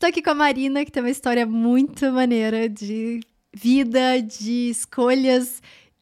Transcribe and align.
Estou 0.00 0.08
aqui 0.08 0.22
com 0.22 0.30
a 0.30 0.34
Marina, 0.34 0.82
que 0.82 0.90
tem 0.90 1.02
uma 1.02 1.10
história 1.10 1.44
muito 1.44 2.10
maneira 2.10 2.70
de 2.70 3.20
vida, 3.52 4.22
de 4.22 4.70
escolhas 4.70 5.60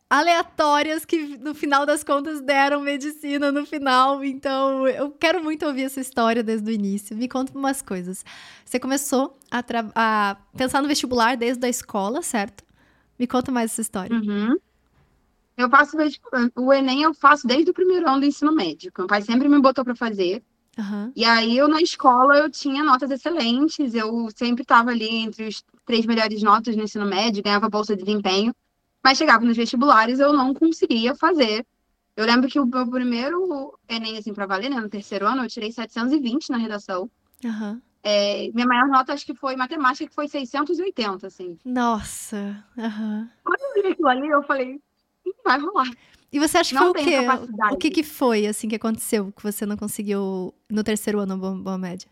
aleatórias 0.09 1.05
que 1.05 1.37
no 1.39 1.53
final 1.53 1.85
das 1.85 2.05
contas 2.05 2.41
deram 2.41 2.81
medicina 2.81 3.51
no 3.51 3.67
final. 3.67 4.23
Então, 4.23 4.87
eu 4.87 5.11
quero 5.11 5.43
muito 5.43 5.67
ouvir 5.67 5.83
essa 5.83 5.99
história 6.01 6.45
desde 6.45 6.71
o 6.71 6.73
início. 6.73 7.17
Me 7.17 7.27
conta 7.27 7.59
umas 7.59 7.83
coisas. 7.83 8.25
Você 8.65 8.79
começou 8.79 9.37
a, 9.51 9.65
a 9.97 10.37
pensar 10.57 10.81
no 10.81 10.87
vestibular 10.87 11.37
desde 11.37 11.67
a 11.67 11.69
escola, 11.69 12.23
certo? 12.23 12.63
Me 13.19 13.27
conta 13.27 13.51
mais 13.51 13.73
essa 13.73 13.81
história. 13.81 14.17
Uhum. 14.17 14.57
Eu 15.57 15.69
faço 15.69 15.97
o 16.55 16.73
Enem, 16.73 17.03
eu 17.03 17.13
faço 17.15 17.49
desde 17.49 17.73
o 17.73 17.75
primeiro 17.75 18.09
ano 18.09 18.21
do 18.21 18.27
ensino 18.27 18.55
médio. 18.55 18.93
Meu 18.97 19.09
pai 19.09 19.23
sempre 19.23 19.49
me 19.49 19.61
botou 19.61 19.85
para 19.85 19.97
fazer. 19.97 20.41
Uhum. 20.79 21.13
E 21.17 21.25
aí 21.25 21.59
eu 21.59 21.67
na 21.67 21.81
escola 21.81 22.39
eu 22.39 22.49
tinha 22.49 22.85
notas 22.85 23.11
excelentes, 23.11 23.95
eu 23.95 24.29
sempre 24.37 24.63
estava 24.63 24.91
ali 24.91 25.09
entre 25.09 25.49
os 25.49 25.65
três 25.85 26.07
melhores 26.07 26.43
notas 26.43 26.77
no 26.77 26.85
ensino 26.85 27.05
médio, 27.05 27.43
ganhava 27.43 27.69
bolsa 27.69 27.97
de 27.97 28.05
desempenho, 28.05 28.55
mas 29.03 29.19
chegava 29.19 29.45
nos 29.45 29.57
vestibulares 29.57 30.21
eu 30.21 30.33
não 30.33 30.55
conseguia 30.55 31.15
fazer. 31.15 31.67
Eu 32.17 32.27
lembro 32.27 32.49
que 32.49 32.59
o 32.59 32.67
meu 32.67 32.89
primeiro 32.89 33.79
Enem, 33.89 34.19
assim, 34.19 34.35
para 34.35 34.47
valer, 34.47 34.71
né, 34.71 34.81
no 34.81 34.89
terceiro 34.89 35.27
ano, 35.27 35.45
eu 35.45 35.49
tirei 35.49 35.71
720 35.71 36.51
na 36.51 36.59
redação. 36.59 37.11
Uhum. 37.45 37.81
É, 38.03 38.51
minha 38.55 38.67
maior 38.67 38.89
nota 38.89 39.13
acho 39.13 39.27
que 39.27 39.35
foi 39.35 39.57
matemática, 39.57 40.09
que 40.09 40.15
foi 40.15 40.29
680, 40.29 41.27
assim. 41.27 41.59
Nossa! 41.65 42.65
Uhum. 42.77 43.29
Quando 43.45 43.61
eu 43.61 43.83
vi 43.83 43.89
aquilo 43.89 44.09
ali, 44.09 44.29
eu 44.29 44.43
falei, 44.43 44.81
não 45.25 45.35
vai 45.45 45.61
rolar. 45.61 45.91
E 46.33 46.39
você 46.39 46.59
acha 46.59 46.71
que 46.71 46.75
não 46.75 46.93
foi 46.93 47.03
o 47.03 47.05
quê? 47.05 47.19
O 47.73 47.77
que, 47.77 47.91
que 47.91 48.03
foi, 48.03 48.47
assim, 48.47 48.69
que 48.69 48.77
aconteceu 48.77 49.33
que 49.33 49.43
você 49.43 49.65
não 49.65 49.77
conseguiu 49.77 50.55
no 50.69 50.85
terceiro 50.85 51.21
ano 51.21 51.37
boa, 51.39 51.55
boa 51.55 51.79
média? 51.79 52.09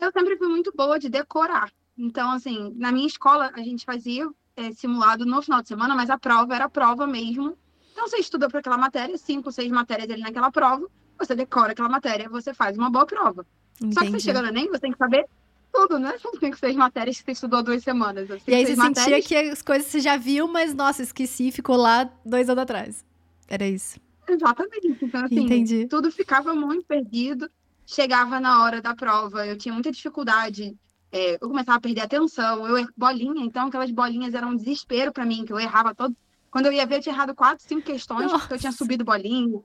Eu 0.00 0.10
sempre 0.12 0.36
fui 0.36 0.48
muito 0.48 0.72
boa 0.74 0.98
de 0.98 1.08
decorar. 1.08 1.70
Então, 1.96 2.30
assim, 2.30 2.72
na 2.76 2.90
minha 2.90 3.06
escola, 3.06 3.50
a 3.54 3.60
gente 3.60 3.84
fazia 3.84 4.28
é, 4.56 4.72
simulado 4.72 5.24
no 5.26 5.42
final 5.42 5.62
de 5.62 5.68
semana, 5.68 5.94
mas 5.94 6.10
a 6.10 6.18
prova 6.18 6.54
era 6.54 6.64
a 6.64 6.68
prova 6.68 7.06
mesmo. 7.06 7.56
Então, 7.92 8.08
você 8.08 8.16
estuda 8.16 8.48
para 8.48 8.60
aquela 8.60 8.78
matéria, 8.78 9.16
cinco, 9.16 9.52
seis 9.52 9.70
matérias 9.70 10.10
ali 10.10 10.22
naquela 10.22 10.50
prova, 10.50 10.88
você 11.18 11.34
decora 11.34 11.72
aquela 11.72 11.88
matéria, 11.88 12.28
você 12.28 12.52
faz 12.52 12.76
uma 12.76 12.90
boa 12.90 13.06
prova. 13.06 13.46
Entendi. 13.76 13.94
Só 13.94 14.00
que 14.00 14.10
você 14.10 14.20
chega 14.20 14.42
no 14.42 14.48
Enem, 14.48 14.68
você 14.68 14.80
tem 14.80 14.92
que 14.92 14.98
saber 14.98 15.26
tudo, 15.74 15.98
né? 15.98 16.16
São 16.18 16.30
cinco, 16.38 16.56
seis 16.56 16.76
matérias 16.76 17.18
que 17.18 17.24
você 17.24 17.32
estudou 17.32 17.62
duas 17.62 17.82
semanas. 17.82 18.28
E 18.46 18.54
aí 18.54 18.64
você 18.64 18.76
sentia 18.76 19.20
que 19.20 19.34
as 19.34 19.60
coisas 19.60 19.88
você 19.88 20.00
já 20.00 20.16
viu, 20.16 20.46
mas 20.46 20.72
nossa, 20.72 21.02
esqueci, 21.02 21.50
ficou 21.50 21.76
lá 21.76 22.08
dois 22.24 22.48
anos 22.48 22.62
atrás. 22.62 23.04
Era 23.48 23.66
isso. 23.66 23.98
Exatamente. 24.28 24.96
Então, 25.02 25.24
assim, 25.24 25.40
Entendi. 25.40 25.86
tudo 25.86 26.10
ficava 26.12 26.54
muito 26.54 26.86
perdido. 26.86 27.50
Chegava 27.84 28.40
na 28.40 28.62
hora 28.62 28.80
da 28.80 28.94
prova, 28.94 29.46
eu 29.46 29.58
tinha 29.58 29.74
muita 29.74 29.90
dificuldade. 29.90 30.74
É, 31.12 31.34
eu 31.34 31.48
começava 31.48 31.76
a 31.76 31.80
perder 31.80 32.02
atenção. 32.02 32.66
Eu 32.66 32.86
bolinha, 32.96 33.44
então 33.44 33.66
aquelas 33.66 33.90
bolinhas 33.90 34.32
eram 34.32 34.50
um 34.50 34.56
desespero 34.56 35.12
para 35.12 35.26
mim, 35.26 35.44
que 35.44 35.52
eu 35.52 35.60
errava 35.60 35.94
todo. 35.94 36.16
Quando 36.50 36.66
eu 36.66 36.72
ia 36.72 36.86
ver, 36.86 36.96
eu 36.96 37.02
tinha 37.02 37.14
errado 37.14 37.34
quatro, 37.34 37.66
cinco 37.66 37.82
questões, 37.82 38.26
Nossa. 38.26 38.38
porque 38.38 38.54
eu 38.54 38.58
tinha 38.58 38.72
subido 38.72 39.04
bolinha. 39.04 39.60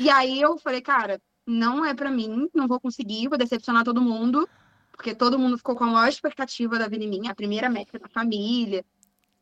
E 0.00 0.10
aí 0.10 0.40
eu 0.40 0.58
falei, 0.58 0.80
cara, 0.80 1.20
não 1.46 1.84
é 1.84 1.94
para 1.94 2.10
mim, 2.10 2.48
não 2.54 2.66
vou 2.66 2.80
conseguir, 2.80 3.28
vou 3.28 3.38
decepcionar 3.38 3.84
todo 3.84 4.00
mundo 4.00 4.48
porque 4.96 5.14
todo 5.14 5.38
mundo 5.38 5.58
ficou 5.58 5.74
com 5.74 5.84
a 5.84 5.88
maior 5.88 6.08
expectativa 6.08 6.78
da 6.78 6.88
vida 6.88 7.04
em 7.04 7.08
mim, 7.08 7.28
a 7.28 7.34
primeira 7.34 7.68
médica 7.68 7.98
da 7.98 8.08
família. 8.08 8.84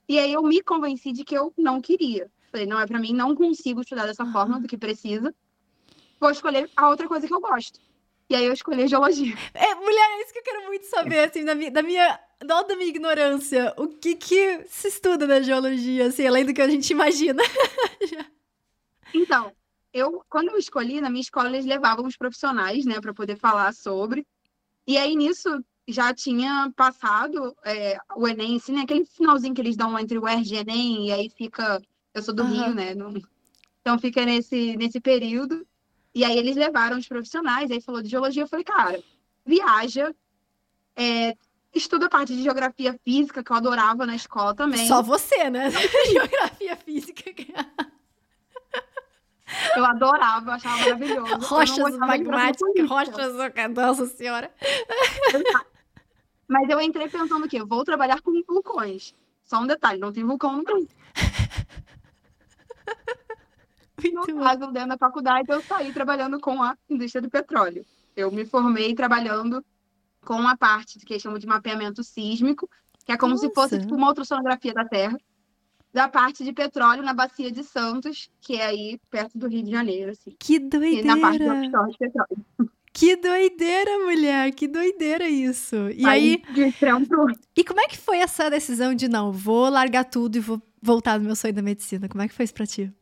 E 0.09 0.19
aí 0.19 0.33
eu 0.33 0.43
me 0.43 0.63
convenci 0.63 1.13
de 1.13 1.25
que 1.25 1.37
eu 1.37 1.53
não 1.57 1.81
queria. 1.81 2.31
Falei, 2.51 2.67
não 2.67 2.81
é 2.81 2.87
para 2.87 2.99
mim, 2.99 3.13
não 3.13 3.35
consigo 3.35 3.81
estudar 3.81 4.07
dessa 4.07 4.25
uhum. 4.25 4.33
forma 4.33 4.61
do 4.61 4.69
que 4.69 4.77
precisa. 4.77 5.35
Vou 6.21 6.31
escolher 6.31 6.71
a 6.77 6.89
outra 6.89 7.09
coisa 7.09 7.27
que 7.27 7.35
eu 7.35 7.41
gosto. 7.41 7.81
E 8.29 8.35
aí 8.35 8.45
eu 8.45 8.53
escolhi 8.53 8.87
geologia. 8.89 9.35
É, 9.53 9.75
mulher, 9.75 10.11
é 10.11 10.23
isso 10.23 10.33
que 10.33 10.39
eu 10.39 10.43
quero 10.43 10.65
muito 10.67 10.87
saber, 10.87 11.21
assim, 11.21 11.45
da 11.45 11.55
minha, 11.55 11.71
da 11.71 11.83
minha, 11.83 12.21
da 12.41 12.77
minha 12.77 12.89
ignorância. 12.89 13.75
O 13.77 13.89
que 13.89 14.15
que 14.15 14.65
se 14.69 14.89
estuda 14.89 15.27
na 15.27 15.41
geologia, 15.41 16.07
assim, 16.07 16.27
além 16.27 16.45
do 16.45 16.55
que 16.55 16.63
a 16.63 16.69
gente 16.69 16.91
imagina? 16.91 17.43
então, 19.13 19.53
eu, 19.93 20.25
quando 20.29 20.49
eu 20.49 20.57
escolhi, 20.57 21.01
na 21.01 21.11
minha 21.11 21.21
escola 21.21 21.49
eles 21.49 21.67
levavam 21.67 22.07
os 22.07 22.17
profissionais, 22.17 22.87
né, 22.87 23.01
para 23.01 23.13
poder 23.13 23.37
falar 23.37 23.75
sobre. 23.75 24.27
E 24.87 24.99
aí, 24.99 25.15
nisso, 25.17 25.65
já 25.89 26.13
tinha 26.13 26.73
passado 26.77 27.57
é, 27.65 27.99
o 28.17 28.27
Enem, 28.27 28.57
assim, 28.57 28.73
né? 28.73 28.83
Aquele 28.83 29.05
finalzinho 29.05 29.55
que 29.55 29.61
eles 29.61 29.77
dão 29.77 29.99
entre 29.99 30.19
o 30.19 30.29
ERG 30.29 30.55
e 30.55 30.59
Enem, 30.59 31.09
e 31.09 31.13
aí 31.13 31.31
fica... 31.31 31.81
Eu 32.15 32.23
sou 32.23 32.35
do 32.35 32.43
uhum. 32.43 32.51
Rio, 32.51 32.75
né? 32.75 32.95
Então, 33.81 33.99
fica 33.99 34.25
nesse, 34.25 34.77
nesse 34.77 35.01
período. 35.01 35.67
E 36.15 36.25
aí, 36.25 36.37
eles 36.37 36.57
levaram 36.57 36.99
os 36.99 37.09
profissionais, 37.09 37.71
aí 37.71 37.81
falou 37.81 38.03
de 38.03 38.09
geologia. 38.09 38.43
Eu 38.43 38.49
falei, 38.49 38.65
cara, 38.65 39.03
viaja, 39.47 40.15
é, 40.97 41.35
estuda 41.75 42.07
a 42.07 42.11
parte 42.11 42.35
de 42.35 42.43
geografia 42.43 42.99
física, 43.05 43.43
que 43.43 43.51
eu 43.51 43.57
adorava 43.57 44.05
na 44.05 44.15
escola 44.15 44.55
também. 44.55 44.87
Só 44.87 45.03
você, 45.03 45.49
né? 45.49 45.71
geografia 46.11 46.77
física. 46.77 47.23
Eu 49.77 49.85
adorava, 49.85 50.53
achava 50.53 50.79
maravilhoso. 50.79 51.47
Rochas 51.47 51.97
magmáticas, 51.97 52.89
rochas, 52.89 53.35
nossa 53.75 54.07
senhora. 54.07 54.51
Mas 56.49 56.69
eu 56.69 56.81
entrei 56.81 57.09
pensando 57.09 57.49
que 57.49 57.63
vou 57.65 57.85
trabalhar 57.85 58.21
com 58.21 58.43
vulcões. 58.47 59.15
Só 59.45 59.61
um 59.61 59.67
detalhe, 59.67 59.99
não 59.99 60.13
tem 60.13 60.25
vulcão 60.25 60.57
no 60.57 60.65
Brasil. 60.65 60.89
no 64.13 64.43
caso, 64.43 64.73
dentro 64.73 64.91
da 64.91 64.99
faculdade, 64.99 65.51
eu 65.51 65.63
saí 65.63 65.93
trabalhando 65.93 66.41
com 66.41 66.63
a 66.63 66.77
indústria 66.89 67.23
do 67.23 67.31
petróleo. 67.31 67.85
Eu 68.17 68.31
me 68.31 68.45
formei 68.45 68.95
trabalhando 68.95 69.65
com 70.25 70.47
a 70.47 70.57
parte 70.57 70.99
que 71.01 71.15
eles 71.15 71.23
chamam 71.23 71.39
de 71.39 71.47
mapeamento 71.47 72.05
sísmico, 72.05 72.69
que 73.05 73.13
é 73.13 73.17
como 73.17 73.35
Nossa. 73.35 73.47
se 73.47 73.55
fosse 73.55 73.81
tipo, 73.81 73.95
uma 73.95 74.09
ultrassonografia 74.09 74.73
da 74.73 74.85
Terra 74.85 75.17
da 75.93 76.09
parte 76.09 76.43
de 76.43 76.53
petróleo 76.53 77.03
na 77.03 77.13
bacia 77.13 77.53
de 77.53 77.63
Santos, 77.63 78.31
que 78.41 78.55
é 78.57 78.67
aí 78.67 79.01
perto 79.11 79.37
do 79.37 79.47
Rio 79.47 79.63
de 79.63 79.71
Janeiro, 79.71 80.13
assim. 80.13 80.35
Que 80.39 80.59
doideira! 80.59 81.07
na 81.07 81.21
parte 81.21 81.39
do 81.39 81.51
offshore 81.51 81.93
de 81.93 81.99
petróleo. 81.99 82.47
Que 82.95 83.17
doideira, 83.17 83.99
mulher! 84.01 84.53
Que 84.53 84.69
doideira 84.69 85.27
isso! 85.27 85.77
E 85.97 86.07
aí, 86.07 86.43
aí... 86.57 86.75
E 87.57 87.65
como 87.65 87.81
é 87.81 87.89
que 87.89 87.97
foi 87.97 88.19
essa 88.19 88.51
decisão 88.51 88.95
de 88.95 89.09
não, 89.09 89.33
vou 89.33 89.69
largar 89.71 90.05
tudo 90.05 90.37
e 90.37 90.41
vou 90.41 90.61
voltar 90.81 91.19
no 91.19 91.25
meu 91.25 91.35
sonho 91.35 91.55
da 91.55 91.63
medicina? 91.63 92.09
Como 92.09 92.23
é 92.23 92.29
que 92.29 92.35
foi 92.35 92.45
isso 92.45 92.55
pra 92.55 92.67
ti? 92.67 92.93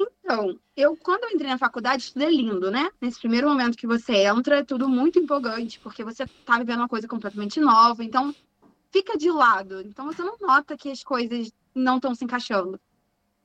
Então, 0.00 0.58
eu 0.74 0.96
quando 0.96 1.24
eu 1.24 1.30
entrei 1.30 1.50
na 1.50 1.58
faculdade, 1.58 2.12
tudo 2.12 2.24
é 2.24 2.30
lindo, 2.30 2.70
né? 2.70 2.88
Nesse 2.98 3.18
primeiro 3.20 3.46
momento 3.46 3.76
que 3.76 3.86
você 3.86 4.24
entra, 4.24 4.60
é 4.60 4.64
tudo 4.64 4.88
muito 4.88 5.18
empolgante, 5.18 5.78
porque 5.80 6.02
você 6.02 6.26
tá 6.46 6.58
vivendo 6.58 6.78
uma 6.78 6.88
coisa 6.88 7.06
completamente 7.06 7.60
nova, 7.60 8.02
então 8.02 8.34
fica 8.90 9.18
de 9.18 9.30
lado. 9.30 9.82
Então 9.82 10.06
você 10.06 10.22
não 10.22 10.36
nota 10.40 10.78
que 10.78 10.90
as 10.90 11.04
coisas 11.04 11.52
não 11.74 11.96
estão 11.96 12.14
se 12.14 12.24
encaixando. 12.24 12.80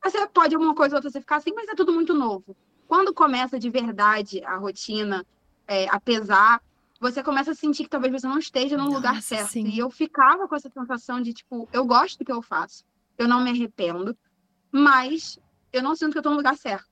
Você 0.04 0.26
pode 0.28 0.56
alguma 0.56 0.76
coisa 0.76 0.96
ou 0.96 0.98
outra 0.98 1.10
você 1.10 1.20
ficar 1.20 1.38
assim, 1.38 1.52
mas 1.54 1.68
é 1.68 1.76
tudo 1.76 1.92
muito 1.92 2.14
novo. 2.14 2.56
Quando 2.88 3.14
começa 3.14 3.60
de 3.60 3.70
verdade 3.70 4.44
a 4.44 4.56
rotina, 4.58 5.26
é, 5.68 5.88
a 5.90 6.00
pesar, 6.00 6.62
você 7.00 7.22
começa 7.22 7.52
a 7.52 7.56
sentir 7.56 7.84
que 7.84 7.90
talvez 7.90 8.12
você 8.12 8.28
não 8.28 8.40
esteja 8.40 8.78
no 8.78 8.86
Nossa, 8.86 8.96
lugar 8.96 9.22
certo. 9.22 9.52
Sim. 9.52 9.68
E 9.68 9.80
eu 9.80 9.90
ficava 9.90 10.48
com 10.48 10.56
essa 10.56 10.70
sensação 10.70 11.22
de, 11.22 11.34
tipo, 11.34 11.68
eu 11.72 11.86
gosto 11.86 12.20
do 12.20 12.26
que 12.26 12.32
eu 12.32 12.42
faço, 12.42 12.84
eu 13.18 13.28
não 13.28 13.44
me 13.44 13.52
arrependo, 13.52 14.18
mas 14.72 15.40
eu 15.72 15.84
não 15.84 15.96
sinto 15.96 16.12
que 16.12 16.18
eu 16.18 16.22
estou 16.22 16.32
no 16.32 16.38
lugar 16.38 16.58
certo. 16.58 16.90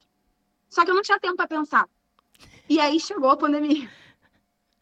Só 0.70 0.84
que 0.84 0.92
eu 0.92 0.96
não 0.96 1.02
tinha 1.02 1.20
tempo 1.20 1.36
para 1.36 1.48
pensar. 1.48 1.88
E 2.70 2.80
aí 2.80 3.00
chegou 3.00 3.30
a 3.30 3.38
pandemia. 3.38 3.90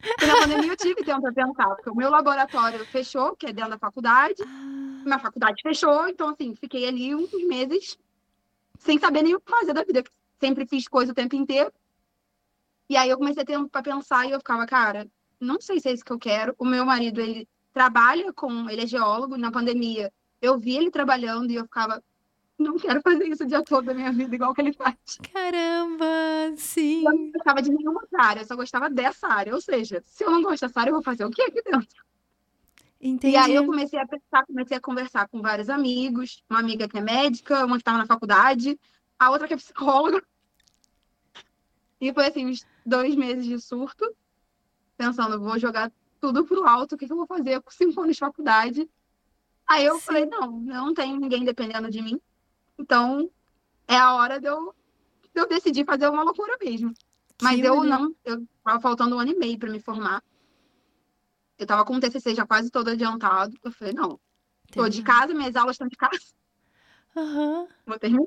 E 0.02 0.26
na 0.26 0.36
pandemia 0.40 0.72
eu 0.72 0.76
tive 0.76 1.02
tempo 1.02 1.22
para 1.22 1.32
pensar, 1.32 1.74
porque 1.74 1.90
o 1.90 1.94
meu 1.94 2.10
laboratório 2.10 2.84
fechou, 2.86 3.34
que 3.36 3.46
é 3.46 3.52
dentro 3.52 3.70
da 3.70 3.78
faculdade. 3.78 4.42
Ah 4.42 4.76
minha 5.06 5.18
faculdade 5.18 5.62
fechou, 5.62 6.08
então, 6.08 6.28
assim, 6.30 6.54
fiquei 6.54 6.86
ali 6.86 7.14
uns 7.14 7.32
meses 7.46 7.98
sem 8.78 8.98
saber 8.98 9.22
nem 9.22 9.34
o 9.34 9.40
que 9.40 9.50
fazer 9.50 9.72
da 9.72 9.84
vida. 9.84 10.04
Sempre 10.38 10.66
fiz 10.66 10.86
coisa 10.86 11.12
o 11.12 11.14
tempo 11.14 11.34
inteiro. 11.34 11.72
E 12.88 12.96
aí 12.96 13.08
eu 13.08 13.16
comecei 13.16 13.42
a 13.42 13.46
ter 13.46 13.68
para 13.68 13.82
pensar 13.82 14.26
e 14.26 14.32
eu 14.32 14.38
ficava, 14.38 14.66
cara, 14.66 15.08
não 15.40 15.60
sei 15.60 15.80
se 15.80 15.88
é 15.88 15.92
isso 15.92 16.04
que 16.04 16.12
eu 16.12 16.18
quero. 16.18 16.54
O 16.58 16.64
meu 16.64 16.84
marido, 16.84 17.20
ele 17.20 17.48
trabalha 17.72 18.32
com, 18.32 18.68
ele 18.68 18.82
é 18.82 18.86
geólogo, 18.86 19.36
na 19.36 19.50
pandemia 19.50 20.12
eu 20.40 20.58
vi 20.58 20.76
ele 20.76 20.90
trabalhando 20.90 21.50
e 21.50 21.54
eu 21.54 21.64
ficava, 21.64 22.02
não 22.58 22.78
quero 22.78 23.02
fazer 23.02 23.26
isso 23.26 23.44
o 23.44 23.46
dia 23.46 23.62
todo 23.62 23.86
da 23.86 23.94
minha 23.94 24.12
vida, 24.12 24.34
igual 24.34 24.54
que 24.54 24.60
ele 24.62 24.72
faz. 24.72 24.96
Caramba, 25.32 26.56
sim. 26.56 27.04
Eu 27.04 27.12
não 27.12 27.30
gostava 27.30 27.62
de 27.62 27.70
nenhuma 27.70 28.02
área, 28.18 28.40
eu 28.40 28.46
só 28.46 28.56
gostava 28.56 28.88
dessa 28.88 29.26
área. 29.28 29.54
Ou 29.54 29.60
seja, 29.60 30.02
se 30.06 30.24
eu 30.24 30.30
não 30.30 30.42
gosto 30.42 30.66
dessa 30.66 30.80
área, 30.80 30.90
eu 30.90 30.94
vou 30.94 31.02
fazer 31.02 31.24
o 31.24 31.30
que 31.30 31.42
aqui 31.42 31.62
dentro? 31.62 31.86
Entendi. 33.00 33.34
E 33.34 33.36
aí 33.36 33.54
eu 33.54 33.66
comecei 33.66 33.98
a 33.98 34.06
pensar, 34.06 34.46
comecei 34.46 34.76
a 34.76 34.80
conversar 34.80 35.28
com 35.28 35.42
vários 35.42 35.68
amigos, 35.68 36.42
uma 36.48 36.60
amiga 36.60 36.88
que 36.88 36.96
é 36.96 37.00
médica, 37.00 37.64
uma 37.64 37.76
que 37.76 37.82
estava 37.82 37.98
na 37.98 38.06
faculdade, 38.06 38.78
a 39.18 39.30
outra 39.30 39.46
que 39.46 39.54
é 39.54 39.56
psicóloga. 39.56 40.22
E 42.00 42.12
foi 42.12 42.26
assim, 42.26 42.46
uns 42.46 42.66
dois 42.84 43.14
meses 43.14 43.44
de 43.44 43.60
surto, 43.60 44.14
pensando, 44.96 45.38
vou 45.40 45.58
jogar 45.58 45.92
tudo 46.20 46.44
pro 46.44 46.66
alto, 46.66 46.94
o 46.94 46.98
que, 46.98 47.06
que 47.06 47.12
eu 47.12 47.16
vou 47.16 47.26
fazer 47.26 47.60
com 47.60 47.70
cinco 47.70 48.00
anos 48.00 48.16
de 48.16 48.20
faculdade? 48.20 48.88
Aí 49.66 49.84
eu 49.84 49.96
Sim. 49.96 50.00
falei, 50.00 50.26
não, 50.26 50.52
não 50.52 50.94
tenho 50.94 51.18
ninguém 51.18 51.44
dependendo 51.44 51.90
de 51.90 52.00
mim, 52.00 52.20
então 52.78 53.30
é 53.86 53.96
a 53.96 54.14
hora 54.14 54.40
de 54.40 54.46
eu, 54.46 54.74
de 55.34 55.40
eu 55.40 55.48
decidir 55.48 55.84
fazer 55.84 56.08
uma 56.08 56.22
loucura 56.22 56.56
mesmo. 56.60 56.92
Mas 57.42 57.60
que 57.60 57.66
eu 57.66 57.84
não, 57.84 58.14
eu 58.24 58.46
tava 58.64 58.80
faltando 58.80 59.16
um 59.16 59.18
ano 59.18 59.32
e 59.32 59.38
meio 59.38 59.58
para 59.58 59.70
me 59.70 59.80
formar. 59.80 60.22
Eu 61.58 61.66
tava 61.66 61.84
com 61.84 61.96
o 61.96 62.00
TCC 62.00 62.34
já 62.34 62.46
quase 62.46 62.70
todo 62.70 62.88
adiantado. 62.88 63.56
Eu 63.62 63.72
falei, 63.72 63.94
não, 63.94 64.18
tô 64.72 64.88
de 64.88 65.02
casa, 65.02 65.34
minhas 65.34 65.56
aulas 65.56 65.74
estão 65.74 65.88
de 65.88 65.96
casa. 65.96 66.34
Uhum. 67.14 67.68
Vou 67.86 67.98
terminar. 67.98 68.26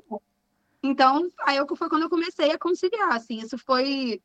Então, 0.82 1.28
aí 1.40 1.56
eu, 1.56 1.76
foi 1.76 1.88
quando 1.88 2.02
eu 2.02 2.10
comecei 2.10 2.50
a 2.50 2.58
conciliar, 2.58 3.12
assim, 3.12 3.38
isso 3.38 3.58
foi 3.58 4.20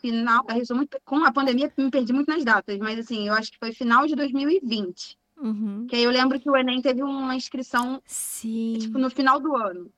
final, 0.00 0.44
eu 0.54 0.66
sou 0.66 0.76
muito, 0.76 0.98
com 1.04 1.24
a 1.24 1.32
pandemia 1.32 1.72
me 1.76 1.90
perdi 1.90 2.12
muito 2.12 2.28
nas 2.28 2.44
datas, 2.44 2.78
mas 2.78 2.98
assim, 2.98 3.26
eu 3.26 3.34
acho 3.34 3.50
que 3.50 3.58
foi 3.58 3.72
final 3.72 4.06
de 4.06 4.14
2020. 4.14 5.18
Uhum. 5.40 5.86
Que 5.86 5.96
aí 5.96 6.02
eu 6.02 6.10
lembro 6.10 6.38
que 6.40 6.50
o 6.50 6.56
Enem 6.56 6.82
teve 6.82 7.02
uma 7.02 7.34
inscrição, 7.34 8.02
Sim. 8.04 8.76
tipo, 8.78 8.98
no 8.98 9.10
final 9.10 9.38
do 9.40 9.56
ano. 9.56 9.92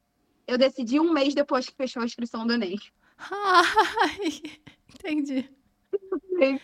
Eu 0.47 0.59
decidi 0.59 1.01
um 1.01 1.13
mês 1.13 1.35
depois 1.35 1.69
que 1.69 1.75
fechou 1.75 2.03
a 2.03 2.07
inscrição 2.07 2.47
do 2.47 2.53
Enem. 2.53 2.79
Ai, 3.19 4.43
entendi. 4.89 5.51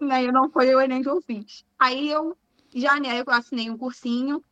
Né, 0.00 0.24
eu 0.24 0.32
não 0.32 0.48
foi 0.48 0.74
o 0.74 0.80
Enem 0.80 1.02
que 1.02 1.10
eu 1.10 1.20
fiz. 1.20 1.62
Aí 1.78 2.08
eu, 2.08 2.34
já 2.74 2.98
né, 2.98 3.20
eu 3.20 3.24
assinei 3.28 3.68
um 3.68 3.76
cursinho, 3.76 4.42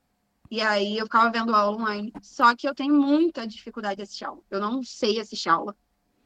e 0.50 0.60
aí 0.60 0.98
eu 0.98 1.06
ficava 1.06 1.30
vendo 1.30 1.54
aula 1.54 1.76
online. 1.76 2.12
Só 2.22 2.54
que 2.54 2.68
eu 2.68 2.74
tenho 2.74 2.94
muita 2.94 3.46
dificuldade 3.46 3.96
de 3.96 4.02
assistir 4.02 4.24
aula. 4.24 4.42
Eu 4.50 4.60
não 4.60 4.82
sei 4.82 5.18
assistir 5.18 5.48
aula. 5.48 5.74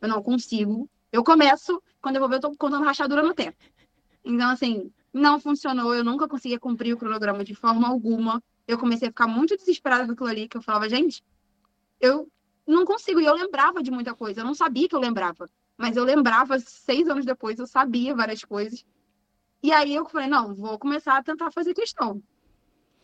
Eu 0.01 0.09
não 0.09 0.23
consigo. 0.23 0.89
Eu 1.13 1.23
começo, 1.23 1.83
quando 2.01 2.17
eu 2.17 2.21
vou 2.21 2.29
ver, 2.29 2.37
eu 2.37 2.41
tô 2.41 2.57
contando 2.57 2.85
rachadura 2.85 3.23
no 3.23 3.35
tempo. 3.35 3.57
Então, 4.25 4.51
assim, 4.51 4.93
não 5.13 5.39
funcionou. 5.41 5.95
Eu 5.95 6.05
nunca 6.05 6.27
conseguia 6.27 6.59
cumprir 6.59 6.95
o 6.95 6.97
cronograma 6.97 7.45
de 7.45 7.55
forma 7.55 7.89
alguma. 7.89 8.43
Eu 8.67 8.79
comecei 8.79 9.09
a 9.09 9.11
ficar 9.11 9.27
muito 9.27 9.57
desesperada 9.57 10.07
com 10.07 10.13
aquilo 10.13 10.29
ali, 10.29 10.49
que 10.49 10.57
eu 10.57 10.63
falava, 10.63 10.89
gente, 10.89 11.23
eu 12.01 12.29
não 12.67 12.85
consigo. 12.85 13.21
E 13.21 13.27
eu 13.27 13.35
lembrava 13.35 13.83
de 13.83 13.91
muita 13.91 14.15
coisa. 14.15 14.41
Eu 14.41 14.45
não 14.45 14.55
sabia 14.55 14.89
que 14.89 14.95
eu 14.95 15.01
lembrava. 15.01 15.49
Mas 15.77 15.97
eu 15.97 16.05
lembrava, 16.05 16.59
seis 16.59 17.09
anos 17.09 17.25
depois, 17.25 17.59
eu 17.59 17.67
sabia 17.67 18.15
várias 18.15 18.45
coisas. 18.45 18.85
E 19.63 19.73
aí 19.73 19.95
eu 19.95 20.05
falei, 20.07 20.29
não, 20.29 20.55
vou 20.55 20.79
começar 20.79 21.17
a 21.17 21.23
tentar 21.23 21.51
fazer 21.51 21.75
questão. 21.75 22.23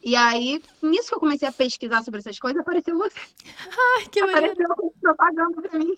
E 0.02 0.14
aí, 0.14 0.62
nisso 0.82 1.08
que 1.08 1.14
eu 1.14 1.20
comecei 1.20 1.48
a 1.48 1.52
pesquisar 1.52 2.02
sobre 2.02 2.20
essas 2.20 2.38
coisas, 2.38 2.60
apareceu 2.60 2.96
você. 2.96 3.18
Ai, 3.98 4.06
que 4.06 4.20
maneiro. 4.20 4.52
Apareceu 4.52 4.94
propaganda 5.00 5.62
pra 5.62 5.78
mim. 5.78 5.96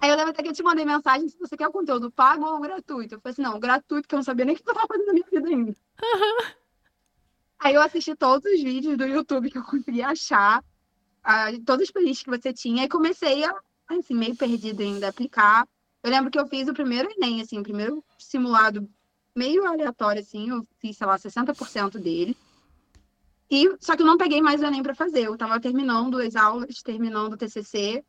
Aí 0.00 0.08
eu 0.08 0.16
lembro 0.16 0.30
até 0.30 0.42
que 0.42 0.48
eu 0.48 0.54
te 0.54 0.62
mandei 0.62 0.84
mensagem 0.84 1.28
se 1.28 1.38
você 1.38 1.56
quer 1.56 1.68
o 1.68 1.72
conteúdo 1.72 2.10
pago 2.10 2.46
ou 2.46 2.58
gratuito. 2.58 3.14
Eu 3.14 3.20
falei 3.20 3.32
assim, 3.32 3.42
não, 3.42 3.60
gratuito, 3.60 4.02
porque 4.02 4.14
eu 4.14 4.18
não 4.18 4.24
sabia 4.24 4.46
nem 4.46 4.54
o 4.54 4.58
que 4.58 4.68
eu 4.68 4.74
tava 4.74 4.86
fazendo 4.86 5.06
na 5.06 5.12
minha 5.12 5.26
vida 5.30 5.48
ainda. 5.48 5.76
Aí 7.58 7.74
eu 7.74 7.82
assisti 7.82 8.14
todos 8.16 8.50
os 8.50 8.62
vídeos 8.62 8.96
do 8.96 9.04
YouTube 9.04 9.50
que 9.50 9.58
eu 9.58 9.62
consegui 9.62 10.00
achar, 10.00 10.64
a, 11.22 11.52
todas 11.66 11.82
as 11.82 11.90
playlists 11.90 12.24
que 12.24 12.30
você 12.30 12.50
tinha, 12.50 12.84
e 12.84 12.88
comecei 12.88 13.44
a, 13.44 13.54
assim, 13.90 14.14
meio 14.14 14.34
perdida 14.34 14.82
ainda, 14.82 15.08
aplicar. 15.08 15.68
Eu 16.02 16.10
lembro 16.10 16.30
que 16.30 16.40
eu 16.40 16.46
fiz 16.46 16.66
o 16.68 16.72
primeiro 16.72 17.10
Enem, 17.10 17.42
assim, 17.42 17.58
o 17.58 17.62
primeiro 17.62 18.02
simulado 18.18 18.88
meio 19.36 19.66
aleatório, 19.66 20.22
assim, 20.22 20.48
eu 20.48 20.66
fiz, 20.78 20.96
sei 20.96 21.06
lá, 21.06 21.18
60% 21.18 21.98
dele. 21.98 22.34
E, 23.50 23.76
só 23.78 23.94
que 23.94 24.00
eu 24.00 24.06
não 24.06 24.16
peguei 24.16 24.40
mais 24.40 24.62
o 24.62 24.64
Enem 24.64 24.82
para 24.82 24.94
fazer. 24.94 25.26
Eu 25.26 25.34
estava 25.34 25.60
terminando 25.60 26.16
as 26.16 26.36
aulas, 26.36 26.82
terminando 26.82 27.34
o 27.34 27.36
TCC 27.36 28.02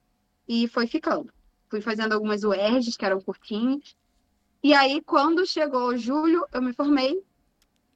e 0.48 0.70
foi 0.70 0.88
ficando. 0.88 1.34
Fui 1.72 1.80
fazendo 1.80 2.12
algumas 2.12 2.44
UERJs, 2.44 2.98
que 2.98 3.06
eram 3.06 3.22
curtinhas. 3.22 3.96
E 4.62 4.74
aí, 4.74 5.02
quando 5.02 5.48
chegou 5.48 5.96
julho, 5.98 6.46
eu 6.52 6.62
me 6.62 6.74
formei. 6.74 7.24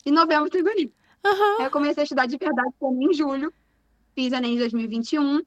Em 0.05 0.11
novembro, 0.11 0.49
teve 0.49 0.69
o 0.69 0.71
Enem. 0.71 0.93
Uhum. 1.25 1.59
Aí 1.59 1.65
eu 1.65 1.71
comecei 1.71 2.01
a 2.01 2.05
estudar 2.05 2.25
de 2.25 2.37
verdade 2.37 2.73
em 2.81 3.13
julho. 3.13 3.53
Fiz 4.15 4.31
Enem 4.31 4.55
em 4.55 4.57
2021. 4.57 5.41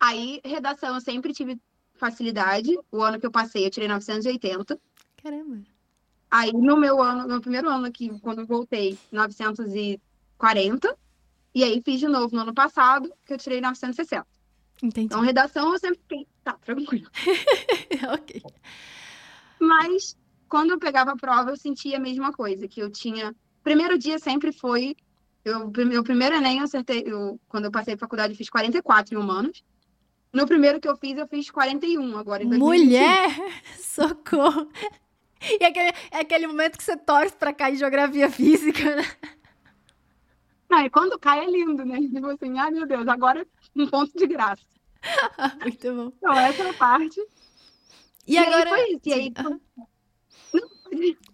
Aí, 0.00 0.40
redação, 0.42 0.94
eu 0.94 1.02
sempre 1.02 1.34
tive 1.34 1.60
facilidade. 1.92 2.74
O 2.90 3.02
ano 3.02 3.20
que 3.20 3.26
eu 3.26 3.30
passei, 3.30 3.66
eu 3.66 3.70
tirei 3.70 3.88
980. 3.88 4.80
Caramba. 5.22 5.60
Aí, 6.30 6.50
no 6.50 6.78
meu 6.78 7.02
ano, 7.02 7.28
no 7.28 7.42
primeiro 7.42 7.68
ano 7.68 7.84
aqui, 7.84 8.08
quando 8.20 8.40
eu 8.40 8.46
voltei, 8.46 8.98
940. 9.12 10.98
E 11.54 11.62
aí, 11.62 11.82
fiz 11.84 12.00
de 12.00 12.08
novo 12.08 12.34
no 12.34 12.40
ano 12.40 12.54
passado, 12.54 13.12
que 13.26 13.34
eu 13.34 13.38
tirei 13.38 13.60
960. 13.60 14.26
Entendi. 14.82 15.06
Então, 15.06 15.20
redação, 15.20 15.72
eu 15.72 15.78
sempre 15.78 16.00
fiquei, 16.00 16.26
tá, 16.42 16.54
tranquilo. 16.54 17.08
ok. 18.12 18.42
Mas, 19.60 20.18
quando 20.48 20.72
eu 20.72 20.78
pegava 20.78 21.12
a 21.12 21.16
prova, 21.16 21.50
eu 21.50 21.56
sentia 21.56 21.98
a 21.98 22.00
mesma 22.00 22.32
coisa, 22.32 22.66
que 22.66 22.80
eu 22.80 22.90
tinha... 22.90 23.34
Primeiro 23.62 23.96
dia 23.96 24.18
sempre 24.18 24.52
foi... 24.52 24.96
Eu, 25.44 25.70
meu 25.70 26.02
primeiro 26.02 26.34
Enem, 26.34 26.58
eu 26.58 26.64
acertei... 26.64 27.04
Eu, 27.06 27.40
quando 27.48 27.66
eu 27.66 27.70
passei 27.70 27.96
faculdade, 27.96 28.32
eu 28.32 28.36
fiz 28.36 28.50
44 28.50 29.14
em 29.14 29.18
humanos. 29.18 29.62
No 30.32 30.46
primeiro 30.46 30.80
que 30.80 30.88
eu 30.88 30.96
fiz, 30.96 31.16
eu 31.16 31.28
fiz 31.28 31.48
41 31.48 32.16
agora, 32.16 32.42
em 32.42 32.48
2021. 32.48 32.58
Mulher! 32.58 33.52
Socorro! 33.78 34.68
E 35.60 35.64
aquele, 35.64 35.92
é 36.10 36.20
aquele 36.20 36.46
momento 36.46 36.78
que 36.78 36.84
você 36.84 36.96
torce 36.96 37.36
pra 37.36 37.52
cair 37.52 37.76
geografia 37.76 38.30
física, 38.30 38.96
né? 38.96 39.04
Não, 40.70 40.80
e 40.80 40.88
quando 40.88 41.18
cai 41.18 41.44
é 41.44 41.50
lindo, 41.50 41.84
né? 41.84 41.98
Tipo 42.00 42.28
assim, 42.28 42.58
ai 42.58 42.70
meu 42.70 42.86
Deus, 42.86 43.06
agora 43.06 43.46
um 43.76 43.86
ponto 43.86 44.12
de 44.16 44.26
graça. 44.26 44.62
Muito 45.62 45.94
bom. 45.94 46.12
Então, 46.16 46.32
essa 46.38 46.62
é 46.62 46.70
a 46.70 46.74
parte. 46.74 47.20
E, 48.26 48.34
E, 48.34 48.38
agora. 48.38 48.74
aí. 48.74 49.00
E 49.04 49.12
aí, 49.12 49.32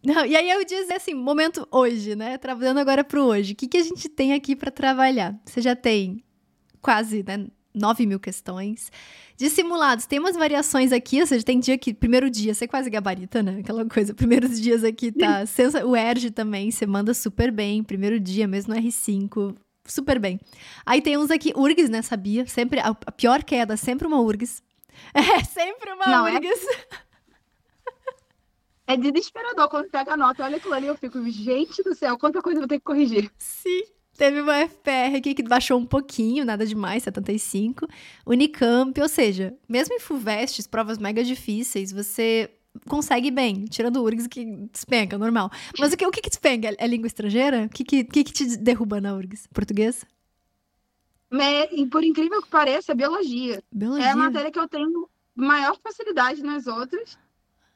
Não, 0.05 0.25
e 0.25 0.37
aí 0.37 0.49
eu 0.50 0.64
dizer 0.64 0.94
assim, 0.94 1.14
momento 1.14 1.67
hoje, 1.70 2.14
né? 2.14 2.38
Trabalhando 2.38 2.79
agora 2.79 3.02
pro 3.02 3.25
hoje. 3.25 3.52
O 3.52 3.56
que, 3.56 3.67
que 3.67 3.76
a 3.76 3.82
gente 3.82 4.08
tem 4.08 4.32
aqui 4.32 4.55
pra 4.55 4.70
trabalhar? 4.70 5.38
Você 5.44 5.61
já 5.61 5.75
tem 5.75 6.23
quase, 6.81 7.25
né? 7.26 7.46
9 7.75 8.06
mil 8.06 8.19
questões. 8.20 8.90
De 9.37 9.50
simulados, 9.50 10.06
tem 10.06 10.19
umas 10.19 10.35
variações 10.37 10.90
aqui, 10.93 11.20
ou 11.20 11.26
seja, 11.26 11.44
tem 11.44 11.61
dia 11.61 11.76
que, 11.79 11.93
primeiro 11.94 12.29
dia, 12.31 12.55
você 12.55 12.67
quase 12.67 12.88
gabarita, 12.90 13.43
né? 13.43 13.58
Aquela 13.61 13.85
coisa, 13.85 14.14
primeiros 14.14 14.61
dias 14.61 14.82
aqui 14.82 15.12
tá. 15.12 15.44
sensa- 15.46 15.85
O 15.87 15.94
ERG 15.96 16.31
também, 16.31 16.70
você 16.70 16.87
manda 16.87 17.12
super 17.14 17.52
bem, 17.52 17.82
primeiro 17.85 18.19
dia, 18.19 18.49
mesmo 18.49 18.75
no 18.75 18.81
R5, 18.81 19.55
super 19.88 20.19
bem. 20.19 20.38
Aí 20.87 21.00
tem 21.02 21.17
uns 21.17 21.31
aqui, 21.31 21.52
URGS, 21.56 21.88
né? 21.88 22.02
Sabia? 22.02 22.46
Sempre, 22.46 22.81
a, 22.81 22.94
pior 22.94 23.43
queda, 23.43 23.76
sempre 23.76 24.06
uma 24.06 24.20
URGS. 24.20 24.62
É, 25.14 25.44
sempre 25.44 25.93
uma 25.93 26.06
Não, 26.06 26.26
é- 26.26 26.35
URGS. 26.35 26.67
é 28.87 28.96
desesperador 28.96 29.69
quando 29.69 29.88
pega 29.90 30.14
a 30.14 30.17
nota. 30.17 30.43
Olha 30.44 30.56
aquilo 30.56 30.75
ali, 30.75 30.87
eu 30.87 30.96
fico, 30.96 31.23
gente 31.31 31.82
do 31.82 31.94
céu, 31.94 32.17
quanta 32.19 32.40
coisa 32.43 32.58
eu 32.58 32.62
vou 32.62 32.69
ter 32.69 32.79
que 32.79 32.85
corrigir. 32.85 33.31
Sim. 33.38 33.82
Teve 34.17 34.40
uma 34.40 34.55
FPR 34.67 35.17
aqui 35.17 35.35
que 35.35 35.43
baixou 35.44 35.79
um 35.79 35.87
pouquinho, 35.87 36.44
nada 36.44 36.67
demais, 36.67 37.05
75. 37.05 37.87
Unicamp, 38.26 39.00
ou 39.00 39.08
seja, 39.08 39.55
mesmo 39.69 39.94
em 39.94 40.00
FUVESTs, 40.00 40.67
provas 40.67 40.99
mega 40.99 41.23
difíceis, 41.23 41.93
você 41.93 42.50
consegue 42.86 43.30
bem, 43.30 43.64
tirando 43.66 43.96
o 43.96 44.04
URGS 44.04 44.26
que 44.26 44.44
despenca, 44.72 45.18
normal. 45.18 45.50
Mas 45.78 45.92
o 45.92 45.96
que, 45.96 46.06
o 46.06 46.10
que, 46.10 46.20
que 46.20 46.30
despenca? 46.30 46.74
É 46.78 46.86
língua 46.86 47.06
estrangeira? 47.06 47.64
O 47.64 47.68
que, 47.68 47.84
que, 47.84 48.04
que, 48.04 48.25
que 48.25 48.32
te 48.32 48.56
derruba 48.56 49.00
na 49.00 49.14
URGS? 49.14 49.46
Português? 49.48 50.04
Mas, 51.30 51.68
e 51.72 51.87
por 51.87 52.02
incrível 52.02 52.42
que 52.42 52.48
pareça, 52.48 52.92
é 52.92 52.94
biologia. 52.94 53.62
Biologia? 53.70 54.06
É 54.06 54.10
a 54.10 54.16
matéria 54.16 54.50
que 54.50 54.58
eu 54.58 54.68
tenho 54.68 55.08
maior 55.34 55.76
facilidade 55.82 56.42
nas 56.42 56.66
outras. 56.66 57.18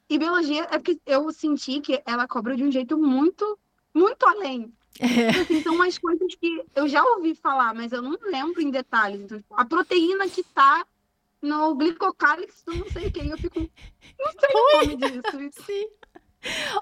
E 0.09 0.19
biologia 0.19 0.67
é 0.71 0.79
porque 0.79 1.01
eu 1.07 1.31
senti 1.33 1.81
que 1.81 2.03
ela 2.05 2.27
cobra 2.27 2.57
de 2.57 2.65
um 2.65 2.71
jeito 2.71 2.99
muito, 2.99 3.59
muito 3.95 4.27
além. 4.27 4.73
É. 4.99 5.31
Assim, 5.41 5.63
são 5.63 5.75
umas 5.75 5.97
coisas 5.97 6.35
que 6.35 6.65
eu 6.75 6.87
já 6.87 7.03
ouvi 7.03 7.35
falar, 7.35 7.75
mas 7.75 7.93
eu 7.93 8.03
não 8.03 8.17
lembro 8.23 8.61
em 8.61 8.71
detalhes. 8.71 9.23
Então, 9.23 9.43
a 9.53 9.65
proteína 9.65 10.29
que 10.29 10.43
tá 10.43 10.85
no 11.43 11.75
glicocálix 11.75 12.63
do 12.65 12.75
não 12.77 12.89
sei 12.91 13.09
o 13.09 13.13
que. 13.13 13.21
Eu 13.29 13.37
fico, 13.39 13.59
não 13.61 14.33
sei 14.41 14.51
o 14.55 14.79
nome 14.79 14.97
disso. 14.97 15.65
Sim. 15.67 15.87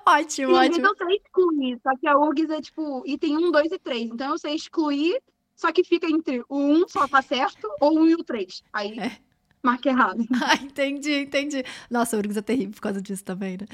Ótimo, 0.07 0.55
ótimo. 0.55 0.77
vezes 0.77 0.79
eu 0.85 0.95
sei 0.97 1.17
excluir, 1.17 1.81
só 1.83 1.91
que 1.99 2.07
a 2.07 2.17
URGS 2.19 2.51
é 2.51 2.61
tipo 2.63 3.03
item 3.07 3.37
1, 3.39 3.51
2 3.51 3.73
e 3.73 3.79
3. 3.79 4.11
Então 4.11 4.31
eu 4.31 4.39
sei 4.39 4.55
excluir, 4.55 5.21
só 5.55 5.71
que 5.73 5.85
fica 5.85 6.07
entre 6.07 6.43
o 6.49 6.59
1 6.59 6.89
só 6.89 7.07
tá 7.07 7.21
certo 7.21 7.69
ou 7.81 7.99
o 7.99 8.01
1 8.03 8.07
e 8.09 8.15
o 8.15 8.25
3. 8.25 8.63
Aí 8.73 8.99
É. 8.99 9.19
marca 9.63 9.89
errado. 9.91 10.25
Ah, 10.43 10.57
entendi, 10.57 11.13
entendi. 11.13 11.63
Nossa, 11.91 12.17
o 12.17 12.19
URGS 12.21 12.39
é 12.39 12.43
terrível 12.43 12.73
por 12.73 12.81
causa 12.81 13.03
disso 13.03 13.23
também, 13.25 13.59
né? 13.61 13.67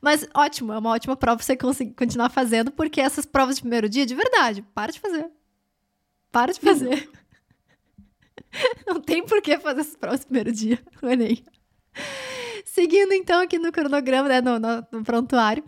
Mas 0.00 0.26
ótimo, 0.34 0.72
é 0.72 0.78
uma 0.78 0.90
ótima 0.90 1.16
prova 1.16 1.40
você 1.40 1.56
conseguir 1.56 1.94
continuar 1.94 2.28
fazendo, 2.30 2.72
porque 2.72 3.00
essas 3.00 3.24
provas 3.24 3.56
de 3.56 3.62
primeiro 3.62 3.88
dia, 3.88 4.04
de 4.04 4.14
verdade, 4.16 4.62
para 4.74 4.90
de 4.90 4.98
fazer. 4.98 5.30
Para 6.32 6.52
de 6.52 6.58
fazer. 6.60 7.08
Não 8.86 9.00
tem 9.00 9.24
por 9.24 9.40
que 9.42 9.58
fazer 9.58 9.80
essas 9.82 9.96
provas 9.96 10.20
de 10.20 10.26
primeiro 10.26 10.52
dia, 10.52 10.78
no 11.02 11.10
Enem. 11.10 11.44
Seguindo 12.64 13.12
então 13.12 13.40
aqui 13.40 13.58
no 13.58 13.72
cronograma, 13.72 14.28
né, 14.28 14.40
no, 14.40 14.58
no- 14.58 14.86
no 14.92 15.02
prontuário. 15.04 15.62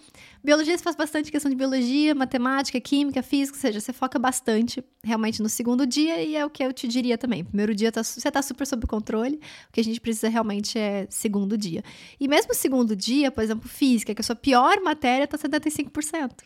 Biologia 0.44 0.76
você 0.76 0.82
faz 0.82 0.94
bastante 0.96 1.30
questão 1.32 1.50
de 1.50 1.56
biologia, 1.56 2.14
matemática, 2.14 2.80
química, 2.80 3.22
física, 3.22 3.56
ou 3.56 3.60
seja, 3.60 3.80
você 3.80 3.92
foca 3.92 4.18
bastante 4.18 4.84
realmente 5.02 5.42
no 5.42 5.48
segundo 5.48 5.86
dia 5.86 6.22
e 6.22 6.36
é 6.36 6.44
o 6.44 6.50
que 6.50 6.62
eu 6.62 6.72
te 6.72 6.86
diria 6.86 7.16
também. 7.18 7.44
Primeiro 7.44 7.74
dia 7.74 7.90
tá 7.90 8.02
você 8.04 8.30
tá 8.30 8.40
super 8.42 8.66
sob 8.66 8.86
controle, 8.86 9.36
o 9.68 9.72
que 9.72 9.80
a 9.80 9.84
gente 9.84 10.00
precisa 10.00 10.28
realmente 10.28 10.78
é 10.78 11.06
segundo 11.10 11.56
dia. 11.56 11.82
E 12.20 12.28
mesmo 12.28 12.54
segundo 12.54 12.94
dia, 12.94 13.30
por 13.30 13.42
exemplo, 13.42 13.68
física, 13.68 14.14
que 14.14 14.20
é 14.20 14.22
a 14.22 14.24
sua 14.24 14.36
pior 14.36 14.80
matéria, 14.82 15.26
tá 15.26 15.36
75% 15.38 16.44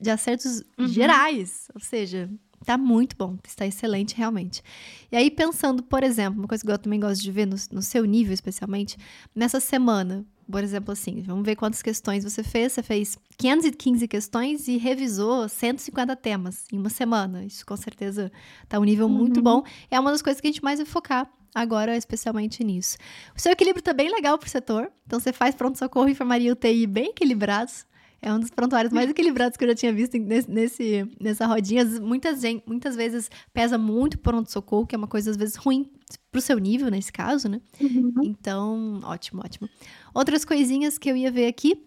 de 0.00 0.10
acertos 0.10 0.62
Uhum. 0.78 0.88
gerais, 0.88 1.68
ou 1.74 1.80
seja, 1.80 2.30
tá 2.64 2.76
muito 2.78 3.16
bom, 3.16 3.36
está 3.46 3.66
excelente 3.66 4.14
realmente. 4.16 4.62
E 5.10 5.16
aí 5.16 5.30
pensando, 5.30 5.82
por 5.82 6.02
exemplo, 6.02 6.38
uma 6.40 6.48
coisa 6.48 6.64
que 6.64 6.70
eu 6.70 6.78
também 6.78 7.00
gosto 7.00 7.22
de 7.22 7.30
ver 7.32 7.46
no, 7.46 7.56
no 7.72 7.82
seu 7.82 8.04
nível 8.04 8.32
especialmente, 8.34 8.96
nessa 9.34 9.60
semana, 9.60 10.24
por 10.50 10.64
exemplo, 10.64 10.92
assim, 10.92 11.22
vamos 11.22 11.44
ver 11.44 11.54
quantas 11.54 11.80
questões 11.80 12.24
você 12.24 12.42
fez. 12.42 12.72
Você 12.72 12.82
fez 12.82 13.16
515 13.38 14.08
questões 14.08 14.66
e 14.66 14.76
revisou 14.78 15.48
150 15.48 16.16
temas 16.16 16.64
em 16.72 16.76
uma 16.78 16.90
semana. 16.90 17.44
Isso 17.44 17.64
com 17.64 17.76
certeza 17.76 18.32
tá 18.68 18.78
um 18.80 18.84
nível 18.84 19.08
muito 19.08 19.36
Uhum. 19.36 19.42
bom. 19.44 19.62
É 19.90 19.98
uma 20.00 20.10
das 20.10 20.22
coisas 20.22 20.40
que 20.40 20.48
a 20.48 20.50
gente 20.50 20.62
mais 20.64 20.80
vai 20.80 20.86
focar 20.86 21.30
agora, 21.54 21.96
especialmente 21.96 22.64
nisso. 22.64 22.96
O 23.36 23.40
seu 23.40 23.52
equilíbrio 23.52 23.82
tá 23.82 23.92
bem 23.92 24.10
legal 24.10 24.36
pro 24.38 24.50
setor. 24.50 24.90
Então 25.06 25.20
você 25.20 25.32
faz 25.32 25.54
pronto-socorro, 25.54 26.08
enfermaria 26.08 26.48
e 26.48 26.52
UTI 26.52 26.86
bem 26.86 27.10
equilibrados. 27.10 27.86
É 28.22 28.32
um 28.32 28.38
dos 28.38 28.50
prontuários 28.50 28.92
mais 28.92 29.08
equilibrados 29.08 29.56
que 29.56 29.64
eu 29.64 29.68
já 29.68 29.74
tinha 29.74 29.92
visto 29.92 30.18
nesse, 30.18 31.08
nessa 31.18 31.46
rodinha. 31.46 31.84
Muitas, 31.84 32.42
muitas 32.66 32.94
vezes 32.94 33.30
pesa 33.52 33.78
muito 33.78 34.18
pronto-socorro, 34.18 34.86
que 34.86 34.94
é 34.94 34.98
uma 34.98 35.08
coisa 35.08 35.30
às 35.30 35.36
vezes 35.36 35.56
ruim 35.56 35.90
pro 36.30 36.40
seu 36.40 36.58
nível, 36.58 36.90
nesse 36.90 37.12
caso, 37.12 37.48
né? 37.48 37.60
Uhum. 37.80 38.12
Então, 38.22 39.00
ótimo, 39.04 39.40
ótimo. 39.42 39.68
Outras 40.12 40.44
coisinhas 40.44 40.98
que 40.98 41.10
eu 41.10 41.16
ia 41.16 41.30
ver 41.30 41.46
aqui. 41.46 41.82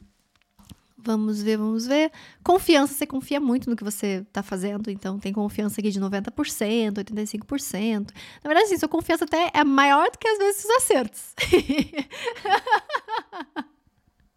Vamos 0.98 1.44
ver, 1.44 1.58
vamos 1.58 1.86
ver. 1.86 2.12
Confiança, 2.44 2.94
você 2.94 3.06
confia 3.06 3.40
muito 3.40 3.70
no 3.70 3.76
que 3.76 3.84
você 3.84 4.26
tá 4.32 4.42
fazendo, 4.42 4.90
então 4.90 5.20
tem 5.20 5.34
confiança 5.34 5.82
aqui 5.82 5.92
de 5.92 6.00
90%, 6.00 6.94
85%. 6.94 8.10
Na 8.42 8.48
verdade, 8.48 8.68
assim, 8.68 8.78
sua 8.78 8.88
confiança 8.88 9.26
até 9.26 9.52
é 9.54 9.64
maior 9.66 10.10
do 10.10 10.18
que 10.18 10.28
às 10.28 10.38
vezes 10.38 10.64
os 10.64 10.72
acertos. 10.72 11.34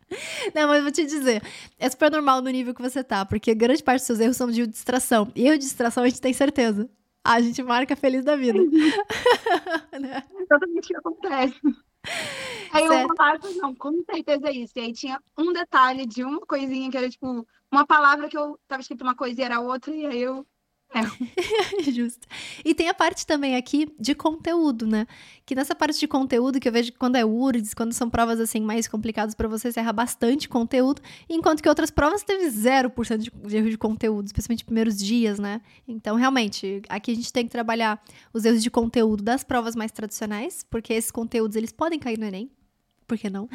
Não, 0.54 0.68
mas 0.68 0.76
eu 0.78 0.82
vou 0.82 0.92
te 0.92 1.04
dizer, 1.04 1.42
é 1.78 1.90
super 1.90 2.10
normal 2.10 2.40
no 2.40 2.50
nível 2.50 2.74
que 2.74 2.82
você 2.82 3.02
tá, 3.02 3.24
porque 3.24 3.54
grande 3.54 3.82
parte 3.82 3.98
dos 4.00 4.06
seus 4.06 4.20
erros 4.20 4.36
são 4.36 4.50
de 4.50 4.66
distração. 4.66 5.30
E 5.34 5.46
erro 5.46 5.58
de 5.58 5.64
distração 5.64 6.04
a 6.04 6.08
gente 6.08 6.20
tem 6.20 6.32
certeza. 6.32 6.88
Ah, 7.24 7.34
a 7.34 7.40
gente 7.40 7.60
marca 7.62 7.96
feliz 7.96 8.24
da 8.24 8.36
vida. 8.36 8.58
Né? 9.98 10.22
Exatamente 10.38 10.84
o 10.84 10.88
que 10.88 10.96
acontece. 10.96 11.60
Aí 12.70 12.84
eu 12.84 12.88
Certo. 12.92 13.16
falava, 13.16 13.50
não, 13.56 13.74
com 13.74 14.02
certeza 14.04 14.48
é 14.48 14.52
isso. 14.52 14.72
E 14.76 14.80
aí 14.80 14.92
tinha 14.92 15.20
um 15.36 15.52
detalhe 15.52 16.06
de 16.06 16.22
uma 16.22 16.40
coisinha 16.40 16.90
que 16.90 16.96
era 16.96 17.08
tipo 17.08 17.46
uma 17.72 17.86
palavra 17.86 18.28
que 18.28 18.36
eu 18.36 18.58
tava 18.68 18.82
escrito 18.82 19.02
uma 19.02 19.14
coisa 19.14 19.40
e 19.40 19.44
era 19.44 19.60
outra, 19.60 19.94
e 19.94 20.06
aí 20.06 20.20
eu. 20.22 20.46
Justo. 21.92 22.26
E 22.64 22.74
tem 22.74 22.88
a 22.88 22.94
parte 22.94 23.26
também 23.26 23.56
aqui 23.56 23.88
de 23.98 24.14
conteúdo, 24.14 24.86
né? 24.86 25.06
Que 25.44 25.54
nessa 25.54 25.74
parte 25.74 25.98
de 25.98 26.08
conteúdo, 26.08 26.58
que 26.58 26.68
eu 26.68 26.72
vejo 26.72 26.92
que 26.92 26.98
quando 26.98 27.16
é 27.16 27.24
URGS, 27.24 27.74
quando 27.74 27.92
são 27.92 28.08
provas 28.08 28.40
assim 28.40 28.60
mais 28.60 28.88
complicadas 28.88 29.34
pra 29.34 29.48
você, 29.48 29.70
você 29.70 29.80
erra 29.80 29.92
bastante 29.92 30.48
conteúdo, 30.48 31.02
enquanto 31.28 31.62
que 31.62 31.68
outras 31.68 31.90
provas 31.90 32.22
teve 32.22 32.46
0% 32.46 33.18
de, 33.18 33.30
de 33.30 33.56
erro 33.56 33.70
de 33.70 33.78
conteúdo, 33.78 34.26
especialmente 34.26 34.60
nos 34.60 34.66
primeiros 34.66 34.96
dias, 34.96 35.38
né? 35.38 35.60
Então, 35.86 36.16
realmente, 36.16 36.82
aqui 36.88 37.12
a 37.12 37.14
gente 37.14 37.32
tem 37.32 37.44
que 37.44 37.50
trabalhar 37.50 38.02
os 38.32 38.44
erros 38.44 38.62
de 38.62 38.70
conteúdo 38.70 39.22
das 39.22 39.44
provas 39.44 39.76
mais 39.76 39.92
tradicionais, 39.92 40.64
porque 40.68 40.92
esses 40.92 41.10
conteúdos 41.10 41.56
eles 41.56 41.72
podem 41.72 41.98
cair 41.98 42.18
no 42.18 42.26
Enem. 42.26 42.50
Por 43.06 43.16
que 43.16 43.30
não? 43.30 43.48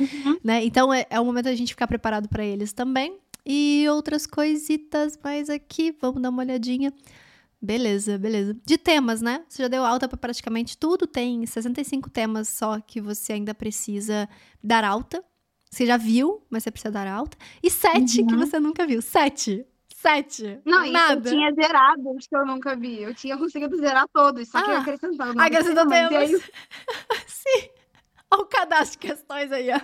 Né? 0.44 0.64
Então 0.64 0.94
é, 0.94 1.06
é 1.10 1.20
o 1.20 1.26
momento 1.26 1.46
da 1.46 1.56
gente 1.56 1.70
ficar 1.70 1.88
preparado 1.88 2.30
pra 2.30 2.44
eles 2.44 2.72
também. 2.72 3.18
E 3.46 3.86
outras 3.90 4.28
coisitas 4.28 5.18
mais 5.24 5.50
aqui, 5.50 5.96
vamos 6.00 6.22
dar 6.22 6.30
uma 6.30 6.44
olhadinha. 6.44 6.94
Beleza, 7.62 8.18
beleza. 8.18 8.56
De 8.66 8.78
temas, 8.78 9.22
né? 9.22 9.44
Você 9.48 9.64
já 9.64 9.68
deu 9.68 9.86
alta 9.86 10.08
para 10.08 10.18
praticamente 10.18 10.78
tudo, 10.78 11.06
tem 11.08 11.46
65 11.46 12.10
temas 12.10 12.50
só 12.50 12.80
que 12.80 13.00
você 13.02 13.34
ainda 13.34 13.54
precisa 13.54 14.28
dar 14.64 14.84
alta. 14.84 15.24
Você 15.70 15.86
já 15.86 15.96
viu, 15.98 16.44
mas 16.50 16.64
você 16.64 16.72
precisa 16.72 16.92
dar 16.92 17.08
alta. 17.08 17.38
E 17.64 17.70
sete 17.70 18.24
que 18.26 18.34
Uhum. 18.34 18.40
você 18.40 18.60
nunca 18.60 18.86
viu. 18.86 19.02
Sete! 19.02 19.66
Sete! 19.96 20.60
Não, 20.66 20.92
Nada. 20.92 21.30
eu 21.30 21.34
tinha 21.34 21.54
zerado 21.54 22.12
os 22.16 22.26
que 22.28 22.36
eu 22.36 22.46
nunca 22.46 22.76
vi. 22.76 23.02
Eu 23.04 23.14
tinha 23.14 23.38
conseguido 23.38 23.78
zerar 23.78 24.08
todos, 24.12 24.50
só 24.50 24.62
que 24.62 24.70
eu 24.70 24.76
Ah, 24.76 24.80
acrescentava. 24.80 25.44
Acrescentou 25.44 25.88
temas. 25.88 26.12
E 26.12 26.16
aí. 26.36 26.42
Sim! 27.28 27.70
Olha 28.34 28.42
o 28.44 28.46
cadastro 28.46 29.00
de 29.00 29.08
questões 29.08 29.52
aí, 29.52 29.70
ó. 29.72 29.80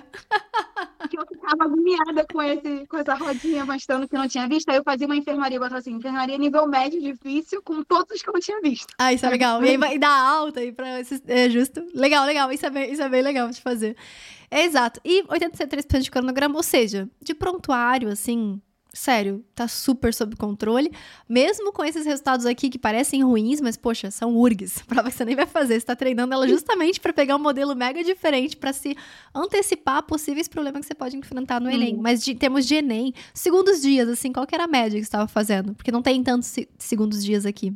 que 1.08 1.20
eu 1.20 1.28
ficava 1.28 1.66
agoniada 1.66 2.26
com, 2.32 2.42
esse, 2.42 2.88
com 2.88 2.98
essa 2.98 3.14
rodinha 3.16 3.66
mostrando 3.66 4.08
que 4.08 4.16
não 4.16 4.28
tinha 4.28 4.48
visto. 4.48 4.70
Aí 4.70 4.78
eu 4.78 4.84
fazia 4.84 5.06
uma 5.06 5.18
enfermaria, 5.18 5.60
botava 5.60 5.80
assim, 5.80 5.92
enfermaria 5.92 6.38
nível 6.38 6.66
médio 6.66 7.02
difícil, 7.02 7.62
com 7.62 7.84
todos 7.84 8.16
os 8.16 8.22
que 8.22 8.30
eu 8.30 8.34
não 8.34 8.40
tinha 8.40 8.62
visto. 8.62 8.88
Ah, 8.98 9.12
isso 9.12 9.26
é 9.26 9.30
legal. 9.30 9.62
E 9.64 9.70
aí 9.70 9.78
vai 9.78 10.00
dar 10.00 10.18
alta 10.18 10.62
aí 10.62 10.72
pra 10.72 11.02
É 11.28 11.50
justo. 11.50 11.86
Legal, 11.94 12.26
legal. 12.26 12.52
Isso 12.52 12.66
é 12.66 12.70
bem, 12.70 12.92
isso 12.92 13.02
é 13.02 13.10
bem 13.10 13.22
legal 13.22 13.50
de 13.50 13.62
fazer. 13.62 13.98
É 14.50 14.64
exato. 14.64 15.02
E 15.04 15.24
83% 15.24 16.00
de 16.00 16.12
cronograma, 16.12 16.56
ou 16.56 16.64
seja, 16.64 17.10
de 17.22 17.34
prontuário, 17.34 18.10
assim, 18.10 18.62
sério, 18.98 19.46
tá 19.54 19.68
super 19.68 20.14
sob 20.14 20.36
controle. 20.36 20.92
Mesmo 21.30 21.72
com 21.72 21.84
esses 21.84 22.06
resultados 22.06 22.46
aqui 22.46 22.70
que 22.70 22.80
parecem 22.80 23.24
ruins, 23.24 23.62
mas, 23.62 23.78
poxa, 23.78 24.10
são 24.12 24.36
URGs. 24.36 24.82
Prova 24.88 25.10
que 25.10 25.16
você 25.18 25.24
nem 25.26 25.36
vai 25.36 25.46
fazer. 25.46 25.80
Você 25.80 25.86
tá 25.86 25.96
treinando 25.96 26.34
ela 26.34 26.48
justamente 26.48 27.00
pra 27.00 27.14
pegar 27.14 27.36
um 27.36 27.40
modelo 27.40 27.76
mega 27.76 28.04
diferente, 28.04 28.58
pra 28.58 28.74
se 28.74 28.96
antecipar 29.34 30.04
possíveis 30.04 30.48
problemas 30.48 30.82
que 30.82 30.88
você 30.88 30.96
pode 30.96 31.16
enfrentar 31.16 31.60
no 31.62 31.70
Enem. 31.70 31.96
Sim. 31.96 32.02
Mas 32.02 32.24
de, 32.24 32.32
em 32.32 32.36
termos 32.38 32.66
de 32.66 32.76
Enem, 32.76 33.14
segundos 33.34 33.82
dias, 33.82 34.10
assim, 34.10 34.32
qual 34.34 34.46
que 34.48 34.56
era 34.56 34.64
a 34.66 34.68
média 34.68 35.00
que 35.00 35.06
você 35.06 35.12
tava 35.12 35.28
fazendo? 35.28 35.74
Porque 35.76 35.92
não 35.92 36.02
tem 36.02 36.24
tantos 36.24 36.48
se- 36.50 36.70
segundos 36.78 37.24
dias 37.24 37.46
aqui. 37.46 37.74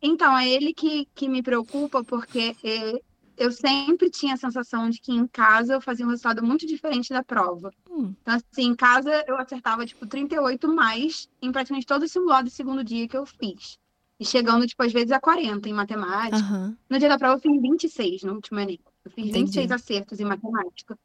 Então, 0.00 0.36
é 0.36 0.48
ele 0.48 0.74
que, 0.74 1.06
que 1.14 1.28
me 1.28 1.42
preocupa, 1.42 2.02
porque 2.02 2.56
é, 2.64 3.00
eu 3.42 3.50
sempre 3.50 4.08
tinha 4.08 4.34
a 4.34 4.36
sensação 4.36 4.88
de 4.88 5.00
que 5.00 5.12
em 5.12 5.26
casa 5.26 5.74
eu 5.74 5.80
fazia 5.80 6.06
um 6.06 6.10
resultado 6.10 6.44
muito 6.44 6.66
diferente 6.66 7.12
da 7.12 7.24
prova. 7.24 7.72
Hum. 7.90 8.14
Então, 8.22 8.34
assim, 8.34 8.68
em 8.68 8.74
casa 8.74 9.24
eu 9.26 9.36
acertava, 9.36 9.84
tipo, 9.84 10.06
38 10.06 10.72
mais 10.72 11.28
em 11.40 11.50
praticamente 11.50 11.86
todo 11.86 12.04
o 12.04 12.08
simulado 12.08 12.44
do 12.44 12.50
segundo 12.50 12.84
dia 12.84 13.08
que 13.08 13.16
eu 13.16 13.26
fiz. 13.26 13.78
E 14.20 14.24
chegando, 14.24 14.66
tipo, 14.66 14.82
às 14.84 14.92
vezes 14.92 15.10
a 15.10 15.18
40 15.18 15.68
em 15.68 15.72
matemática. 15.72 16.36
Aham. 16.36 16.76
No 16.88 16.98
dia 16.98 17.08
da 17.08 17.18
prova 17.18 17.34
eu 17.34 17.40
fiz 17.40 17.60
26 17.60 18.22
no 18.22 18.34
último 18.34 18.60
Enem. 18.60 18.78
Eu 19.04 19.10
fiz 19.10 19.26
Entendi. 19.26 19.46
26 19.46 19.72
acertos 19.72 20.20
em 20.20 20.24
matemática. 20.24 20.96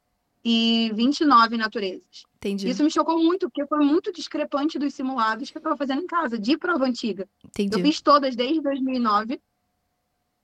E 0.44 0.92
29 0.94 1.56
em 1.56 1.58
naturezas. 1.58 2.24
Entendi. 2.36 2.68
Isso 2.68 2.84
me 2.84 2.90
chocou 2.90 3.18
muito, 3.18 3.50
porque 3.50 3.66
foi 3.66 3.84
muito 3.84 4.12
discrepante 4.12 4.78
dos 4.78 4.94
simulados 4.94 5.50
que 5.50 5.58
eu 5.58 5.60
estava 5.60 5.76
fazendo 5.76 6.02
em 6.02 6.06
casa, 6.06 6.38
de 6.38 6.56
prova 6.56 6.84
antiga. 6.84 7.28
Entendi. 7.44 7.74
Eu 7.74 7.80
fiz 7.84 8.00
todas 8.00 8.36
desde 8.36 8.60
2009, 8.60 9.40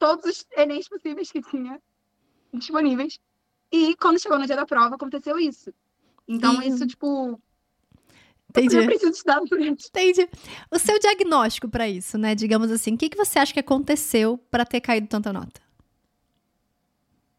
todos 0.05 0.25
os 0.27 0.47
Enems 0.57 0.89
possíveis 0.89 1.33
que 1.33 1.41
tinha 1.41 1.81
disponíveis. 2.53 3.19
E 3.73 3.97
quando 3.97 4.21
chegou 4.21 4.39
no 4.39 4.47
dia 4.47 4.55
da 4.57 4.67
prova, 4.67 4.95
aconteceu 4.97 5.39
isso. 5.39 5.73
Então, 6.29 6.63
E- 6.63 6.69
isso, 6.69 6.87
tipo, 6.87 7.41
Entendi. 8.51 8.77
eu 8.77 8.85
preciso 8.85 9.13
estudar 9.13 9.41
por 9.41 9.59
isso. 9.61 9.89
Entendi. 9.89 10.29
O 10.71 10.79
seu 10.79 10.99
diagnóstico 10.99 11.69
pra 11.69 11.89
isso, 11.89 12.19
né? 12.19 12.35
Digamos 12.35 12.71
assim, 12.71 12.95
o 12.95 12.99
que, 12.99 13.09
que 13.09 13.17
você 13.17 13.39
acha 13.39 13.53
que 13.55 13.61
aconteceu 13.61 14.37
pra 14.51 14.65
ter 14.67 14.81
caído 14.81 15.07
tanta 15.09 15.33
nota? 15.33 15.61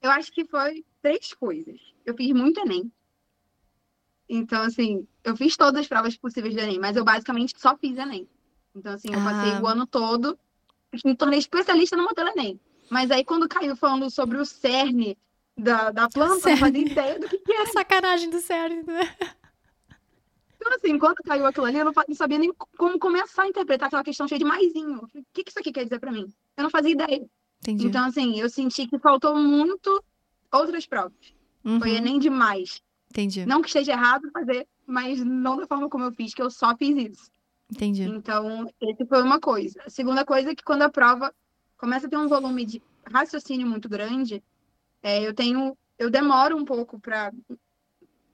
Eu 0.01 0.11
acho 0.11 0.31
que 0.31 0.43
foi 0.45 0.83
três 1.01 1.33
coisas. 1.33 1.79
Eu 2.05 2.15
fiz 2.15 2.31
muito 2.31 2.59
Enem. 2.59 2.91
Então, 4.27 4.61
assim, 4.63 5.07
eu 5.23 5.35
fiz 5.37 5.55
todas 5.55 5.81
as 5.81 5.87
provas 5.87 6.17
possíveis 6.17 6.53
do 6.55 6.59
Enem, 6.61 6.79
mas 6.79 6.97
eu 6.97 7.03
basicamente 7.05 7.53
só 7.57 7.77
fiz 7.77 7.95
Enem. 7.97 8.27
Então, 8.75 8.93
assim, 8.93 9.09
eu 9.13 9.19
passei 9.23 9.51
Ah. 9.53 9.61
o 9.61 9.67
ano 9.67 9.85
todo, 9.87 10.37
me 11.03 11.15
tornei 11.15 11.39
especialista 11.39 11.95
no 11.95 12.03
modelo 12.03 12.29
Enem. 12.29 12.59
Mas 12.89 13.09
aí, 13.11 13.25
quando 13.25 13.47
caiu 13.47 13.75
falando 13.75 14.09
sobre 14.09 14.37
o 14.37 14.45
cerne 14.45 15.17
da, 15.57 15.91
da 15.91 16.09
planta, 16.09 16.33
eu 16.33 16.51
não 16.51 16.57
fazia 16.57 16.79
Cerne. 16.79 16.91
ideia 16.91 17.19
do 17.19 17.27
que, 17.27 17.37
que 17.37 17.53
era. 17.53 17.65
Sacanagem 17.71 18.29
do 18.29 18.39
CERN, 18.39 18.83
né? 18.85 19.15
Então, 20.55 20.73
assim, 20.75 20.97
quando 20.97 21.17
caiu 21.17 21.45
aquilo 21.45 21.65
ali, 21.65 21.77
eu 21.77 21.85
não, 21.85 21.93
sabia 22.15 22.37
nem 22.37 22.51
como 22.77 22.97
começar 22.97 23.43
a 23.43 23.47
interpretar 23.47 23.87
aquela 23.87 24.03
questão 24.03 24.27
cheia 24.27 24.39
de 24.39 24.45
maisinho. 24.45 25.03
O 25.13 25.23
que, 25.33 25.43
que 25.43 25.49
isso 25.51 25.59
aqui 25.59 25.71
quer 25.71 25.83
dizer 25.83 25.99
pra 25.99 26.11
mim? 26.11 26.33
Eu 26.57 26.63
não 26.63 26.69
fazia 26.69 26.91
ideia. 26.91 27.25
Entendi. 27.61 27.87
Então, 27.87 28.05
assim, 28.05 28.39
eu 28.39 28.49
senti 28.49 28.87
que 28.87 28.97
faltou 28.99 29.35
muito 29.37 30.03
outras 30.51 30.85
provas. 30.85 31.13
Uhum, 31.63 31.79
Foi 31.79 31.91
Enem 31.91 32.19
demais. 32.19 32.81
Entendi. 33.09 33.45
Não 33.45 33.61
que 33.61 33.67
esteja 33.67 33.91
errado 33.91 34.29
fazer, 34.31 34.67
mas 34.85 35.23
não 35.23 35.57
da 35.57 35.67
forma 35.67 35.89
como 35.89 36.05
eu 36.05 36.11
fiz, 36.11 36.33
que 36.33 36.41
eu 36.41 36.49
só 36.49 36.75
fiz 36.75 37.11
isso. 37.11 37.31
Entendi. 37.71 38.03
Então, 38.03 38.69
esse 38.81 39.05
foi 39.05 39.21
uma 39.21 39.39
coisa. 39.39 39.81
A 39.85 39.89
segunda 39.89 40.23
coisa 40.23 40.51
é 40.51 40.55
que 40.55 40.63
quando 40.63 40.83
a 40.83 40.89
prova 40.89 41.33
começa 41.77 42.07
a 42.07 42.09
ter 42.09 42.17
um 42.17 42.27
volume 42.27 42.65
de 42.65 42.81
raciocínio 43.11 43.67
muito 43.67 43.89
grande, 43.89 44.43
é, 45.01 45.25
eu 45.25 45.33
tenho, 45.33 45.77
eu 45.97 46.09
demoro 46.09 46.57
um 46.57 46.65
pouco 46.65 46.99
para 46.99 47.31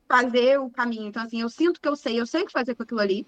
fazer 0.08 0.60
o 0.60 0.70
caminho. 0.70 1.08
Então, 1.08 1.24
assim, 1.24 1.42
eu 1.42 1.50
sinto 1.50 1.80
que 1.80 1.88
eu 1.88 1.96
sei, 1.96 2.20
eu 2.20 2.26
sei 2.26 2.44
o 2.44 2.46
que 2.46 2.52
fazer 2.52 2.76
com 2.76 2.84
aquilo 2.84 3.00
ali. 3.00 3.26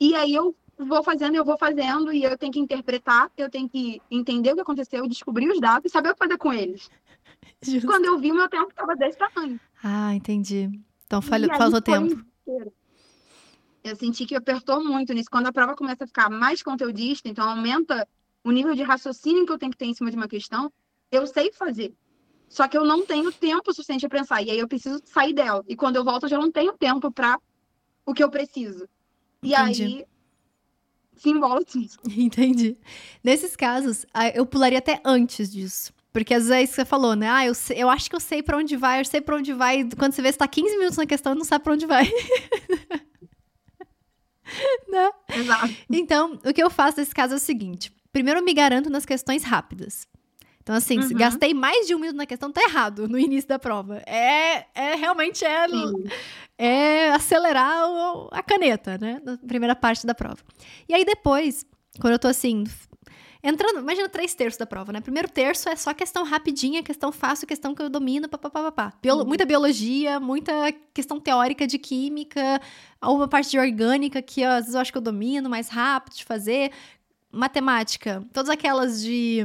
E 0.00 0.14
aí 0.14 0.32
eu 0.32 0.54
vou 0.78 1.02
fazendo, 1.02 1.34
eu 1.34 1.44
vou 1.44 1.58
fazendo, 1.58 2.12
e 2.12 2.22
eu 2.22 2.38
tenho 2.38 2.52
que 2.52 2.60
interpretar, 2.60 3.30
eu 3.36 3.50
tenho 3.50 3.68
que 3.68 4.00
entender 4.08 4.52
o 4.52 4.54
que 4.54 4.60
aconteceu, 4.60 5.08
descobrir 5.08 5.50
os 5.50 5.60
dados 5.60 5.90
e 5.90 5.92
saber 5.92 6.10
o 6.10 6.12
que 6.12 6.18
fazer 6.18 6.38
com 6.38 6.52
eles. 6.52 6.88
Justo. 7.62 7.86
Quando 7.86 8.04
eu 8.04 8.18
vi, 8.18 8.32
meu 8.32 8.48
tempo 8.48 8.70
estava 8.70 8.94
desse 8.94 9.18
tamanho. 9.18 9.58
Ah, 9.82 10.14
entendi. 10.14 10.70
Então 11.04 11.20
falhou, 11.20 11.48
faltou 11.56 11.80
tempo. 11.80 12.06
desespero. 12.06 12.72
Eu 13.82 13.96
senti 13.96 14.26
que 14.26 14.34
apertou 14.34 14.84
muito 14.84 15.12
nisso. 15.12 15.30
Quando 15.30 15.46
a 15.46 15.52
prova 15.52 15.74
começa 15.74 16.04
a 16.04 16.06
ficar 16.06 16.28
mais 16.28 16.62
conteudista, 16.62 17.28
então 17.28 17.48
aumenta 17.48 18.06
o 18.44 18.50
nível 18.50 18.74
de 18.74 18.82
raciocínio 18.82 19.46
que 19.46 19.52
eu 19.52 19.58
tenho 19.58 19.72
que 19.72 19.78
ter 19.78 19.86
em 19.86 19.94
cima 19.94 20.10
de 20.10 20.16
uma 20.16 20.28
questão, 20.28 20.72
eu 21.10 21.26
sei 21.26 21.52
fazer. 21.52 21.94
Só 22.48 22.66
que 22.66 22.76
eu 22.76 22.84
não 22.84 23.04
tenho 23.04 23.30
tempo 23.30 23.72
suficiente 23.72 24.08
para 24.08 24.20
pensar. 24.20 24.42
E 24.42 24.50
aí 24.50 24.58
eu 24.58 24.68
preciso 24.68 25.00
sair 25.04 25.34
dela. 25.34 25.62
E 25.68 25.76
quando 25.76 25.96
eu 25.96 26.04
volto, 26.04 26.24
eu 26.24 26.30
já 26.30 26.38
não 26.38 26.50
tenho 26.50 26.72
tempo 26.72 27.10
para 27.10 27.38
o 28.06 28.14
que 28.14 28.24
eu 28.24 28.30
preciso. 28.30 28.88
E 29.42 29.54
Entendi. 29.54 29.82
aí 29.82 30.06
se 31.16 31.28
embola 31.28 31.62
tudo. 31.64 31.90
Entendi. 32.16 32.76
Nesses 33.22 33.54
casos, 33.54 34.06
eu 34.34 34.46
pularia 34.46 34.78
até 34.78 35.00
antes 35.04 35.50
disso. 35.52 35.92
Porque 36.12 36.32
às 36.32 36.48
vezes 36.48 36.74
você 36.74 36.84
falou, 36.84 37.14
né? 37.14 37.28
Ah, 37.28 37.46
eu, 37.46 37.54
sei, 37.54 37.82
eu 37.82 37.90
acho 37.90 38.08
que 38.08 38.16
eu 38.16 38.20
sei 38.20 38.42
para 38.42 38.56
onde 38.56 38.76
vai, 38.76 39.00
eu 39.00 39.04
sei 39.04 39.20
para 39.20 39.36
onde 39.36 39.52
vai. 39.52 39.86
Quando 39.96 40.12
você 40.12 40.22
vê, 40.22 40.32
você 40.32 40.38
tá 40.38 40.48
15 40.48 40.76
minutos 40.78 40.96
na 40.96 41.06
questão 41.06 41.32
e 41.34 41.36
não 41.36 41.44
sabe 41.44 41.64
para 41.64 41.74
onde 41.74 41.86
vai. 41.86 42.10
né? 44.88 45.10
Exato. 45.34 45.74
Então, 45.90 46.38
o 46.44 46.52
que 46.52 46.62
eu 46.62 46.70
faço 46.70 46.98
nesse 46.98 47.14
caso 47.14 47.34
é 47.34 47.36
o 47.36 47.40
seguinte: 47.40 47.92
primeiro 48.12 48.40
eu 48.40 48.44
me 48.44 48.54
garanto 48.54 48.88
nas 48.90 49.04
questões 49.06 49.42
rápidas. 49.44 50.06
Então, 50.62 50.76
assim, 50.76 51.00
se 51.00 51.14
Uhum. 51.14 51.18
gastei 51.18 51.54
mais 51.54 51.86
de 51.86 51.94
um 51.94 51.98
minuto 51.98 52.16
na 52.16 52.26
questão, 52.26 52.52
tá 52.52 52.60
errado 52.62 53.08
no 53.08 53.18
início 53.18 53.48
da 53.48 53.58
prova. 53.58 54.02
É, 54.06 54.66
é 54.74 54.94
realmente 54.96 55.42
é, 55.44 55.66
Sim. 55.66 56.04
é 56.58 57.10
acelerar 57.10 57.88
o- 57.88 58.28
a 58.30 58.42
caneta, 58.42 58.98
né? 59.00 59.18
Na 59.24 59.38
primeira 59.38 59.74
parte 59.74 60.06
da 60.06 60.14
prova. 60.14 60.36
E 60.86 60.92
aí 60.94 61.06
depois, 61.06 61.64
quando 62.00 62.12
eu 62.12 62.18
tô 62.18 62.28
assim, 62.28 62.64
entrando, 63.42 63.80
imagina 63.80 64.08
três 64.08 64.34
terços 64.34 64.58
da 64.58 64.66
prova, 64.66 64.92
né? 64.92 65.00
Primeiro 65.00 65.28
terço 65.28 65.68
é 65.68 65.76
só 65.76 65.94
questão 65.94 66.24
rapidinha, 66.24 66.82
questão 66.82 67.12
fácil, 67.12 67.46
questão 67.46 67.74
que 67.74 67.82
eu 67.82 67.88
domino, 67.88 68.28
papapá. 68.28 68.92
Biolo 69.00 69.22
Uhum. 69.22 69.28
Muita 69.28 69.44
biologia, 69.44 70.18
muita 70.20 70.52
questão 70.92 71.20
teórica 71.20 71.66
de 71.66 71.78
química, 71.78 72.60
uma 73.02 73.28
parte 73.28 73.50
de 73.50 73.58
orgânica 73.58 74.20
que 74.22 74.44
ó, 74.44 74.50
às 74.50 74.60
vezes 74.60 74.74
eu 74.74 74.80
acho 74.80 74.92
que 74.92 74.98
eu 74.98 75.02
domino 75.02 75.48
mais 75.48 75.68
rápido 75.68 76.14
de 76.16 76.24
fazer. 76.24 76.72
Matemática, 77.30 78.24
todas 78.32 78.48
aquelas 78.48 79.02
de 79.02 79.44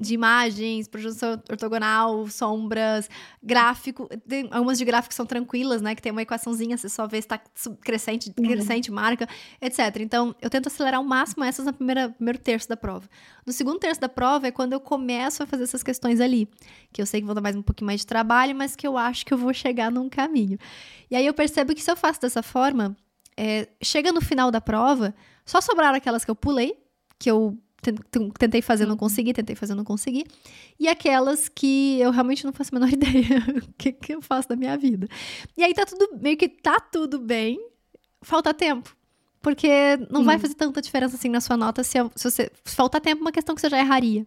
de 0.00 0.14
imagens, 0.14 0.86
projeção 0.88 1.32
ortogonal, 1.50 2.26
sombras, 2.28 3.08
gráfico. 3.42 4.08
Tem 4.28 4.48
algumas 4.50 4.78
de 4.78 4.84
gráfico 4.84 5.14
são 5.14 5.26
tranquilas, 5.26 5.82
né? 5.82 5.94
Que 5.94 6.02
tem 6.02 6.12
uma 6.12 6.22
equaçãozinha, 6.22 6.76
você 6.76 6.88
só 6.88 7.06
vê 7.06 7.20
se 7.20 7.28
tá 7.28 7.40
sub- 7.54 7.76
crescente, 7.78 8.32
Uhum. 8.38 8.46
crescente, 8.46 8.90
marca, 8.90 9.28
etc. 9.60 9.96
Então, 10.00 10.34
eu 10.40 10.48
tento 10.50 10.68
acelerar 10.68 10.98
ao 11.00 11.04
máximo 11.04 11.44
essas 11.44 11.66
no 11.66 11.72
primeira, 11.72 12.10
primeiro 12.10 12.38
terço 12.38 12.68
da 12.68 12.76
prova. 12.76 13.08
No 13.44 13.52
segundo 13.52 13.78
terço 13.78 14.00
da 14.00 14.08
prova 14.08 14.46
é 14.46 14.50
quando 14.50 14.72
eu 14.72 14.80
começo 14.80 15.42
a 15.42 15.46
fazer 15.46 15.64
essas 15.64 15.82
questões 15.82 16.20
ali. 16.20 16.48
Que 16.92 17.02
eu 17.02 17.06
sei 17.06 17.20
que 17.20 17.26
vão 17.26 17.34
dar 17.34 17.40
mais 17.40 17.56
um 17.56 17.62
pouquinho 17.62 17.86
mais 17.86 18.00
de 18.00 18.06
trabalho, 18.06 18.54
mas 18.54 18.76
que 18.76 18.86
eu 18.86 18.96
acho 18.96 19.24
que 19.26 19.34
eu 19.34 19.38
vou 19.38 19.52
chegar 19.52 19.90
num 19.90 20.08
caminho. 20.08 20.58
E 21.10 21.16
aí 21.16 21.26
eu 21.26 21.34
percebo 21.34 21.74
que 21.74 21.82
se 21.82 21.90
eu 21.90 21.96
faço 21.96 22.20
dessa 22.20 22.42
forma, 22.42 22.96
é, 23.36 23.68
chega 23.82 24.12
no 24.12 24.20
final 24.20 24.50
da 24.50 24.60
prova, 24.60 25.14
só 25.44 25.60
sobraram 25.60 25.96
aquelas 25.96 26.24
que 26.24 26.30
eu 26.30 26.36
pulei, 26.36 26.76
que 27.18 27.30
eu 27.30 27.56
tentei 28.38 28.60
fazer, 28.60 28.86
não 28.86 28.96
consegui, 28.96 29.32
tentei 29.32 29.54
fazer, 29.54 29.74
não 29.74 29.84
consegui. 29.84 30.24
E 30.78 30.88
aquelas 30.88 31.48
que 31.48 31.98
eu 32.00 32.10
realmente 32.10 32.44
não 32.44 32.52
faço 32.52 32.74
a 32.74 32.78
menor 32.78 32.90
ideia 32.92 33.44
o 33.56 33.72
que, 33.76 33.92
que 33.92 34.14
eu 34.14 34.22
faço 34.22 34.48
da 34.48 34.56
minha 34.56 34.76
vida. 34.76 35.08
E 35.56 35.62
aí 35.62 35.72
tá 35.72 35.86
tudo, 35.86 36.08
meio 36.20 36.36
que 36.36 36.48
tá 36.48 36.80
tudo 36.80 37.18
bem, 37.18 37.58
falta 38.22 38.52
tempo. 38.52 38.96
Porque 39.40 39.68
não 40.10 40.24
vai 40.24 40.36
Sim. 40.36 40.42
fazer 40.42 40.54
tanta 40.54 40.82
diferença 40.82 41.16
assim 41.16 41.28
na 41.28 41.40
sua 41.40 41.56
nota 41.56 41.84
se, 41.84 41.98
se 42.16 42.30
você. 42.30 42.50
Se 42.64 42.74
faltar 42.74 43.00
tempo, 43.00 43.20
é 43.20 43.22
uma 43.22 43.32
questão 43.32 43.54
que 43.54 43.60
você 43.60 43.70
já 43.70 43.78
erraria, 43.78 44.26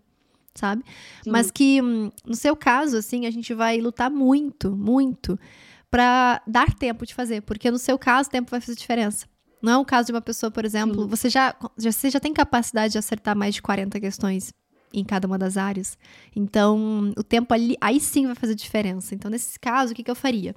sabe? 0.55 0.83
Sim. 1.23 1.29
Mas 1.29 1.51
que, 1.51 1.81
hum, 1.81 2.09
no 2.25 2.35
seu 2.35 2.55
caso, 2.55 2.97
assim, 2.97 3.25
a 3.25 3.31
gente 3.31 3.53
vai 3.53 3.79
lutar 3.79 4.09
muito, 4.09 4.75
muito 4.75 5.37
pra 5.89 6.41
dar 6.47 6.73
tempo 6.73 7.05
de 7.05 7.13
fazer. 7.13 7.41
Porque 7.41 7.69
no 7.69 7.77
seu 7.77 7.99
caso, 7.99 8.29
o 8.29 8.31
tempo 8.31 8.49
vai 8.49 8.61
fazer 8.61 8.77
diferença. 8.77 9.27
Não 9.61 9.71
é 9.73 9.77
o 9.77 9.85
caso 9.85 10.07
de 10.07 10.13
uma 10.13 10.21
pessoa, 10.21 10.49
por 10.51 10.65
exemplo, 10.65 11.03
Sim. 11.03 11.07
você 11.07 11.29
já, 11.29 11.55
já, 11.77 11.91
você 11.91 12.09
já 12.09 12.19
tem 12.19 12.33
capacidade 12.33 12.93
de 12.93 12.97
acertar 12.97 13.35
mais 13.35 13.55
de 13.55 13.61
40 13.61 13.99
questões 13.99 14.53
em 14.93 15.03
cada 15.03 15.27
uma 15.27 15.37
das 15.37 15.57
áreas. 15.57 15.97
Então, 16.35 17.13
o 17.17 17.23
tempo 17.23 17.53
ali, 17.53 17.77
aí 17.79 17.99
sim 17.99 18.25
vai 18.25 18.35
fazer 18.35 18.55
diferença. 18.55 19.15
Então, 19.15 19.29
nesse 19.31 19.59
caso, 19.59 19.93
o 19.93 19.95
que, 19.95 20.03
que 20.03 20.11
eu 20.11 20.15
faria? 20.15 20.55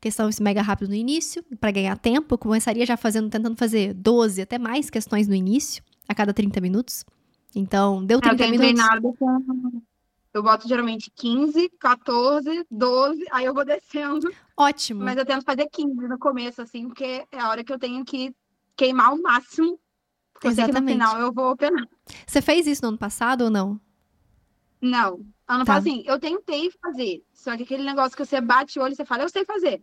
Questão 0.00 0.30
mega 0.40 0.62
rápido 0.62 0.88
no 0.88 0.94
início, 0.94 1.44
para 1.60 1.70
ganhar 1.70 1.96
tempo, 1.98 2.34
eu 2.34 2.38
começaria 2.38 2.86
já 2.86 2.96
fazendo, 2.96 3.28
tentando 3.28 3.56
fazer 3.56 3.92
12, 3.94 4.40
até 4.40 4.58
mais 4.58 4.88
questões 4.88 5.28
no 5.28 5.34
início, 5.34 5.82
a 6.08 6.14
cada 6.14 6.32
30 6.32 6.60
minutos. 6.60 7.04
Então, 7.54 8.04
deu 8.04 8.16
Eu 8.16 8.20
30 8.22 8.36
tenho 8.36 8.50
minutos. 8.52 8.74
treinado 8.74 9.12
com. 9.18 9.82
Eu 10.32 10.42
boto 10.42 10.68
geralmente 10.68 11.10
15, 11.16 11.68
14, 11.70 12.64
12, 12.70 13.24
aí 13.32 13.44
eu 13.46 13.54
vou 13.54 13.64
descendo. 13.64 14.32
Ótimo. 14.56 15.02
Mas 15.02 15.16
eu 15.16 15.26
tento 15.26 15.44
fazer 15.44 15.68
15 15.68 16.06
no 16.06 16.18
começo, 16.18 16.62
assim, 16.62 16.86
porque 16.86 17.26
é 17.32 17.40
a 17.40 17.48
hora 17.48 17.64
que 17.64 17.72
eu 17.72 17.78
tenho 17.78 18.04
que 18.04 18.34
queimar 18.76 19.12
o 19.12 19.20
máximo. 19.20 19.78
Porque 20.32 20.48
que 20.48 20.54
no 20.54 20.62
Exatamente. 20.62 20.92
final 20.92 21.18
eu 21.20 21.32
vou 21.32 21.56
penar. 21.56 21.86
Você 22.26 22.40
fez 22.40 22.66
isso 22.66 22.82
no 22.82 22.88
ano 22.90 22.98
passado 22.98 23.42
ou 23.42 23.50
não? 23.50 23.80
Não. 24.80 25.14
Ano 25.46 25.64
Tá. 25.64 25.74
passado, 25.74 25.88
assim, 25.88 26.02
eu 26.06 26.18
tentei 26.18 26.70
fazer. 26.80 27.22
Só 27.32 27.56
que 27.56 27.64
aquele 27.64 27.82
negócio 27.82 28.16
que 28.16 28.24
você 28.24 28.40
bate 28.40 28.78
o 28.78 28.82
olho 28.82 28.92
e 28.92 28.96
você 28.96 29.04
fala, 29.04 29.24
eu 29.24 29.28
sei 29.28 29.44
fazer. 29.44 29.82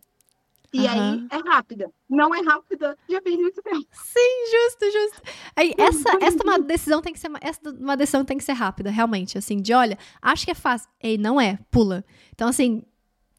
E 0.73 0.85
Aham. 0.85 1.27
aí 1.31 1.39
é 1.39 1.49
rápida. 1.49 1.91
Não 2.09 2.33
é 2.33 2.41
rápida, 2.41 2.97
já 3.09 3.21
perdi 3.21 3.41
muito 3.41 3.61
tempo. 3.61 3.85
Sim, 3.91 4.51
justo, 4.51 4.91
justo. 4.91 5.21
Aí, 5.55 5.73
essa, 5.77 6.09
essa 6.21 6.43
uma 6.43 6.59
decisão 6.59 7.01
tem 7.01 7.13
que 7.13 7.19
ser, 7.19 7.31
essa 7.41 7.69
uma 7.69 7.95
decisão 7.95 8.25
tem 8.25 8.37
que 8.37 8.43
ser 8.43 8.53
rápida, 8.53 8.89
realmente, 8.89 9.37
assim, 9.37 9.61
de 9.61 9.73
olha, 9.73 9.97
acho 10.21 10.45
que 10.45 10.51
é 10.51 10.55
fácil. 10.55 10.89
Ei, 11.01 11.17
não 11.17 11.39
é, 11.39 11.57
pula. 11.71 12.03
Então, 12.33 12.49
assim, 12.49 12.83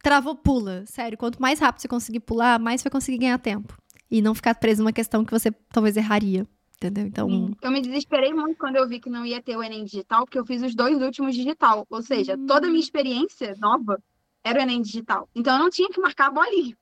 travou, 0.03 0.35
pula. 0.35 0.85
Sério, 0.87 1.19
quanto 1.19 1.41
mais 1.41 1.59
rápido 1.59 1.83
você 1.83 1.89
conseguir 1.89 2.21
pular, 2.21 2.59
mais 2.59 2.81
você 2.81 2.89
vai 2.89 2.93
conseguir 2.93 3.19
ganhar 3.19 3.39
tempo. 3.39 3.77
E 4.11 4.23
não 4.23 4.35
ficar 4.35 4.55
preso 4.55 4.83
numa 4.83 4.93
questão 4.93 5.25
que 5.25 5.33
você 5.33 5.51
talvez 5.71 5.97
erraria. 5.97 6.47
Entendeu? 6.77 7.07
Então, 7.07 7.51
Eu 7.61 7.71
me 7.73 7.81
desesperei 7.81 8.33
muito 8.33 8.57
quando 8.57 8.77
eu 8.77 8.89
vi 8.89 9.01
que 9.01 9.11
não 9.11 9.27
ia 9.27 9.43
ter 9.43 9.57
o 9.57 9.63
Enem 9.63 9.85
digital, 9.85 10.25
porque 10.25 10.39
eu 10.39 10.47
fiz 10.47 10.63
os 10.63 10.77
dois 10.77 11.03
últimos 11.03 11.35
digital. 11.35 11.85
Ou 11.91 12.01
seja, 12.01 12.39
toda 12.47 12.69
a 12.69 12.71
minha 12.71 12.81
experiência 12.81 13.57
nova 13.59 14.01
era 14.45 14.61
o 14.61 14.63
Enem 14.63 14.81
digital. 14.81 15.29
Então 15.35 15.55
eu 15.57 15.59
não 15.59 15.71
tinha 15.71 15.89
que 15.89 16.01
marcar 16.01 16.29
a 16.29 16.31
bolinha. 16.31 16.77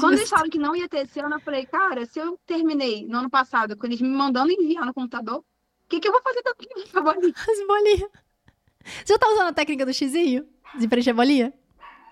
Quando 0.00 0.14
eles 0.14 0.30
falaram 0.30 0.48
que 0.48 0.58
não 0.58 0.74
ia 0.74 0.88
ter 0.88 1.04
esse 1.04 1.20
ano, 1.20 1.36
eu 1.36 1.40
falei, 1.40 1.66
cara, 1.66 2.06
se 2.06 2.18
eu 2.18 2.38
terminei 2.46 3.06
no 3.06 3.18
ano 3.18 3.30
passado, 3.30 3.76
com 3.76 3.86
eles 3.86 4.00
me 4.00 4.08
mandando 4.08 4.50
enviar 4.50 4.86
no 4.86 4.94
computador, 4.94 5.38
o 5.38 5.88
que, 5.88 6.00
que 6.00 6.08
eu 6.08 6.12
vou 6.12 6.22
fazer 6.22 6.42
com 6.42 6.98
a 6.98 7.02
bolinha? 7.02 7.34
as 7.36 7.66
bolinhas. 7.66 8.10
Você 9.04 9.12
já 9.12 9.18
tá 9.18 9.28
usando 9.28 9.48
a 9.48 9.52
técnica 9.52 9.84
do 9.84 9.92
xizinho? 9.92 10.46
De 10.78 10.88
preencher 10.88 11.12
bolinha? 11.12 11.52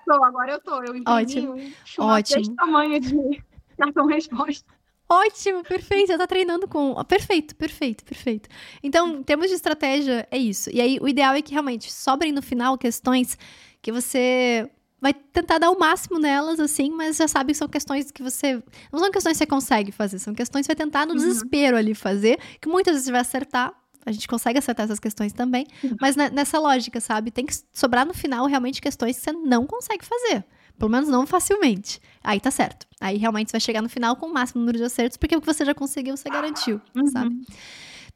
Tô, 0.07 0.23
agora 0.23 0.53
eu 0.53 0.61
tô. 0.61 0.83
Eu 0.83 1.03
Ótimo, 1.07 1.55
um 1.99 2.05
ótimo. 2.05 2.57
tamanho 2.57 3.01
de 3.01 3.43
cartão 3.79 4.07
resposta. 4.07 4.67
Ótimo, 5.09 5.63
perfeito. 5.63 6.09
Já 6.09 6.19
tá 6.19 6.27
treinando 6.27 6.67
com. 6.67 6.95
Perfeito, 7.05 7.55
perfeito, 7.57 8.05
perfeito. 8.05 8.49
Então, 8.83 9.17
em 9.17 9.23
termos 9.23 9.49
de 9.49 9.55
estratégia, 9.55 10.27
é 10.31 10.39
isso. 10.39 10.71
E 10.71 10.81
aí, 10.81 10.99
o 11.01 11.09
ideal 11.09 11.35
é 11.35 11.43
que 11.43 11.53
realmente 11.53 11.93
sobrem 11.93 12.33
no 12.33 12.43
final 12.43 12.79
questões 12.79 13.37
que 13.81 13.93
você 13.93 14.71
vai 15.03 15.13
tentar 15.13 15.59
dar 15.59 15.71
o 15.71 15.79
máximo 15.79 16.19
nelas, 16.19 16.59
assim, 16.61 16.91
mas 16.91 17.17
já 17.19 17.27
sabe 17.29 17.53
que 17.53 17.59
são 17.59 17.69
questões 17.69 18.11
que 18.11 18.23
você. 18.23 18.63
Não 18.93 19.01
são 19.01 19.11
questões 19.11 19.33
que 19.35 19.39
você 19.39 19.47
consegue 19.47 19.93
fazer, 19.93 20.19
são 20.21 20.33
questões 20.33 20.67
que 20.67 20.73
você 20.73 20.77
vai 20.77 20.87
tentar 20.87 21.05
no 21.05 21.13
Uhum. 21.13 21.19
desespero 21.19 21.77
ali 21.77 21.95
fazer, 21.95 22.39
que 22.61 22.69
muitas 22.69 22.93
vezes 22.95 23.07
você 23.07 23.13
vai 23.13 23.21
acertar. 23.21 23.75
A 24.07 24.11
gente 24.13 24.27
consegue 24.27 24.59
acertar 24.59 24.85
essas 24.85 24.99
questões 24.99 25.33
também, 25.33 25.67
mas 26.01 26.17
ne- 26.17 26.31
nessa 26.31 26.59
lógica, 26.59 27.01
sabe? 27.01 27.31
Tem 27.31 27.45
que 27.47 27.55
sobrar 27.73 28.07
no 28.07 28.15
final 28.15 28.47
realmente 28.47 28.81
questões 28.81 29.17
que 29.17 29.23
você 29.23 29.33
não 29.33 29.67
consegue 29.67 30.05
fazer. 30.05 30.45
Pelo 30.79 30.91
menos 30.91 31.09
não 31.09 31.27
facilmente. 31.27 32.01
Aí 32.25 32.41
tá 32.41 32.51
certo. 32.51 32.87
Aí 33.01 33.17
realmente 33.19 33.49
você 33.51 33.53
vai 33.53 33.61
chegar 33.61 33.83
no 33.83 33.89
final 33.89 34.17
com 34.17 34.27
o 34.27 34.33
máximo 34.33 34.61
número 34.61 34.79
de 34.79 34.85
acertos, 34.85 35.17
porque 35.17 35.37
o 35.37 35.41
que 35.41 35.47
você 35.47 35.65
já 35.65 35.75
conseguiu, 35.75 36.17
você 36.17 36.29
garantiu, 36.31 36.81
Uhum. 36.97 37.07
sabe? 37.09 37.37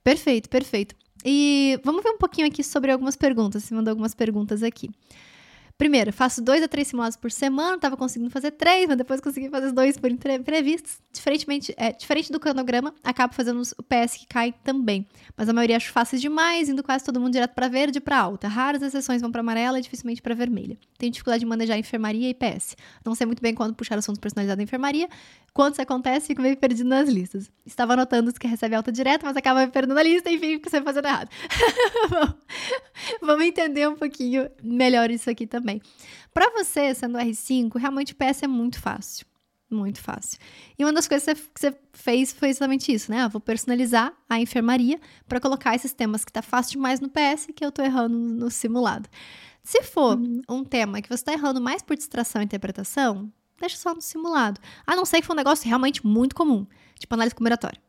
Perfeito, 0.02 0.48
perfeito. 0.48 0.94
E 1.24 1.78
vamos 1.84 2.02
ver 2.02 2.10
um 2.10 2.18
pouquinho 2.18 2.46
aqui 2.46 2.62
sobre 2.64 2.90
algumas 2.92 3.16
perguntas. 3.16 3.64
Você 3.64 3.74
mandou 3.74 3.90
algumas 3.92 4.14
perguntas 4.14 4.62
aqui. 4.62 4.90
Primeiro, 5.78 6.10
faço 6.10 6.40
dois 6.42 6.62
a 6.62 6.68
três 6.68 6.88
simulados 6.88 7.16
por 7.18 7.30
semana, 7.30 7.78
tava 7.78 7.98
conseguindo 7.98 8.30
fazer 8.30 8.52
três, 8.52 8.88
mas 8.88 8.96
depois 8.96 9.20
consegui 9.20 9.50
fazer 9.50 9.72
dois 9.72 9.98
por 9.98 10.10
entre- 10.10 10.34
imprevistos. 10.36 10.98
Diferentemente, 11.12 11.74
é, 11.76 11.92
diferente 11.92 12.32
do 12.32 12.40
cronograma, 12.40 12.94
acabo 13.04 13.34
fazendo 13.34 13.60
o 13.76 13.82
PS 13.82 14.16
que 14.16 14.26
cai 14.26 14.54
também. 14.64 15.06
Mas 15.36 15.50
a 15.50 15.52
maioria 15.52 15.76
acho 15.76 15.92
fáceis 15.92 16.22
demais, 16.22 16.70
indo 16.70 16.82
quase 16.82 17.04
todo 17.04 17.20
mundo 17.20 17.32
direto 17.34 17.52
pra 17.54 17.68
verde 17.68 17.98
e 17.98 18.00
pra 18.00 18.18
alta. 18.18 18.48
Raras 18.48 18.80
exceções 18.80 19.20
vão 19.20 19.30
pra 19.30 19.40
amarela 19.40 19.78
e 19.78 19.82
dificilmente 19.82 20.22
pra 20.22 20.34
vermelha. 20.34 20.78
Tenho 20.96 21.12
dificuldade 21.12 21.40
de 21.40 21.46
manejar 21.46 21.76
enfermaria 21.78 22.30
e 22.30 22.34
PS. 22.34 22.74
Não 23.04 23.14
sei 23.14 23.26
muito 23.26 23.42
bem 23.42 23.54
quando 23.54 23.74
puxar 23.74 23.98
assuntos 23.98 24.18
personalizados 24.18 24.56
da 24.56 24.62
enfermaria. 24.62 25.08
Quando 25.52 25.72
isso 25.74 25.82
acontece, 25.82 26.26
fico 26.28 26.40
meio 26.40 26.56
perdido 26.56 26.88
nas 26.88 27.08
listas. 27.08 27.50
Estava 27.66 27.92
anotando 27.94 28.30
os 28.30 28.38
que 28.38 28.46
recebe 28.46 28.74
alta 28.74 28.90
direto, 28.92 29.24
mas 29.24 29.36
acaba 29.36 29.64
me 29.64 29.70
perdendo 29.72 29.94
na 29.94 30.02
lista, 30.02 30.30
enfim, 30.30 30.54
fico 30.54 30.70
sempre 30.70 30.84
fazendo 30.86 31.06
errado. 31.06 31.28
Bom, 32.10 32.34
Vamos 33.22 33.44
entender 33.46 33.88
um 33.88 33.94
pouquinho 33.94 34.48
melhor 34.62 35.10
isso 35.10 35.28
aqui 35.30 35.46
também. 35.46 35.65
Para 36.32 36.50
você, 36.50 36.94
sendo 36.94 37.18
R5, 37.18 37.76
realmente 37.78 38.14
PS 38.14 38.44
é 38.44 38.46
muito 38.48 38.80
fácil. 38.80 39.26
Muito 39.68 40.00
fácil. 40.00 40.38
E 40.78 40.84
uma 40.84 40.92
das 40.92 41.08
coisas 41.08 41.26
que 41.52 41.60
você- 41.60 41.76
fez 41.92 42.32
foi 42.32 42.50
exatamente 42.50 42.92
isso, 42.92 43.10
né? 43.10 43.22
Ah, 43.22 43.28
vou 43.28 43.40
personalizar 43.40 44.12
a 44.28 44.38
enfermaria 44.40 45.00
para 45.26 45.40
colocar 45.40 45.74
esses 45.74 45.92
temas 45.92 46.24
que 46.24 46.32
tá 46.32 46.40
fácil 46.40 46.72
demais 46.72 47.00
no 47.00 47.08
PS 47.08 47.52
que 47.52 47.64
eu 47.64 47.72
tô 47.72 47.82
errando 47.82 48.16
no 48.16 48.48
simulado. 48.50 49.08
Se 49.64 49.82
for 49.82 50.16
um 50.48 50.62
tema 50.62 51.02
que 51.02 51.08
você 51.08 51.24
tá 51.24 51.32
errando 51.32 51.60
mais 51.60 51.82
por 51.82 51.96
distração 51.96 52.40
e 52.40 52.44
interpretação, 52.44 53.32
deixa 53.58 53.76
só 53.76 53.92
no 53.92 54.00
simulado. 54.00 54.60
A 54.86 54.94
não 54.94 55.04
ser 55.04 55.20
que 55.20 55.26
for 55.26 55.32
um 55.32 55.36
negócio 55.36 55.66
realmente 55.66 56.06
muito 56.06 56.36
comum, 56.36 56.64
tipo 56.96 57.12
análise 57.14 57.34
combinatória. 57.34 57.80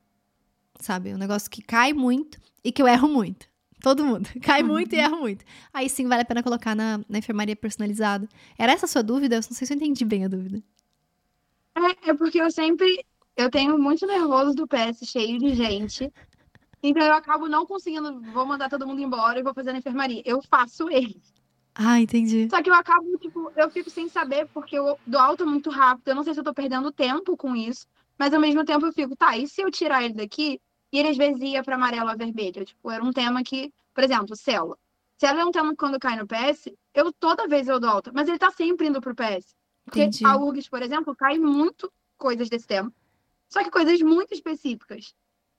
Sabe? 0.80 1.14
Um 1.14 1.18
negócio 1.18 1.50
que 1.52 1.62
cai 1.62 1.94
muito 1.94 2.40
e 2.64 2.72
que 2.72 2.82
eu 2.82 2.88
erro 2.88 3.08
muito. 3.08 3.48
Todo 3.82 4.04
mundo. 4.04 4.28
Cai 4.42 4.64
muito 4.64 4.94
e 4.94 5.00
erro 5.00 5.18
muito. 5.18 5.46
Aí 5.74 5.90
sim 5.90 6.08
vale 6.08 6.22
a 6.22 6.26
pena 6.26 6.44
colocar 6.44 6.76
na, 6.76 7.00
na 7.08 7.18
enfermaria 7.18 7.56
personalizada. 7.56 8.28
Era 8.58 8.72
essa 8.72 8.86
a 8.86 8.90
sua 8.90 9.04
dúvida? 9.04 9.36
Eu 9.36 9.42
não 9.50 9.56
sei 9.56 9.68
se 9.68 9.74
eu 9.74 9.78
entendi 9.78 10.04
bem 10.04 10.26
a 10.26 10.28
dúvida. 10.28 10.62
É, 11.76 12.10
é 12.10 12.14
porque 12.14 12.42
eu 12.42 12.50
sempre. 12.52 13.06
Eu 13.36 13.52
tenho 13.52 13.78
muito 13.78 14.06
nervoso 14.08 14.56
do 14.56 14.68
PS 14.68 15.06
cheio 15.08 15.38
de 15.38 15.54
gente. 15.54 16.12
Então 16.82 17.06
eu 17.06 17.14
acabo 17.14 17.48
não 17.48 17.66
conseguindo, 17.66 18.20
vou 18.34 18.46
mandar 18.46 18.70
todo 18.70 18.86
mundo 18.88 19.02
embora 19.02 19.40
e 19.40 19.44
vou 19.44 19.54
fazer 19.54 19.72
na 19.72 19.80
enfermaria. 19.80 20.22
Eu 20.26 20.42
faço 20.42 20.90
ele. 20.90 21.22
Ah, 21.76 22.02
entendi. 22.02 22.48
Só 22.50 22.62
que 22.62 22.70
eu 22.70 22.74
acabo, 22.74 23.18
tipo, 23.20 23.52
eu 23.56 23.70
fico 23.70 23.90
sem 23.92 24.10
saber, 24.10 24.48
porque 24.48 24.78
eu 24.78 24.98
dou 25.06 25.22
alta 25.22 25.46
muito 25.46 25.70
rápido. 25.70 26.08
Eu 26.08 26.16
não 26.16 26.24
sei 26.24 26.34
se 26.34 26.40
eu 26.40 26.44
tô 26.44 26.54
perdendo 26.54 26.92
tempo 26.92 27.38
com 27.38 27.56
isso, 27.56 27.86
mas 28.18 28.34
ao 28.34 28.40
mesmo 28.40 28.66
tempo 28.66 28.88
eu 28.88 28.94
fico, 28.94 29.16
tá, 29.16 29.38
e 29.38 29.48
se 29.48 29.62
eu 29.62 29.70
tirar 29.70 30.04
ele 30.04 30.16
daqui 30.16 30.60
e 30.92 31.00
ele 31.00 31.10
às 31.10 31.18
vezes 31.18 31.42
ia 31.42 31.64
pra 31.64 31.76
amarelo 31.76 32.10
ou 32.10 32.18
vermelho? 32.18 32.66
Tipo, 32.66 32.92
era 32.92 33.04
um 33.04 33.12
tema 33.12 33.44
que, 33.44 33.74
por 33.94 34.04
exemplo, 34.04 34.36
célula. 34.36 34.78
Célula 35.18 35.42
é 35.42 35.46
um 35.46 35.52
tema 35.52 35.72
que 35.72 35.78
quando 35.78 36.00
cai 36.00 36.16
no 36.16 36.28
PS, 36.28 36.72
eu 36.94 37.12
toda 37.12 37.48
vez 37.48 37.68
eu 37.68 37.80
dou 37.80 37.90
alta, 37.90 38.12
mas 38.14 38.28
ele 38.28 38.38
tá 38.38 38.52
sempre 38.52 38.88
indo 38.88 39.02
pro 39.02 39.16
PS. 39.16 39.56
Porque 39.84 40.02
Entendi. 40.04 40.26
a 40.26 40.38
URGS, 40.38 40.70
por 40.70 40.82
exemplo, 40.82 41.16
cai 41.16 41.40
muito 41.40 41.92
coisas 42.18 42.50
desse 42.50 42.68
tema. 42.68 42.94
Só 43.50 43.64
que 43.64 43.72
coisas 43.72 44.02
muito 44.02 44.34
específicas. 44.34 45.14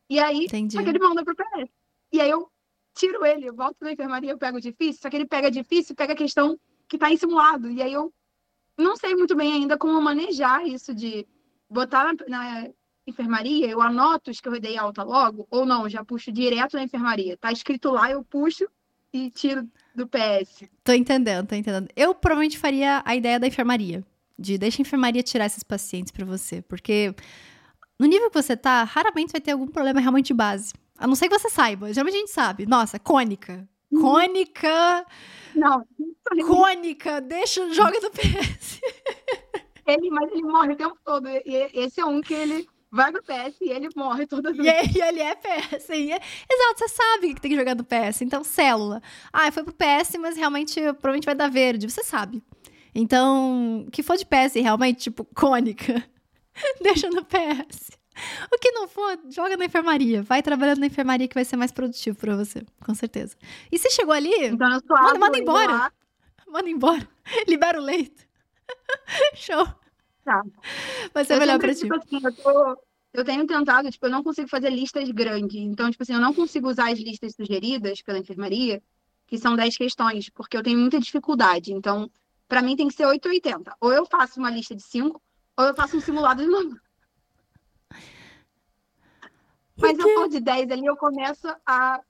E 0.09 0.19
aí, 0.19 0.45
Entendi. 0.45 0.77
só 0.77 0.83
que 0.83 0.89
ele 0.89 0.99
manda 0.99 1.25
pro 1.25 1.35
PS. 1.35 1.71
E 2.13 2.21
aí 2.21 2.31
eu 2.31 2.51
tiro 2.95 3.25
ele, 3.25 3.47
eu 3.47 3.55
volto 3.55 3.79
da 3.81 3.93
enfermaria, 3.93 4.31
eu 4.31 4.39
pego 4.39 4.61
difícil, 4.61 5.01
só 5.01 5.09
que 5.09 5.17
ele 5.17 5.27
pega 5.27 5.51
difícil, 5.51 5.95
pega 5.95 6.13
a 6.13 6.17
questão 6.17 6.59
que 6.89 6.99
tá 6.99 7.11
em 7.11 7.17
simulado. 7.17 7.71
E 7.71 7.83
aí 7.83 7.93
eu 7.93 8.13
não 8.77 8.97
sei 8.97 9.15
muito 9.15 9.35
bem 9.35 9.53
ainda 9.53 9.77
como 9.77 10.01
manejar 10.01 10.67
isso 10.67 10.95
de 10.95 11.27
botar 11.69 12.05
na, 12.05 12.27
na 12.29 12.71
enfermaria, 13.11 13.69
eu 13.69 13.81
anoto 13.81 14.31
os 14.31 14.41
que 14.41 14.49
eu 14.49 14.61
dei 14.61 14.77
alta 14.77 15.03
logo, 15.03 15.47
ou 15.51 15.65
não, 15.65 15.89
já 15.89 16.05
puxo 16.05 16.31
direto 16.33 16.77
na 16.77 16.83
enfermaria. 16.85 17.37
Tá 17.37 17.51
escrito 17.53 17.91
lá, 17.91 18.11
eu 18.11 18.23
puxo 18.25 18.67
e 19.13 19.31
tiro 19.31 19.67
do 19.95 20.07
PS. 20.07 20.65
Tô 20.85 20.93
entendendo, 20.93 21.47
tô 21.49 21.55
entendendo. 21.55 21.89
Eu 21.97 22.15
provavelmente 22.15 22.59
faria 22.59 23.03
a 23.05 23.17
ideia 23.17 23.39
da 23.41 23.47
enfermaria. 23.47 24.05
De 24.39 24.57
deixa 24.57 24.81
a 24.81 24.85
enfermaria 24.85 25.23
tirar 25.23 25.47
esses 25.47 25.63
pacientes 25.65 26.13
pra 26.13 26.25
você. 26.25 26.63
Porque 26.63 27.13
no 27.99 28.07
nível 28.07 28.31
que 28.31 28.41
você 28.41 28.57
tá, 28.57 28.85
raramente 28.85 29.33
vai 29.33 29.41
ter 29.41 29.51
algum 29.53 29.67
problema 29.67 30.01
realmente 30.01 30.29
de 30.29 30.35
base. 30.35 30.73
A 30.97 31.07
não 31.07 31.17
ser 31.17 31.29
que 31.29 31.37
você 31.39 31.51
saiba. 31.51 31.93
Geralmente 31.93 32.17
a 32.17 32.21
gente 32.21 32.31
sabe. 32.31 32.67
Nossa, 32.67 32.99
cônica. 32.99 33.69
Uhum. 33.91 34.03
Cônica, 34.03 35.07
Não, 35.55 35.83
cônica, 36.47 37.21
deixa, 37.23 37.73
joga 37.73 37.99
no 38.01 38.11
PS. 38.11 38.81
ele, 39.87 40.11
mas 40.11 40.31
ele 40.31 40.43
morre 40.43 40.75
o 40.75 40.77
tempo 40.77 40.97
todo. 41.05 41.27
E 41.29 41.71
esse 41.73 41.99
é 42.01 42.05
um 42.05 42.21
que 42.21 42.35
ele 42.35 42.69
vai 42.91 43.13
pro 43.13 43.23
PS 43.23 43.57
e 43.61 43.71
ele 43.71 43.89
morre 43.97 44.27
todas 44.27 44.59
as 44.59 44.65
E 44.65 44.99
ele 45.01 45.21
é 45.21 45.35
PS. 45.35 45.89
e 45.91 46.13
é- 46.13 46.21
Exato, 46.51 46.79
você 46.79 46.89
sabe 46.89 47.35
que 47.35 47.41
tem 47.41 47.51
que 47.51 47.57
jogar 47.57 47.75
no 47.75 47.85
PS. 47.85 48.23
Então, 48.23 48.43
célula. 48.45 49.03
Ah, 49.33 49.51
foi 49.53 49.63
pro 49.65 49.73
PS, 49.75 50.17
mas 50.19 50.37
realmente 50.37 50.81
provavelmente 50.81 51.27
vai 51.27 51.35
dar 51.35 51.49
verde. 51.51 51.89
Você 51.91 52.03
sabe. 52.03 52.43
Então, 52.95 53.85
o 53.87 53.91
que 53.91 54.03
for 54.03 54.17
de 54.17 54.25
PS 54.27 54.55
realmente, 54.61 55.01
tipo, 55.03 55.25
cônica, 55.35 56.03
deixa 56.83 57.09
no 57.11 57.25
PS. 57.25 57.91
O 58.53 58.59
que 58.59 58.73
não 58.73 58.89
for, 58.89 59.17
joga 59.31 59.57
na 59.57 59.67
enfermaria. 59.67 60.23
Vai 60.23 60.43
trabalhando 60.43 60.81
na 60.81 60.87
enfermaria 60.87 61.29
que 61.29 61.35
vai 61.35 61.45
ser 61.45 61.57
mais 61.57 61.71
produtivo 61.71 62.19
pra 62.19 62.35
você, 62.35 62.65
com 62.85 62.93
certeza. 62.95 63.37
E 63.71 63.79
se 63.79 63.91
chegou 63.91 64.13
ali, 64.13 64.47
Então 64.47 64.69
Manda- 64.89 65.19
manda 65.19 65.39
embora. 65.39 65.73
lá, 65.73 65.93
manda 66.49 66.69
embora. 66.69 67.09
Libera 67.47 67.79
o 67.81 67.85
leito. 67.85 68.27
Show. 69.37 69.67
Tá. 70.29 70.45
Vai 71.15 71.25
ser 71.25 71.35
Eu 71.35 71.39
melhor 71.39 71.59
pra 71.59 71.75
ti. 71.75 71.81
tipo 71.81 71.95
assim, 71.95 72.21
eu, 72.23 72.35
tô- 72.37 72.77
eu 73.15 73.25
tenho 73.25 73.47
tentado, 73.47 73.91
tipo, 73.91 74.05
eu 74.05 74.11
não 74.11 74.23
consigo 74.23 74.47
fazer 74.47 74.69
listas 74.69 75.11
grandes. 75.11 75.57
Então, 75.59 75.91
tipo 75.91 76.03
assim, 76.03 76.13
eu 76.13 76.21
não 76.21 76.35
consigo 76.35 76.69
usar 76.69 76.93
as 76.93 76.99
listas 76.99 77.35
sugeridas 77.35 78.03
pela 78.03 78.19
enfermaria, 78.19 78.83
que 79.27 79.39
são 79.39 79.57
10 79.57 79.79
questões, 79.79 80.29
porque 80.29 80.55
eu 80.55 80.63
tenho 80.63 80.79
muita 80.79 81.01
dificuldade. 81.01 81.73
Então, 81.73 82.11
pra 82.47 82.61
mim 82.61 82.77
tem 82.77 82.89
que 82.89 82.95
ser 82.95 83.07
880. 83.07 83.75
Ou 83.81 83.91
eu 83.91 84.05
faço 84.05 84.39
uma 84.39 84.51
lista 84.51 84.77
de 84.77 84.83
5, 84.83 85.19
ou 85.57 85.65
eu 85.65 85.75
faço 85.75 85.97
um 85.97 86.01
simulado 86.01 86.43
de 86.43 86.49
novo. 86.49 86.77
Mas 89.79 89.99
eu 89.99 90.13
for 90.13 90.29
de 90.29 90.41
10 90.41 90.71
ali, 90.71 90.85
eu 90.85 90.97
começo 90.97 91.49
a. 91.65 92.01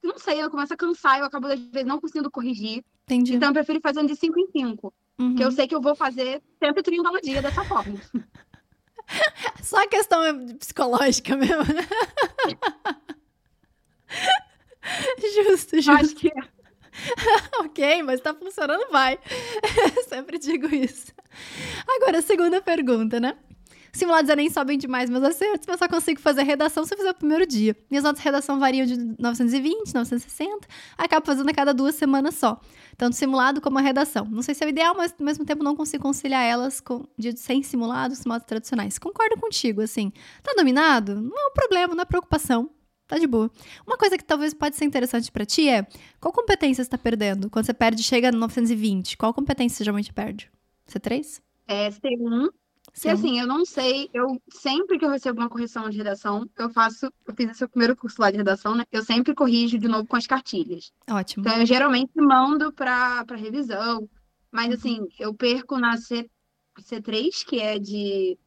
Não 0.00 0.16
sei, 0.16 0.40
eu 0.40 0.48
começo 0.50 0.72
a 0.72 0.76
cansar, 0.76 1.18
eu 1.18 1.24
acabo, 1.24 1.48
às 1.48 1.58
vezes, 1.58 1.88
não 1.88 2.00
conseguindo 2.00 2.30
corrigir. 2.30 2.84
Entendi. 3.04 3.34
Então, 3.34 3.48
eu 3.48 3.54
prefiro 3.54 3.80
fazer 3.80 3.98
um 4.00 4.06
de 4.06 4.14
5 4.14 4.38
em 4.38 4.46
5. 4.52 4.94
Uhum. 5.18 5.30
Porque 5.30 5.44
eu 5.44 5.52
sei 5.52 5.68
que 5.68 5.74
eu 5.74 5.80
vou 5.80 5.94
fazer 5.94 6.42
130 6.62 7.10
no 7.10 7.20
dia 7.20 7.40
dessa 7.42 7.64
forma. 7.64 8.00
Só 9.62 9.82
a 9.82 9.86
questão 9.86 10.46
psicológica 10.56 11.36
mesmo, 11.36 11.62
né? 11.62 11.86
justo, 15.46 15.76
justo. 15.76 15.90
acho 15.90 16.14
que 16.16 16.28
é. 16.28 16.54
ok, 17.60 18.02
mas 18.02 18.20
tá 18.20 18.34
funcionando, 18.34 18.90
vai. 18.90 19.18
Sempre 20.08 20.38
digo 20.38 20.72
isso. 20.74 21.12
Agora, 21.96 22.18
a 22.18 22.22
segunda 22.22 22.60
pergunta, 22.62 23.18
né? 23.18 23.36
Simulados 23.94 24.28
Enem 24.28 24.50
sobem 24.50 24.76
demais 24.76 25.08
meus 25.08 25.22
acertos, 25.22 25.68
mas 25.68 25.78
só 25.78 25.88
consigo 25.88 26.20
fazer 26.20 26.42
redação 26.42 26.84
se 26.84 26.92
eu 26.92 26.98
fizer 26.98 27.12
o 27.12 27.14
primeiro 27.14 27.46
dia. 27.46 27.76
Minhas 27.88 28.02
notas 28.02 28.20
de 28.20 28.24
redação 28.24 28.58
variam 28.58 28.84
de 28.84 28.96
920, 29.18 29.94
960, 29.94 30.66
acabo 30.98 31.24
fazendo 31.24 31.48
a 31.48 31.54
cada 31.54 31.72
duas 31.72 31.94
semanas 31.94 32.34
só. 32.34 32.60
Tanto 32.96 33.14
simulado 33.14 33.60
como 33.60 33.78
a 33.78 33.80
redação. 33.80 34.24
Não 34.24 34.42
sei 34.42 34.52
se 34.52 34.64
é 34.64 34.66
o 34.66 34.70
ideal, 34.70 34.96
mas 34.96 35.14
ao 35.16 35.24
mesmo 35.24 35.44
tempo 35.44 35.62
não 35.62 35.76
consigo 35.76 36.02
conciliar 36.02 36.42
elas 36.42 36.80
com 36.80 37.06
dias 37.16 37.38
sem 37.38 37.62
simulados, 37.62 38.18
simulados 38.18 38.46
tradicionais. 38.46 38.98
Concordo 38.98 39.36
contigo, 39.40 39.80
assim. 39.80 40.12
Tá 40.42 40.52
dominado? 40.56 41.14
Não 41.20 41.38
é 41.38 41.46
um 41.46 41.52
problema, 41.52 41.94
não 41.94 42.02
é 42.02 42.04
preocupação. 42.04 42.68
Tá 43.06 43.16
de 43.16 43.28
boa. 43.28 43.48
Uma 43.86 43.96
coisa 43.96 44.18
que 44.18 44.24
talvez 44.24 44.52
pode 44.52 44.74
ser 44.74 44.86
interessante 44.86 45.30
pra 45.30 45.46
ti 45.46 45.68
é 45.68 45.86
qual 46.20 46.32
competência 46.32 46.82
você 46.82 46.90
tá 46.90 46.98
perdendo? 46.98 47.48
Quando 47.48 47.66
você 47.66 47.74
perde, 47.74 48.02
chega 48.02 48.32
no 48.32 48.38
920, 48.38 49.16
qual 49.16 49.32
competência 49.32 49.76
você 49.76 49.84
geralmente 49.84 50.12
perde? 50.12 50.50
C3? 50.88 51.40
É, 51.68 51.90
C1. 51.90 52.48
E 53.04 53.08
assim, 53.08 53.40
eu 53.40 53.46
não 53.46 53.64
sei, 53.64 54.08
eu 54.14 54.40
sempre 54.52 54.98
que 54.98 55.04
eu 55.04 55.10
recebo 55.10 55.40
uma 55.40 55.48
correção 55.48 55.90
de 55.90 55.96
redação, 55.98 56.48
eu 56.56 56.70
faço, 56.70 57.06
eu 57.26 57.34
fiz 57.34 57.50
esse 57.50 57.66
primeiro 57.66 57.96
curso 57.96 58.20
lá 58.20 58.30
de 58.30 58.36
redação, 58.36 58.74
né? 58.74 58.84
Eu 58.92 59.04
sempre 59.04 59.34
corrijo 59.34 59.78
de 59.78 59.88
novo 59.88 60.06
com 60.06 60.16
as 60.16 60.26
cartilhas. 60.26 60.92
Ótimo. 61.10 61.44
Então, 61.44 61.58
eu 61.60 61.66
geralmente 61.66 62.12
mando 62.14 62.72
para 62.72 63.24
revisão, 63.36 64.08
mas 64.50 64.72
assim, 64.72 65.00
eu 65.18 65.34
perco 65.34 65.78
na 65.78 65.96
C, 65.96 66.30
C3, 66.78 67.44
que 67.44 67.60
é 67.60 67.78
de 67.78 68.38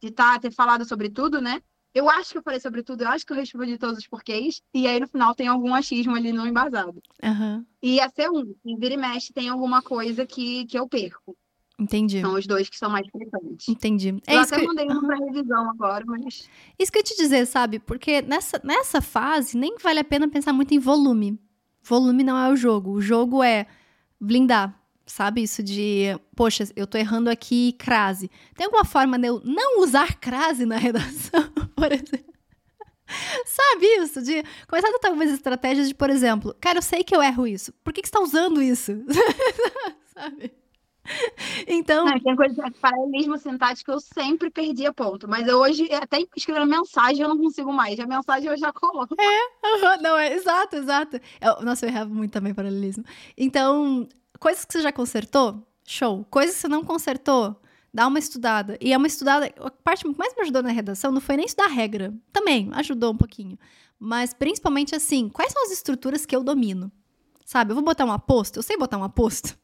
de 0.00 0.10
tá, 0.10 0.38
ter 0.38 0.50
falado 0.50 0.84
sobre 0.86 1.10
tudo, 1.10 1.40
né? 1.40 1.60
Eu 1.92 2.08
acho 2.08 2.32
que 2.32 2.38
eu 2.38 2.42
falei 2.42 2.60
sobre 2.60 2.82
tudo, 2.82 3.02
eu 3.02 3.08
acho 3.08 3.26
que 3.26 3.32
eu 3.32 3.36
respondi 3.36 3.76
todos 3.76 3.98
os 3.98 4.06
porquês, 4.06 4.62
e 4.72 4.86
aí 4.86 4.98
no 4.98 5.08
final 5.08 5.34
tem 5.34 5.48
algum 5.48 5.74
achismo 5.74 6.14
ali 6.14 6.32
não 6.32 6.46
embasado. 6.46 7.02
Aham. 7.22 7.66
E 7.82 8.00
a 8.00 8.08
C1, 8.08 8.54
em 8.64 8.76
vira 8.78 8.94
e 8.94 8.96
mexe, 8.96 9.32
tem 9.32 9.48
alguma 9.48 9.82
coisa 9.82 10.24
que, 10.24 10.64
que 10.66 10.78
eu 10.78 10.88
perco. 10.88 11.36
Entendi. 11.80 12.20
São 12.20 12.34
os 12.34 12.46
dois 12.46 12.68
que 12.68 12.76
são 12.76 12.90
mais 12.90 13.06
frequentes. 13.08 13.68
Entendi. 13.68 14.14
É 14.26 14.36
eu 14.36 14.40
até 14.40 14.60
que, 14.60 14.66
mandei 14.66 14.86
uma 14.86 15.16
revisão 15.16 15.70
agora, 15.70 16.04
mas. 16.06 16.48
isso 16.78 16.92
que 16.92 16.98
eu 16.98 17.00
ia 17.00 17.04
te 17.04 17.16
dizer, 17.16 17.46
sabe? 17.46 17.78
Porque 17.78 18.20
nessa, 18.20 18.60
nessa 18.62 19.00
fase 19.00 19.56
nem 19.56 19.76
vale 19.82 20.00
a 20.00 20.04
pena 20.04 20.28
pensar 20.28 20.52
muito 20.52 20.74
em 20.74 20.78
volume. 20.78 21.40
Volume 21.82 22.22
não 22.22 22.36
é 22.36 22.50
o 22.50 22.56
jogo. 22.56 22.90
O 22.90 23.00
jogo 23.00 23.42
é 23.42 23.66
blindar. 24.20 24.78
Sabe 25.06 25.42
isso 25.42 25.62
de, 25.62 26.16
poxa, 26.36 26.68
eu 26.76 26.86
tô 26.86 26.98
errando 26.98 27.30
aqui 27.30 27.72
crase. 27.72 28.30
Tem 28.54 28.66
alguma 28.66 28.84
forma 28.84 29.18
de 29.18 29.26
eu 29.26 29.40
não 29.42 29.80
usar 29.80 30.20
crase 30.20 30.66
na 30.66 30.76
redação, 30.78 31.50
por 31.74 31.90
exemplo? 31.90 32.30
Sabe 33.46 33.86
isso? 34.02 34.22
De 34.22 34.42
começar 34.68 34.88
a 34.88 34.92
tentar 34.92 35.08
algumas 35.08 35.30
estratégias 35.30 35.88
de, 35.88 35.94
por 35.94 36.10
exemplo, 36.10 36.54
cara, 36.60 36.78
eu 36.78 36.82
sei 36.82 37.02
que 37.02 37.16
eu 37.16 37.22
erro 37.22 37.46
isso. 37.46 37.72
Por 37.82 37.92
que, 37.92 38.02
que 38.02 38.08
você 38.08 38.12
tá 38.12 38.20
usando 38.20 38.62
isso? 38.62 38.92
Sabe? 40.14 40.52
Então, 41.66 42.06
Ah, 42.06 42.18
tem 42.20 42.36
coisa 42.36 42.54
de 42.62 42.70
paralelismo 42.78 43.36
sintático 43.38 43.90
que 43.90 43.96
eu 43.96 44.00
sempre 44.00 44.50
perdia 44.50 44.92
ponto. 44.92 45.28
Mas 45.28 45.46
eu 45.46 45.58
hoje, 45.58 45.88
até 45.92 46.18
escrevendo 46.36 46.66
mensagem, 46.66 47.22
eu 47.22 47.28
não 47.28 47.38
consigo 47.38 47.72
mais. 47.72 47.98
A 48.00 48.06
mensagem 48.06 48.48
eu 48.50 48.56
já 48.56 48.72
coloco. 48.72 49.14
Aham, 49.64 49.98
Não, 50.02 50.16
é 50.16 50.32
exato, 50.34 50.76
exato. 50.76 51.20
Eu- 51.40 51.62
nossa, 51.64 51.84
eu 51.86 51.90
errava 51.90 52.12
muito 52.12 52.32
também 52.32 52.54
paralelismo. 52.54 53.04
Então, 53.36 54.08
coisas 54.38 54.64
que 54.64 54.72
você 54.72 54.82
já 54.82 54.92
consertou, 54.92 55.66
show. 55.86 56.24
Coisas 56.30 56.54
que 56.56 56.60
você 56.62 56.68
não 56.68 56.84
consertou, 56.84 57.60
dá 57.92 58.06
uma 58.06 58.18
estudada. 58.18 58.76
E 58.80 58.92
é 58.92 58.96
uma 58.96 59.06
estudada. 59.06 59.52
A 59.58 59.70
parte 59.70 60.04
que 60.04 60.18
mais 60.18 60.34
me 60.34 60.42
ajudou 60.42 60.62
na 60.62 60.70
redação 60.70 61.10
não 61.12 61.20
foi 61.20 61.36
nem 61.36 61.46
estudar 61.46 61.68
regra. 61.68 62.12
Também 62.32 62.70
ajudou 62.74 63.12
um 63.12 63.16
pouquinho. 63.16 63.58
Mas 63.98 64.32
principalmente 64.32 64.94
assim, 64.94 65.28
quais 65.28 65.52
são 65.52 65.62
as 65.64 65.70
estruturas 65.70 66.24
que 66.24 66.34
eu 66.34 66.42
domino? 66.42 66.90
Sabe, 67.44 67.72
eu 67.72 67.74
vou 67.74 67.84
botar 67.84 68.04
um 68.04 68.12
aposto, 68.12 68.56
eu 68.58 68.62
sei 68.62 68.76
botar 68.76 68.96
um 68.96 69.04
aposto. 69.04 69.58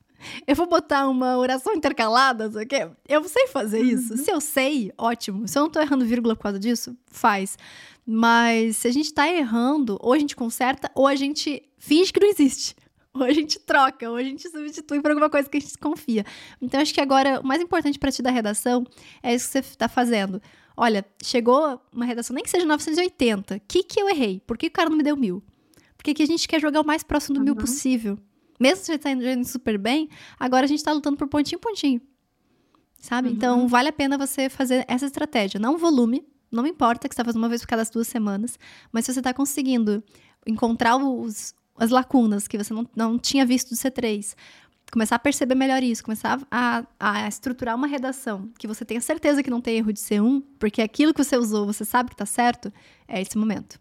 Eu 0.46 0.56
vou 0.56 0.66
botar 0.66 1.08
uma 1.08 1.36
oração 1.36 1.74
intercalada, 1.74 2.50
sabe 2.50 2.64
o 2.64 2.68
quê? 2.68 2.88
Eu 3.08 3.24
sei 3.24 3.46
fazer 3.48 3.80
isso. 3.82 4.16
Se 4.16 4.30
eu 4.30 4.40
sei, 4.40 4.92
ótimo. 4.96 5.46
Se 5.46 5.58
eu 5.58 5.62
não 5.62 5.70
tô 5.70 5.80
errando 5.80 6.04
vírgula 6.04 6.34
por 6.34 6.42
causa 6.42 6.58
disso, 6.58 6.96
faz. 7.06 7.56
Mas 8.04 8.76
se 8.78 8.88
a 8.88 8.92
gente 8.92 9.12
tá 9.12 9.28
errando, 9.28 9.98
ou 10.00 10.12
a 10.12 10.18
gente 10.18 10.36
conserta, 10.36 10.90
ou 10.94 11.06
a 11.06 11.14
gente 11.14 11.62
finge 11.78 12.12
que 12.12 12.20
não 12.20 12.28
existe. 12.28 12.74
Ou 13.12 13.22
a 13.24 13.32
gente 13.32 13.58
troca, 13.58 14.10
ou 14.10 14.16
a 14.16 14.22
gente 14.22 14.48
substitui 14.48 15.00
por 15.00 15.10
alguma 15.10 15.30
coisa 15.30 15.48
que 15.48 15.56
a 15.56 15.60
gente 15.60 15.78
confia. 15.78 16.24
Então, 16.60 16.80
acho 16.80 16.92
que 16.92 17.00
agora 17.00 17.40
o 17.40 17.46
mais 17.46 17.62
importante 17.62 17.98
pra 17.98 18.12
ti 18.12 18.20
da 18.22 18.30
redação 18.30 18.84
é 19.22 19.34
isso 19.34 19.50
que 19.50 19.62
você 19.62 19.74
tá 19.76 19.88
fazendo. 19.88 20.40
Olha, 20.76 21.04
chegou 21.24 21.80
uma 21.90 22.04
redação, 22.04 22.34
nem 22.34 22.44
que 22.44 22.50
seja 22.50 22.66
980. 22.66 23.56
O 23.56 23.60
que, 23.66 23.82
que 23.82 24.00
eu 24.00 24.08
errei? 24.10 24.40
Por 24.46 24.58
que 24.58 24.66
o 24.66 24.70
cara 24.70 24.90
não 24.90 24.96
me 24.98 25.02
deu 25.02 25.16
mil? 25.16 25.42
Porque 25.96 26.10
aqui 26.10 26.22
a 26.22 26.26
gente 26.26 26.46
quer 26.46 26.60
jogar 26.60 26.82
o 26.82 26.86
mais 26.86 27.02
próximo 27.02 27.38
do 27.38 27.40
mil 27.44 27.54
Uhum. 27.54 27.60
possível. 27.60 28.18
Mesmo 28.58 28.84
se 28.84 28.90
a 28.90 28.94
gente 28.94 29.02
tá 29.02 29.10
indo 29.10 29.44
super 29.44 29.78
bem, 29.78 30.08
agora 30.38 30.64
a 30.64 30.68
gente 30.68 30.82
tá 30.82 30.92
lutando 30.92 31.16
por 31.16 31.28
pontinho 31.28 31.58
em 31.58 31.60
pontinho. 31.60 32.00
Sabe? 32.98 33.28
Uhum. 33.28 33.34
Então, 33.34 33.68
vale 33.68 33.88
a 33.88 33.92
pena 33.92 34.18
você 34.18 34.48
fazer 34.48 34.84
essa 34.88 35.06
estratégia. 35.06 35.60
Não 35.60 35.78
volume, 35.78 36.24
Não 36.50 36.66
importa 36.66 37.08
que 37.08 37.14
você 37.14 37.18
tá 37.18 37.24
fazendo 37.24 37.42
uma 37.42 37.48
vez 37.48 37.60
por 37.60 37.68
cada 37.68 37.84
duas 37.84 38.08
semanas, 38.08 38.58
mas 38.92 39.04
se 39.04 39.12
você 39.12 39.20
tá 39.20 39.34
conseguindo 39.34 40.02
encontrar 40.46 40.96
os, 40.96 41.54
as 41.76 41.90
lacunas 41.90 42.48
que 42.48 42.56
você 42.56 42.72
não, 42.72 42.88
não 42.94 43.18
tinha 43.18 43.44
visto 43.44 43.70
do 43.70 43.76
C3, 43.76 44.34
começar 44.92 45.16
a 45.16 45.18
perceber 45.18 45.54
melhor 45.54 45.82
isso, 45.82 46.04
começar 46.04 46.40
a, 46.50 46.84
a 46.98 47.28
estruturar 47.28 47.74
uma 47.74 47.86
redação 47.86 48.48
que 48.58 48.66
você 48.66 48.84
tenha 48.84 49.00
certeza 49.00 49.42
que 49.42 49.50
não 49.50 49.60
tem 49.60 49.76
erro 49.76 49.92
de 49.92 50.00
C1, 50.00 50.42
porque 50.58 50.80
aquilo 50.80 51.12
que 51.12 51.22
você 51.22 51.36
usou, 51.36 51.66
você 51.66 51.84
sabe 51.84 52.10
que 52.10 52.16
tá 52.16 52.26
certo, 52.26 52.72
é 53.08 53.20
esse 53.20 53.36
momento. 53.36 53.80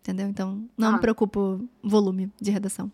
Entendeu? 0.00 0.28
Então, 0.28 0.68
não 0.76 0.88
ah. 0.88 0.92
me 0.92 1.00
preocupo 1.00 1.68
volume 1.82 2.30
de 2.40 2.50
redação. 2.50 2.90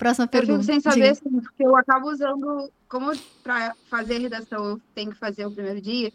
Próxima 0.00 0.26
pergunta. 0.26 0.52
Eu 0.54 0.60
fico 0.60 0.72
sem 0.72 0.80
saber, 0.80 1.10
assim, 1.10 1.28
porque 1.28 1.62
eu 1.62 1.76
acabo 1.76 2.08
usando, 2.08 2.72
como 2.88 3.12
para 3.42 3.74
fazer 3.90 4.16
redação 4.16 4.64
eu 4.70 4.80
tenho 4.94 5.10
que 5.10 5.18
fazer 5.18 5.44
o 5.44 5.50
primeiro 5.50 5.78
dia, 5.78 6.10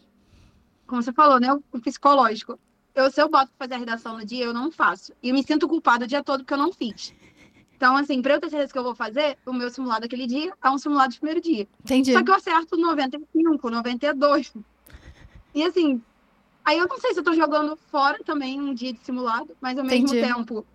como 0.88 1.00
você 1.00 1.12
falou, 1.12 1.38
né? 1.38 1.52
O 1.52 1.80
psicológico. 1.80 2.58
Eu, 2.96 3.08
se 3.12 3.22
eu 3.22 3.28
boto 3.28 3.52
pra 3.56 3.64
fazer 3.66 3.74
a 3.74 3.78
redação 3.78 4.18
no 4.18 4.26
dia, 4.26 4.44
eu 4.44 4.52
não 4.52 4.72
faço. 4.72 5.12
E 5.22 5.32
me 5.32 5.40
sinto 5.44 5.68
culpada 5.68 6.04
o 6.04 6.08
dia 6.08 6.24
todo 6.24 6.40
porque 6.40 6.54
eu 6.54 6.58
não 6.58 6.72
fiz. 6.72 7.14
Então, 7.76 7.96
assim, 7.96 8.20
para 8.20 8.34
eu 8.34 8.40
ter 8.40 8.50
certeza 8.50 8.72
que 8.72 8.78
eu 8.78 8.82
vou 8.82 8.94
fazer, 8.96 9.38
o 9.46 9.52
meu 9.52 9.70
simulado 9.70 10.00
daquele 10.00 10.26
dia 10.26 10.52
é 10.64 10.68
um 10.68 10.78
simulado 10.78 11.12
de 11.12 11.20
primeiro 11.20 11.40
dia. 11.40 11.68
Entendi. 11.84 12.12
Só 12.12 12.24
que 12.24 12.30
eu 12.32 12.34
acerto 12.34 12.76
95, 12.76 13.70
92. 13.70 14.52
E 15.54 15.62
assim, 15.62 16.02
aí 16.64 16.76
eu 16.76 16.88
não 16.88 16.98
sei 16.98 17.12
se 17.12 17.20
eu 17.20 17.24
tô 17.24 17.34
jogando 17.34 17.76
fora 17.88 18.18
também 18.24 18.60
um 18.60 18.74
dia 18.74 18.92
de 18.92 18.98
simulado, 19.04 19.56
mas 19.60 19.78
ao 19.78 19.84
mesmo 19.84 20.06
Entendi. 20.06 20.20
tempo, 20.20 20.66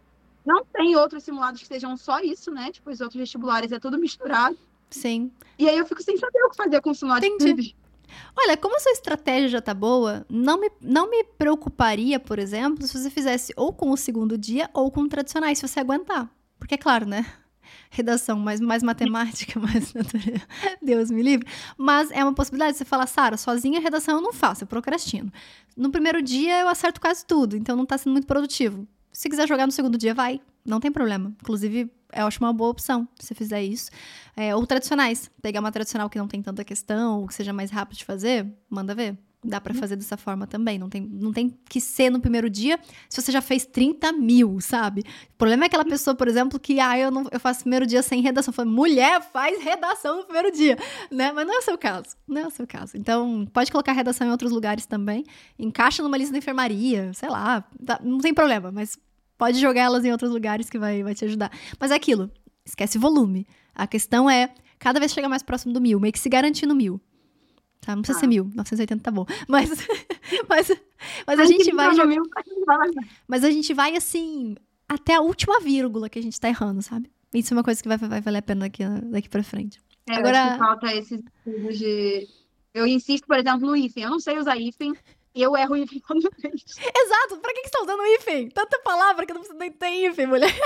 não 0.45 0.65
tem 0.65 0.95
outros 0.95 1.23
simulados 1.23 1.61
que 1.61 1.67
sejam 1.67 1.95
só 1.95 2.19
isso, 2.19 2.51
né? 2.51 2.71
Tipo, 2.71 2.89
os 2.89 3.01
outros 3.01 3.19
vestibulares 3.19 3.71
é 3.71 3.79
tudo 3.79 3.97
misturado. 3.97 4.57
Sim. 4.89 5.31
E 5.57 5.69
aí 5.69 5.77
eu 5.77 5.85
fico 5.85 6.01
sem 6.03 6.17
saber 6.17 6.43
o 6.43 6.49
que 6.49 6.57
fazer 6.57 6.81
com 6.81 6.91
o 6.91 6.95
simulado 6.95 7.25
Entendi. 7.25 7.75
Olha, 8.35 8.57
como 8.57 8.75
a 8.75 8.79
sua 8.79 8.91
estratégia 8.91 9.47
já 9.47 9.61
tá 9.61 9.73
boa, 9.73 10.25
não 10.29 10.59
me, 10.59 10.69
não 10.81 11.09
me 11.09 11.23
preocuparia, 11.23 12.19
por 12.19 12.39
exemplo, 12.39 12.85
se 12.85 12.97
você 12.97 13.09
fizesse 13.09 13.53
ou 13.55 13.71
com 13.71 13.89
o 13.89 13.97
segundo 13.97 14.37
dia 14.37 14.69
ou 14.73 14.91
com 14.91 15.01
o 15.01 15.09
tradicionais, 15.09 15.59
se 15.59 15.67
você 15.67 15.79
aguentar. 15.79 16.29
Porque, 16.59 16.75
é 16.75 16.77
claro, 16.77 17.05
né? 17.05 17.25
Redação 17.89 18.37
mais, 18.37 18.59
mais 18.59 18.83
matemática, 18.83 19.59
mais 19.61 19.93
natureza. 19.93 20.45
Deus 20.81 21.09
me 21.09 21.21
livre. 21.21 21.47
Mas 21.77 22.11
é 22.11 22.23
uma 22.23 22.33
possibilidade. 22.33 22.77
Você 22.77 22.85
fala, 22.85 23.07
Sara, 23.07 23.37
sozinha 23.37 23.79
redação 23.79 24.15
eu 24.15 24.21
não 24.21 24.33
faço, 24.33 24.63
eu 24.63 24.67
procrastino. 24.67 25.31
No 25.77 25.89
primeiro 25.89 26.21
dia 26.21 26.59
eu 26.61 26.67
acerto 26.67 26.99
quase 26.99 27.25
tudo, 27.25 27.55
então 27.55 27.75
não 27.75 27.85
tá 27.85 27.97
sendo 27.97 28.11
muito 28.11 28.27
produtivo. 28.27 28.87
Se 29.11 29.29
quiser 29.29 29.47
jogar 29.47 29.65
no 29.65 29.71
segundo 29.71 29.97
dia, 29.97 30.13
vai. 30.13 30.41
Não 30.65 30.79
tem 30.79 30.91
problema. 30.91 31.33
Inclusive, 31.41 31.91
eu 32.13 32.27
acho 32.27 32.39
uma 32.39 32.53
boa 32.53 32.69
opção 32.69 33.07
se 33.19 33.33
fizer 33.33 33.63
isso. 33.63 33.89
É, 34.35 34.55
ou 34.55 34.65
tradicionais. 34.65 35.29
Pegar 35.41 35.59
uma 35.59 35.71
tradicional 35.71 36.09
que 36.09 36.17
não 36.17 36.27
tem 36.27 36.41
tanta 36.41 36.63
questão, 36.63 37.21
ou 37.21 37.27
que 37.27 37.33
seja 37.33 37.51
mais 37.53 37.71
rápido 37.71 37.97
de 37.97 38.05
fazer, 38.05 38.47
manda 38.69 38.93
ver. 38.95 39.17
Dá 39.43 39.59
para 39.59 39.73
uhum. 39.73 39.79
fazer 39.79 39.95
dessa 39.95 40.15
forma 40.17 40.45
também. 40.45 40.77
Não 40.77 40.87
tem, 40.87 41.01
não 41.01 41.33
tem 41.33 41.57
que 41.67 41.81
ser 41.81 42.11
no 42.11 42.19
primeiro 42.19 42.47
dia 42.47 42.79
se 43.09 43.19
você 43.19 43.31
já 43.31 43.41
fez 43.41 43.65
30 43.65 44.11
mil, 44.13 44.61
sabe? 44.61 45.01
O 45.33 45.37
problema 45.37 45.63
é 45.63 45.67
aquela 45.67 45.83
pessoa, 45.83 46.15
por 46.15 46.27
exemplo, 46.27 46.59
que 46.59 46.79
ah, 46.79 46.97
eu, 46.97 47.09
não, 47.09 47.25
eu 47.31 47.39
faço 47.39 47.61
primeiro 47.61 47.87
dia 47.87 48.03
sem 48.03 48.21
redação. 48.21 48.53
Falo, 48.53 48.69
mulher, 48.69 49.19
faz 49.21 49.63
redação 49.63 50.17
no 50.17 50.23
primeiro 50.25 50.51
dia, 50.51 50.77
né? 51.09 51.31
Mas 51.31 51.47
não 51.47 51.55
é 51.55 51.57
o 51.57 51.61
seu 51.63 51.75
caso. 51.75 52.15
Não 52.27 52.41
é 52.41 52.47
o 52.47 52.51
seu 52.51 52.67
caso. 52.67 52.95
Então, 52.95 53.47
pode 53.51 53.71
colocar 53.71 53.93
redação 53.93 54.27
em 54.27 54.31
outros 54.31 54.51
lugares 54.51 54.85
também. 54.85 55.25
Encaixa 55.57 56.03
numa 56.03 56.17
lista 56.17 56.33
da 56.33 56.37
enfermaria, 56.37 57.11
sei 57.15 57.29
lá. 57.29 57.67
Não 58.03 58.19
tem 58.19 58.35
problema, 58.35 58.71
mas 58.71 58.95
pode 59.39 59.59
jogar 59.59 59.81
elas 59.81 60.05
em 60.05 60.11
outros 60.11 60.29
lugares 60.29 60.69
que 60.69 60.77
vai, 60.77 61.01
vai 61.01 61.15
te 61.15 61.25
ajudar. 61.25 61.51
Mas 61.79 61.89
é 61.89 61.95
aquilo. 61.95 62.29
Esquece 62.63 62.99
volume. 62.99 63.47
A 63.73 63.87
questão 63.87 64.29
é 64.29 64.53
cada 64.77 64.99
vez 64.99 65.11
chegar 65.11 65.29
mais 65.29 65.41
próximo 65.41 65.73
do 65.73 65.81
mil, 65.81 65.99
meio 65.99 66.13
que 66.13 66.19
se 66.19 66.29
garantir 66.29 66.67
no 66.67 66.75
mil. 66.75 67.01
Tá? 67.81 67.95
Não 67.95 68.03
precisa 68.03 68.19
ah. 68.19 68.21
ser 68.21 68.27
mil, 68.27 68.43
980 68.53 69.03
tá 69.03 69.09
bom. 69.11 69.25
Mas, 69.49 69.69
mas, 70.47 70.71
mas 71.25 71.39
a 71.39 71.45
gente 71.45 71.73
vai. 71.73 72.05
Mil, 72.05 72.23
mas 73.27 73.43
a 73.43 73.49
gente 73.49 73.73
vai 73.73 73.95
assim, 73.95 74.55
até 74.87 75.15
a 75.15 75.21
última 75.21 75.59
vírgula 75.59 76.07
que 76.07 76.19
a 76.19 76.21
gente 76.21 76.39
tá 76.39 76.47
errando, 76.47 76.81
sabe? 76.83 77.11
Isso 77.33 77.53
é 77.53 77.57
uma 77.57 77.63
coisa 77.63 77.81
que 77.81 77.87
vai, 77.87 77.97
vai 77.97 78.21
valer 78.21 78.37
a 78.37 78.41
pena 78.41 78.61
daqui, 78.61 78.83
daqui 78.85 79.27
pra 79.27 79.43
frente. 79.43 79.81
É, 80.07 80.15
Agora... 80.15 80.57
falta 80.57 80.93
esses 80.93 81.21
estudos 81.23 81.79
de. 81.79 82.27
Eu 82.73 82.85
insisto, 82.85 83.25
por 83.25 83.37
exemplo, 83.37 83.67
no 83.67 83.75
hífen. 83.75 84.03
Eu 84.03 84.11
não 84.11 84.19
sei 84.19 84.37
usar 84.37 84.57
hífen. 84.57 84.93
E 85.33 85.41
eu 85.41 85.55
erro 85.55 85.75
hífen 85.75 85.99
quando 86.05 86.29
vez. 86.37 86.63
Exato! 86.77 87.37
Pra 87.39 87.53
que, 87.53 87.61
que 87.61 87.69
você 87.69 87.77
tá 87.77 87.81
usando 87.81 88.05
hífen? 88.05 88.49
Tanta 88.49 88.79
palavra 88.79 89.25
que 89.25 89.33
não 89.33 89.41
precisa 89.41 89.57
nem 89.57 89.71
ter 89.71 89.89
hífen, 89.89 90.27
mulher. 90.27 90.53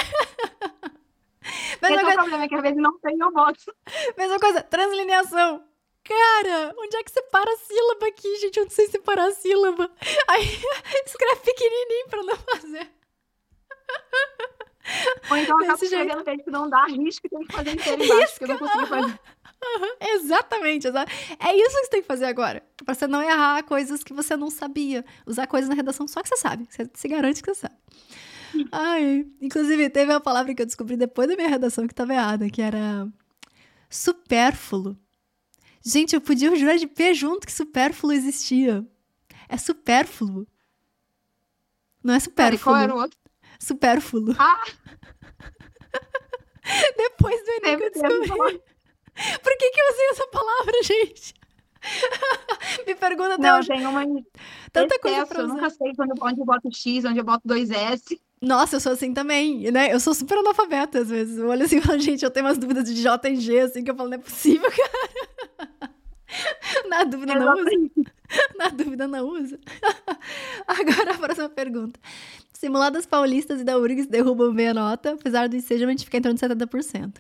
Mesma 1.82 1.96
Esse 1.96 2.04
coisa... 2.04 2.10
é 2.10 2.14
o 2.14 2.16
problema, 2.16 2.44
é 2.44 2.48
que 2.48 2.56
às 2.56 2.62
vezes 2.62 2.78
não 2.78 3.00
tem, 3.00 3.18
eu 3.20 3.32
boto. 3.32 3.74
Mesma 4.18 4.40
coisa, 4.40 4.64
translineação. 4.64 5.64
Cara, 6.06 6.76
onde 6.78 6.96
é 6.96 7.04
que 7.04 7.12
separa 7.12 7.52
a 7.52 7.58
sílaba 7.58 8.08
aqui, 8.08 8.36
gente? 8.38 8.58
Eu 8.58 8.66
não 8.66 8.72
sei 8.72 8.88
separar 8.88 9.28
a 9.28 9.32
sílaba. 9.32 9.92
Aí 10.28 10.44
escreve 11.06 11.42
pequenininho 11.42 12.08
pra 12.10 12.24
não 12.24 12.38
fazer. 12.38 12.92
Ou 15.32 15.38
então 15.38 15.58
acaba 15.58 15.84
escrevendo 15.84 16.24
jeito. 16.24 16.44
que 16.44 16.52
não 16.52 16.70
dá 16.70 16.86
risco 16.86 17.26
e 17.26 17.30
tem 17.30 17.46
que 17.46 17.54
fazer 17.54 17.72
inteiro 17.72 18.04
embaixo, 18.04 18.34
porque 18.34 18.44
eu 18.44 18.48
não 18.50 18.58
consigo 18.60 18.86
fazer. 18.86 19.20
Exatamente, 20.00 20.88
é 20.88 21.56
isso 21.56 21.76
que 21.76 21.86
você 21.86 21.90
tem 21.90 22.02
que 22.02 22.08
fazer 22.08 22.26
agora. 22.26 22.64
Pra 22.86 22.94
você 22.94 23.08
não 23.08 23.22
errar 23.22 23.64
coisas 23.64 24.04
que 24.04 24.14
você 24.14 24.38
não 24.38 24.52
sabia. 24.52 25.04
Usar 25.26 25.48
coisas 25.48 25.68
na 25.68 25.76
redação 25.76 26.08
só 26.08 26.22
que 26.22 26.30
você 26.30 26.38
sabe. 26.38 26.68
Você 26.70 26.88
se 26.94 27.08
garante 27.08 27.42
que 27.42 27.52
você 27.52 27.62
sabe. 27.62 27.76
Ai, 28.72 29.26
inclusive, 29.42 29.90
teve 29.90 30.12
uma 30.12 30.22
palavra 30.22 30.54
que 30.54 30.62
eu 30.62 30.66
descobri 30.68 30.96
depois 30.96 31.28
da 31.28 31.36
minha 31.36 31.50
redação 31.50 31.88
que 31.88 31.94
estava 31.94 32.14
errada, 32.14 32.50
que 32.50 32.62
era 32.62 33.08
supérfluo. 33.90 34.96
Gente, 35.86 36.16
eu 36.16 36.22
podia 36.22 36.56
jurar 36.56 36.78
de 36.78 36.88
pé 36.88 37.14
junto 37.14 37.46
que 37.46 37.54
supérfluo 37.54 38.12
existia. 38.12 38.84
É 39.48 39.56
supérfluo. 39.56 40.48
Não 42.04 42.16
é 42.16 42.20
supérfluo. 42.20 42.74
qual 42.74 42.78
era 42.78 42.96
o 42.96 43.00
outro? 43.00 43.20
Supérfluo. 43.60 44.36
Ah! 44.40 44.64
Depois 46.98 47.46
do 47.46 47.52
Enem 47.52 47.78
que 47.78 47.84
eu 47.84 47.92
descobri. 47.92 48.60
Por 49.44 49.58
que, 49.58 49.70
que 49.70 49.80
eu 49.80 49.92
usei 49.92 50.08
essa 50.10 50.28
palavra, 50.28 50.84
gente? 50.84 51.34
Me 52.88 52.96
pergunta 52.96 53.36
até 53.36 53.44
Não, 53.44 53.60
hoje. 53.60 53.68
tem 53.68 53.86
uma... 53.86 54.04
Tanta 54.72 55.00
coisa 55.00 55.26
pra 55.28 55.44
usar. 55.44 55.50
Eu 55.50 55.56
nunca 55.56 55.70
sei 55.70 55.94
quando, 55.96 56.16
onde 56.20 56.42
eu 56.42 56.46
boto 56.46 56.68
X, 56.74 57.06
onde 57.06 57.20
eu 57.20 57.24
boto 57.24 57.48
dois 57.48 57.70
S. 57.70 58.20
Nossa, 58.46 58.76
eu 58.76 58.80
sou 58.80 58.92
assim 58.92 59.12
também, 59.12 59.72
né? 59.72 59.92
Eu 59.92 60.00
sou 60.00 60.14
super 60.14 60.38
analfabeta 60.38 61.00
às 61.00 61.10
vezes. 61.10 61.40
Eu 61.40 61.48
olho 61.48 61.64
assim 61.66 61.78
e 61.78 61.82
falo, 61.82 62.00
gente, 62.00 62.24
eu 62.24 62.30
tenho 62.30 62.46
umas 62.46 62.60
dúvidas 62.60 62.86
de 62.86 63.02
J 63.02 63.30
e 63.30 63.36
G, 63.38 63.60
assim, 63.60 63.84
que 63.84 63.90
eu 63.90 63.96
falo, 63.96 64.08
não 64.08 64.18
é 64.18 64.22
possível, 64.22 64.70
cara. 64.70 65.92
Na 66.88 67.04
dúvida, 67.04 67.34
não 67.34 67.56
usa. 67.56 67.72
Na 68.56 68.70
dúvida, 68.70 69.08
não 69.08 69.28
usa. 69.30 69.60
Agora 70.68 71.16
a 71.16 71.18
próxima 71.18 71.50
pergunta. 71.50 72.00
Simuladas 72.54 73.08
paulistas 73.08 73.62
e 73.62 73.64
da 73.64 73.80
URGS 73.80 74.06
derrubam 74.06 74.54
meia 74.54 74.76
nota, 74.76 75.14
apesar 75.14 75.50
do 75.50 75.56
ensejamento 75.56 76.04
ficar 76.04 76.20
em 76.20 76.22
torno 76.22 76.38
de 76.38 76.46
70%. 76.46 77.16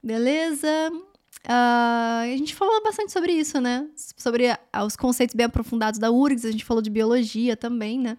Beleza. 0.00 0.68
Uh, 0.92 2.22
a 2.22 2.36
gente 2.36 2.54
falou 2.54 2.80
bastante 2.80 3.10
sobre 3.10 3.32
isso, 3.32 3.60
né? 3.60 3.88
Sobre 4.16 4.46
os 4.86 4.94
conceitos 4.94 5.34
bem 5.34 5.46
aprofundados 5.46 5.98
da 5.98 6.12
URGS, 6.12 6.44
a 6.44 6.52
gente 6.52 6.64
falou 6.64 6.80
de 6.80 6.90
biologia 6.90 7.56
também, 7.56 7.98
né? 7.98 8.16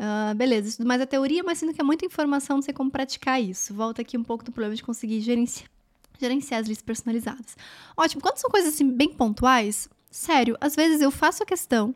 Uh, 0.00 0.34
beleza, 0.34 0.66
isso 0.66 0.86
mais 0.86 0.98
é 0.98 1.04
teoria, 1.04 1.42
mas 1.42 1.58
sinto 1.58 1.74
que 1.74 1.80
é 1.80 1.84
muita 1.84 2.06
informação, 2.06 2.56
não 2.56 2.62
sei 2.62 2.72
como 2.72 2.90
praticar 2.90 3.40
isso. 3.40 3.74
Volta 3.74 4.00
aqui 4.00 4.16
um 4.16 4.24
pouco 4.24 4.42
do 4.42 4.50
problema 4.50 4.74
de 4.74 4.82
conseguir 4.82 5.20
gerenciar 5.20 5.68
gerenciar 6.18 6.60
as 6.60 6.68
listas 6.68 6.84
personalizadas. 6.84 7.56
Ótimo, 7.96 8.20
quando 8.20 8.36
são 8.36 8.50
coisas 8.50 8.74
assim 8.74 8.90
bem 8.90 9.08
pontuais, 9.08 9.88
sério, 10.10 10.56
às 10.60 10.76
vezes 10.76 11.00
eu 11.00 11.10
faço 11.10 11.42
a 11.42 11.46
questão 11.46 11.94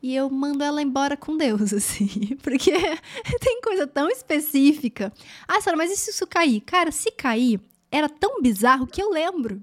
e 0.00 0.14
eu 0.14 0.28
mando 0.30 0.62
ela 0.62 0.82
embora 0.82 1.16
com 1.16 1.36
Deus, 1.36 1.72
assim, 1.74 2.36
porque 2.42 2.72
tem 3.40 3.60
coisa 3.60 3.86
tão 3.86 4.08
específica. 4.08 5.12
Ah, 5.46 5.60
Sara, 5.60 5.76
mas 5.76 5.90
e 5.90 5.96
se 5.96 6.10
isso 6.10 6.26
cair? 6.26 6.60
Cara, 6.60 6.90
se 6.90 7.10
cair, 7.10 7.60
era 7.90 8.08
tão 8.08 8.40
bizarro 8.40 8.86
que 8.86 9.02
eu 9.02 9.10
lembro. 9.10 9.60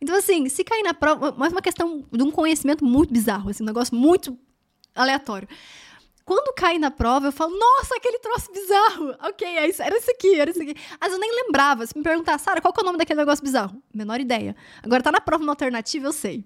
Então, 0.00 0.16
assim, 0.16 0.48
se 0.48 0.62
cair 0.62 0.82
na 0.82 0.94
prova, 0.94 1.34
mas 1.36 1.52
uma 1.52 1.62
questão 1.62 2.04
de 2.12 2.22
um 2.22 2.30
conhecimento 2.30 2.84
muito 2.84 3.12
bizarro, 3.12 3.50
assim, 3.50 3.62
um 3.62 3.66
negócio 3.66 3.96
muito 3.96 4.38
aleatório. 4.94 5.48
Quando 6.28 6.52
cai 6.52 6.78
na 6.78 6.90
prova, 6.90 7.28
eu 7.28 7.32
falo, 7.32 7.58
nossa, 7.58 7.96
aquele 7.96 8.18
troço 8.18 8.52
bizarro. 8.52 9.16
Ok, 9.26 9.48
é 9.48 9.66
isso, 9.66 9.82
era 9.82 9.96
isso 9.96 10.10
aqui, 10.10 10.38
era 10.38 10.50
isso 10.50 10.60
aqui. 10.60 10.74
Mas 11.00 11.10
eu 11.10 11.18
nem 11.18 11.34
lembrava. 11.34 11.86
Se 11.86 11.96
me 11.96 12.04
perguntar, 12.04 12.36
Sara, 12.36 12.60
qual 12.60 12.70
que 12.70 12.80
é 12.80 12.82
o 12.82 12.84
nome 12.84 12.98
daquele 12.98 13.18
negócio 13.18 13.42
bizarro? 13.42 13.82
Menor 13.94 14.20
ideia. 14.20 14.54
Agora 14.82 15.02
tá 15.02 15.10
na 15.10 15.22
prova 15.22 15.42
na 15.42 15.52
alternativa, 15.52 16.06
eu 16.06 16.12
sei. 16.12 16.44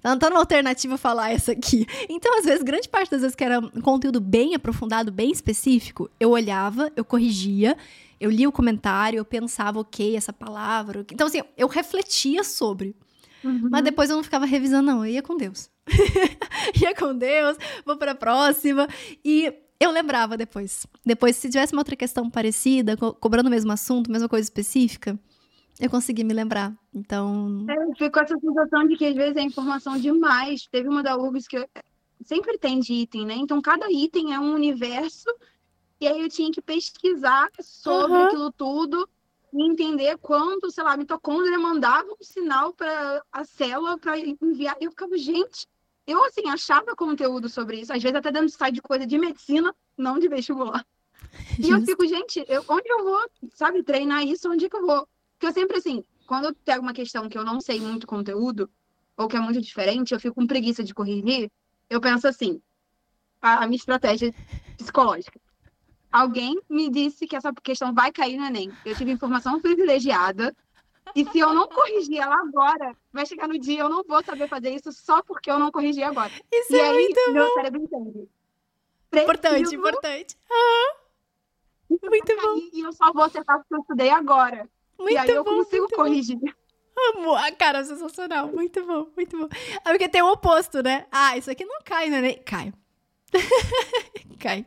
Tá, 0.00 0.16
tá 0.16 0.30
na 0.30 0.38
alternativa 0.38 0.96
falar 0.96 1.32
essa 1.32 1.50
aqui. 1.50 1.84
Então, 2.08 2.38
às 2.38 2.44
vezes, 2.44 2.62
grande 2.62 2.88
parte 2.88 3.10
das 3.10 3.22
vezes 3.22 3.34
que 3.34 3.42
era 3.42 3.58
um 3.58 3.80
conteúdo 3.80 4.20
bem 4.20 4.54
aprofundado, 4.54 5.10
bem 5.10 5.32
específico, 5.32 6.08
eu 6.20 6.30
olhava, 6.30 6.92
eu 6.94 7.04
corrigia, 7.04 7.76
eu 8.20 8.30
lia 8.30 8.48
o 8.48 8.52
comentário, 8.52 9.18
eu 9.18 9.24
pensava, 9.24 9.80
ok, 9.80 10.14
essa 10.14 10.32
palavra. 10.32 11.04
Então, 11.12 11.26
assim, 11.26 11.42
eu 11.56 11.66
refletia 11.66 12.44
sobre. 12.44 12.94
Uhum. 13.42 13.68
Mas 13.68 13.82
depois 13.82 14.10
eu 14.10 14.14
não 14.14 14.22
ficava 14.22 14.46
revisando, 14.46 14.86
não. 14.86 15.04
Eu 15.04 15.12
ia 15.14 15.22
com 15.22 15.36
Deus. 15.36 15.68
ia 16.80 16.94
com 16.94 17.16
Deus, 17.16 17.56
vou 17.84 17.96
pra 17.96 18.14
próxima. 18.14 18.86
E 19.24 19.52
eu 19.80 19.90
lembrava 19.90 20.36
depois. 20.36 20.86
Depois, 21.04 21.36
se 21.36 21.48
tivesse 21.48 21.72
uma 21.72 21.80
outra 21.80 21.96
questão 21.96 22.28
parecida, 22.30 22.96
co 22.96 23.14
cobrando 23.14 23.48
o 23.48 23.50
mesmo 23.50 23.72
assunto, 23.72 24.10
mesma 24.10 24.28
coisa 24.28 24.44
específica, 24.44 25.18
eu 25.80 25.88
consegui 25.88 26.24
me 26.24 26.34
lembrar. 26.34 26.76
Então. 26.94 27.64
É, 27.68 27.74
eu 27.74 27.94
fico 27.96 28.12
com 28.12 28.20
essa 28.20 28.38
sensação 28.38 28.88
de 28.88 28.96
que 28.96 29.06
às 29.06 29.14
vezes 29.14 29.36
é 29.36 29.42
informação 29.42 29.98
demais. 29.98 30.66
Teve 30.70 30.88
uma 30.88 31.02
da 31.02 31.16
URGS 31.16 31.46
que 31.46 31.58
eu, 31.58 31.68
sempre 32.24 32.58
tem 32.58 32.80
de 32.80 32.92
item, 32.92 33.26
né? 33.26 33.34
Então 33.34 33.60
cada 33.60 33.90
item 33.90 34.34
é 34.34 34.38
um 34.38 34.54
universo, 34.54 35.28
e 36.00 36.06
aí 36.06 36.20
eu 36.20 36.28
tinha 36.28 36.50
que 36.50 36.60
pesquisar 36.60 37.48
sobre 37.60 38.16
Aham. 38.16 38.26
aquilo 38.26 38.52
tudo 38.52 39.08
e 39.52 39.62
entender 39.66 40.18
quando, 40.18 40.70
sei 40.70 40.84
lá, 40.84 40.92
a 40.92 40.96
mitocôndria 40.96 41.58
mandava 41.58 42.08
um 42.08 42.22
sinal 42.22 42.72
para 42.72 43.22
a 43.32 43.44
célula 43.44 43.98
para 43.98 44.18
enviar. 44.18 44.76
Eu 44.80 44.90
ficava, 44.90 45.16
gente, 45.16 45.66
eu 46.08 46.24
assim, 46.24 46.48
achava 46.48 46.96
conteúdo 46.96 47.48
sobre 47.48 47.80
isso, 47.80 47.92
às 47.92 48.02
vezes 48.02 48.16
até 48.16 48.32
dentro 48.32 48.48
de 48.48 48.54
site 48.54 48.76
de 48.76 48.82
coisa 48.82 49.06
de 49.06 49.18
medicina, 49.18 49.74
não 49.96 50.18
de 50.18 50.28
vestibular. 50.28 50.84
E 51.60 51.70
eu 51.70 51.82
fico, 51.84 52.06
gente, 52.06 52.44
eu- 52.48 52.64
onde 52.68 52.88
eu 52.88 53.04
vou, 53.04 53.30
sabe, 53.54 53.82
treinar 53.82 54.24
isso, 54.24 54.48
onde 54.50 54.68
que 54.68 54.76
eu 54.76 54.86
vou? 54.86 55.06
Porque 55.32 55.46
eu 55.46 55.52
sempre, 55.52 55.76
assim, 55.78 56.04
quando 56.26 56.46
eu 56.46 56.54
pego 56.64 56.82
uma 56.82 56.92
questão 56.92 57.28
que 57.28 57.36
eu 57.36 57.44
não 57.44 57.60
sei 57.60 57.80
muito 57.80 58.06
conteúdo, 58.06 58.70
ou 59.16 59.26
que 59.28 59.36
é 59.36 59.40
muito 59.40 59.60
diferente, 59.60 60.14
eu 60.14 60.20
fico 60.20 60.36
com 60.36 60.46
preguiça 60.46 60.82
de 60.84 60.94
corrigir, 60.94 61.50
eu 61.90 62.00
penso 62.00 62.28
assim, 62.28 62.62
a, 63.42 63.64
a 63.64 63.66
minha 63.66 63.76
estratégia 63.76 64.32
psicológica. 64.76 65.40
Alguém 66.10 66.58
me 66.70 66.88
disse 66.88 67.26
que 67.26 67.36
essa 67.36 67.52
questão 67.52 67.92
vai 67.92 68.10
cair 68.12 68.36
no 68.38 68.44
Enem. 68.46 68.72
Eu 68.84 68.96
tive 68.96 69.10
informação 69.10 69.60
privilegiada, 69.60 70.54
e 71.14 71.24
se 71.24 71.38
eu 71.38 71.52
não 71.54 71.68
corrigir 71.68 72.18
ela 72.18 72.36
agora, 72.40 72.96
vai 73.12 73.26
chegar 73.26 73.48
no 73.48 73.58
dia 73.58 73.80
eu 73.80 73.88
não 73.88 74.02
vou 74.04 74.22
saber 74.22 74.48
fazer 74.48 74.70
isso 74.70 74.92
só 74.92 75.22
porque 75.22 75.50
eu 75.50 75.58
não 75.58 75.70
corrigi 75.70 76.02
agora. 76.02 76.30
Isso 76.52 76.74
E 76.74 76.78
é 76.78 76.88
aí, 76.88 76.92
muito 76.94 77.32
meu 77.32 77.54
cérebro 77.54 77.82
entende. 77.82 78.28
importante, 79.12 79.54
Preciso 79.54 79.74
importante. 79.74 80.36
Ah, 80.50 80.96
muito 81.90 82.36
bom, 82.36 82.56
E 82.72 82.80
eu 82.80 82.92
só 82.92 83.12
vou 83.12 83.22
acertar 83.24 83.58
porque 83.58 83.74
eu 83.74 83.80
estudei 83.80 84.10
agora. 84.10 84.68
muito 84.98 85.14
e 85.14 85.18
aí 85.18 85.30
eu 85.30 85.44
bom. 85.44 85.56
consigo 85.56 85.82
muito 85.82 85.96
bom. 85.96 86.02
corrigir. 86.04 86.38
Amo. 87.14 87.34
Ah, 87.34 87.52
cara, 87.52 87.84
sensacional. 87.84 88.48
Muito 88.48 88.84
bom, 88.84 89.06
muito 89.16 89.38
bom. 89.38 89.48
É 89.84 89.90
porque 89.90 90.08
tem 90.08 90.20
o 90.20 90.32
oposto, 90.32 90.82
né? 90.82 91.06
Ah, 91.12 91.36
isso 91.36 91.50
aqui 91.50 91.64
não 91.64 91.80
cai, 91.84 92.10
né? 92.10 92.34
Cai. 92.38 92.72
cai. 94.40 94.66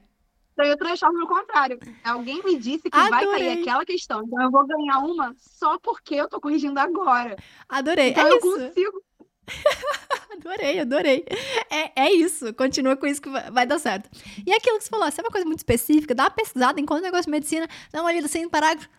Então 0.54 0.66
eu 0.66 0.78
transformo 0.78 1.18
no 1.20 1.28
contrário. 1.28 1.80
Alguém 2.04 2.42
me 2.44 2.58
disse 2.58 2.90
que 2.90 2.98
vai 2.98 3.24
Adorei. 3.24 3.40
cair 3.48 3.62
aquela 3.62 3.86
questão. 3.86 4.22
Então 4.26 4.42
eu 4.44 4.52
vou 4.52 4.66
ganhar 4.68 5.00
uma 5.00 5.34
só 5.38 5.78
porque 5.80 6.16
eu 6.16 6.28
tô 6.30 6.40
corrigindo 6.42 6.80
agora. 6.80 7.36
Adorei. 7.70 8.10
Então 8.10 8.28
é 8.28 8.32
eu 8.32 8.38
isso. 8.38 8.52
consigo. 8.52 9.04
Adorei, 10.34 10.80
adorei. 10.80 11.26
É, 11.70 12.04
é 12.06 12.12
isso. 12.14 12.54
Continua 12.54 12.96
com 12.96 13.06
isso 13.06 13.22
que 13.22 13.30
vai, 13.30 13.52
vai 13.52 13.66
dar 13.66 13.80
certo. 13.80 14.10
E 14.46 14.52
aquilo 14.54 14.78
que 14.78 14.84
você 14.86 14.90
falou, 14.90 15.12
se 15.12 15.20
é 15.20 15.24
uma 15.24 15.30
coisa 15.30 15.46
muito 15.46 15.60
específica, 15.60 16.16
dá 16.16 16.24
uma 16.24 16.32
pesquisada, 16.32 16.80
encontra 16.80 17.02
um 17.04 17.06
negócio 17.06 17.26
de 17.26 17.32
medicina, 17.32 17.68
dá 17.92 18.02
uma 18.02 18.12
lida 18.12 18.26
assim 18.26 18.44
no 18.44 18.50
parágrafo. 18.50 18.90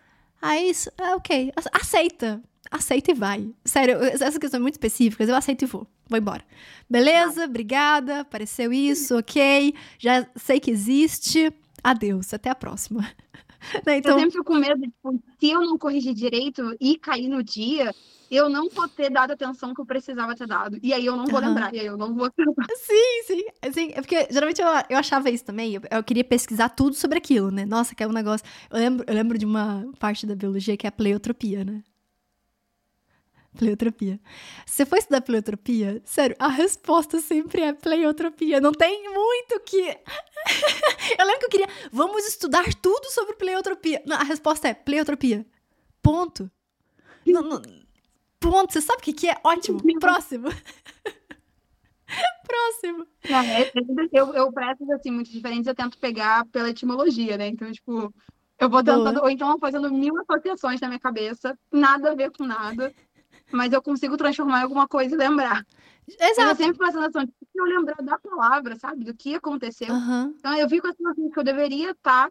Aí 0.41 0.69
isso, 0.69 0.89
é 0.97 1.15
ok. 1.15 1.51
Ace- 1.57 1.69
Aceita. 1.73 2.41
Aceita 2.75 3.11
e 3.11 3.13
vai. 3.13 3.53
Sério, 3.63 3.95
eu- 3.95 4.03
essas 4.05 4.37
questões 4.39 4.59
muito 4.61 4.73
específicas, 4.73 5.29
eu 5.29 5.35
aceito 5.35 5.61
e 5.63 5.67
vou. 5.67 5.85
Vou 6.09 6.17
embora. 6.17 6.43
Beleza, 6.89 7.45
obrigada. 7.45 8.21
Apareceu 8.21 8.73
isso, 8.73 9.15
ok. 9.17 9.75
Já 9.99 10.27
sei 10.35 10.59
que 10.59 10.71
existe. 10.71 11.53
Adeus, 11.83 12.33
até 12.33 12.49
a 12.49 12.55
próxima. 12.55 13.01
Né, 13.85 13.93
Eu 13.93 13.97
Então, 13.99 14.15
sempre 14.19 14.31
fico 14.31 14.43
com 14.43 14.55
medo, 14.55 14.81
tipo, 14.81 15.23
se 15.39 15.49
eu 15.49 15.61
não 15.61 15.77
corrigir 15.77 16.13
direito 16.13 16.75
e 16.81 16.97
cair 16.97 17.29
no 17.29 17.41
dia, 17.41 17.95
eu 18.29 18.49
não 18.49 18.67
vou 18.69 18.89
ter 18.89 19.09
dado 19.09 19.31
a 19.31 19.33
atenção 19.35 19.73
que 19.73 19.79
eu 19.79 19.85
precisava 19.85 20.35
ter 20.35 20.45
dado. 20.45 20.77
E 20.83 20.93
aí 20.93 21.05
eu 21.05 21.15
não 21.15 21.29
vou 21.29 21.39
Aham. 21.39 21.47
lembrar, 21.47 21.73
e 21.73 21.79
aí 21.79 21.85
eu 21.85 21.95
não 21.95 22.13
vou 22.13 22.25
acertar. 22.25 22.67
Sim, 22.77 23.23
sim. 23.25 23.43
Assim, 23.61 23.91
é 23.95 24.01
porque 24.01 24.27
geralmente 24.29 24.61
eu, 24.61 24.67
eu 24.89 24.97
achava 24.97 25.29
isso 25.29 25.45
também. 25.45 25.75
Eu, 25.75 25.81
eu 25.89 26.03
queria 26.03 26.25
pesquisar 26.25 26.69
tudo 26.69 26.93
sobre 26.95 27.17
aquilo, 27.19 27.51
né? 27.51 27.65
Nossa, 27.65 27.95
que 27.95 28.03
é 28.03 28.07
um 28.07 28.11
negócio. 28.11 28.45
Eu 28.69 28.77
lembro, 28.79 29.05
eu 29.07 29.13
lembro 29.13 29.37
de 29.37 29.45
uma 29.45 29.89
parte 29.97 30.25
da 30.25 30.35
biologia 30.35 30.75
que 30.75 30.85
é 30.85 30.89
a 30.89 30.91
pleiotropia, 30.91 31.63
né? 31.63 31.81
Pleiotropia. 33.57 34.19
Você 34.65 34.85
for 34.85 34.97
estudar 34.97 35.21
pleiotropia, 35.21 36.01
sério, 36.05 36.35
a 36.39 36.47
resposta 36.47 37.19
sempre 37.19 37.61
é 37.61 37.71
pleiotropia. 37.73 38.59
Não 38.59 38.71
tem 38.71 39.03
muito 39.11 39.59
que. 39.61 39.79
eu 41.19 41.25
lembro 41.25 41.39
que 41.39 41.45
eu 41.45 41.49
queria. 41.49 41.67
Vamos 41.91 42.25
estudar 42.25 42.65
tudo 42.75 43.11
sobre 43.11 43.35
pleiotropia. 43.35 44.01
Não, 44.07 44.17
a 44.17 44.23
resposta 44.23 44.67
é 44.67 44.73
pleiotropia. 44.73 45.45
Ponto. 46.01 46.49
Não- 47.25 47.43
não- 47.43 47.61
ponto. 48.39 48.73
Você 48.73 48.81
sabe 48.81 48.99
o 49.01 49.03
que, 49.03 49.13
que 49.13 49.29
é? 49.29 49.39
Ótimo. 49.43 49.79
Próximo. 49.99 50.47
Próximo. 52.45 53.07
Não, 53.29 53.39
é- 53.39 53.71
eu, 54.11 54.33
eu, 54.33 54.51
para 54.51 54.71
essas 54.71 54.89
assim, 54.89 55.11
muito 55.11 55.31
diferentes, 55.31 55.67
eu 55.67 55.75
tento 55.75 55.97
pegar 55.97 56.45
pela 56.47 56.69
etimologia, 56.69 57.37
né? 57.37 57.47
Então, 57.47 57.71
tipo, 57.71 58.13
eu 58.59 58.69
vou 58.69 58.83
Boa. 58.83 58.97
tentando, 58.97 59.21
ou 59.21 59.29
então 59.29 59.57
fazendo 59.59 59.91
mil 59.91 60.13
associações 60.21 60.81
na 60.81 60.87
minha 60.87 60.99
cabeça, 60.99 61.57
nada 61.71 62.11
a 62.11 62.15
ver 62.15 62.31
com 62.31 62.45
nada, 62.45 62.93
mas 63.53 63.71
eu 63.71 63.81
consigo 63.81 64.17
transformar 64.17 64.59
em 64.59 64.63
alguma 64.63 64.87
coisa 64.87 65.13
e 65.13 65.17
lembrar. 65.17 65.65
Mas 66.07 66.17
eu 66.19 66.27
Exato. 66.29 66.55
sempre 66.57 66.77
faço 66.77 66.97
a 66.97 67.01
sensação 67.03 67.23
de 67.25 67.31
que 67.31 67.59
eu 67.59 67.65
lembrar 67.65 67.95
da 68.03 68.17
palavra, 68.19 68.75
sabe? 68.77 69.05
Do 69.05 69.13
que 69.13 69.35
aconteceu. 69.35 69.93
Aham. 69.93 70.33
Então, 70.37 70.53
eu 70.57 70.67
fico 70.69 70.87
assim, 70.87 71.05
assim, 71.07 71.29
que 71.29 71.39
eu 71.39 71.43
deveria 71.43 71.91
estar 71.91 72.29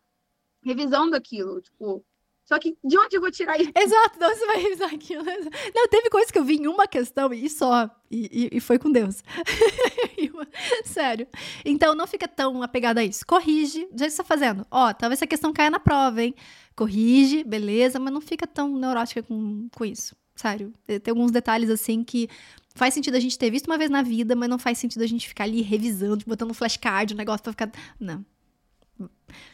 revisando 0.63 1.17
aquilo, 1.17 1.61
tipo. 1.61 2.05
Só 2.45 2.59
que 2.59 2.77
de 2.85 2.99
onde 2.99 3.17
eu 3.17 3.21
vou 3.21 3.31
tirar 3.31 3.59
isso? 3.59 3.71
Exato, 3.75 4.19
não, 4.19 4.29
você 4.29 4.45
vai 4.47 4.57
revisar 4.59 4.93
aquilo. 4.93 5.23
Não, 5.25 5.89
teve 5.89 6.11
coisa 6.11 6.31
que 6.31 6.39
eu 6.39 6.45
vi 6.45 6.57
em 6.57 6.67
uma 6.67 6.89
questão 6.89 7.33
e 7.33 7.49
só. 7.49 7.89
E, 8.11 8.49
e- 8.53 8.57
e 8.57 8.61
foi 8.61 8.79
com 8.81 8.91
Deus. 8.91 9.23
Sério. 10.85 11.27
Então 11.65 11.95
não 11.95 12.07
fica 12.07 12.27
tão 12.29 12.63
apegado 12.63 12.99
a 12.99 13.05
isso. 13.05 13.25
Corrige. 13.27 13.89
Já 13.97 14.07
está 14.07 14.25
fazendo. 14.25 14.67
Ó, 14.71 14.93
talvez 14.93 15.19
essa 15.19 15.27
questão 15.27 15.53
caia 15.53 15.71
na 15.71 15.81
prova, 15.81 16.23
hein? 16.23 16.35
Corrige, 16.75 17.45
beleza, 17.45 17.99
mas 17.99 18.13
não 18.13 18.21
fica 18.21 18.47
tão 18.47 18.77
neurótica 18.77 19.23
com, 19.23 19.69
com 19.75 19.85
isso. 19.85 20.17
Sério. 20.35 20.73
Tem 20.87 21.01
alguns 21.11 21.31
detalhes 21.31 21.69
assim 21.71 22.03
que 22.03 22.29
faz 22.75 22.95
sentido 22.95 23.17
a 23.17 23.21
gente 23.21 23.39
ter 23.39 23.51
visto 23.51 23.67
uma 23.67 23.77
vez 23.79 23.91
na 23.91 24.03
vida, 24.03 24.35
mas 24.35 24.49
não 24.49 24.59
faz 24.59 24.79
sentido 24.79 25.03
a 25.03 25.07
gente 25.07 25.29
ficar 25.29 25.45
ali 25.45 25.61
revisando, 25.63 26.25
botando 26.27 26.51
um 26.51 26.55
flashcard, 26.55 27.15
um 27.15 27.17
negócio 27.17 27.43
pra 27.43 27.53
ficar. 27.53 27.71
Não. 28.01 28.25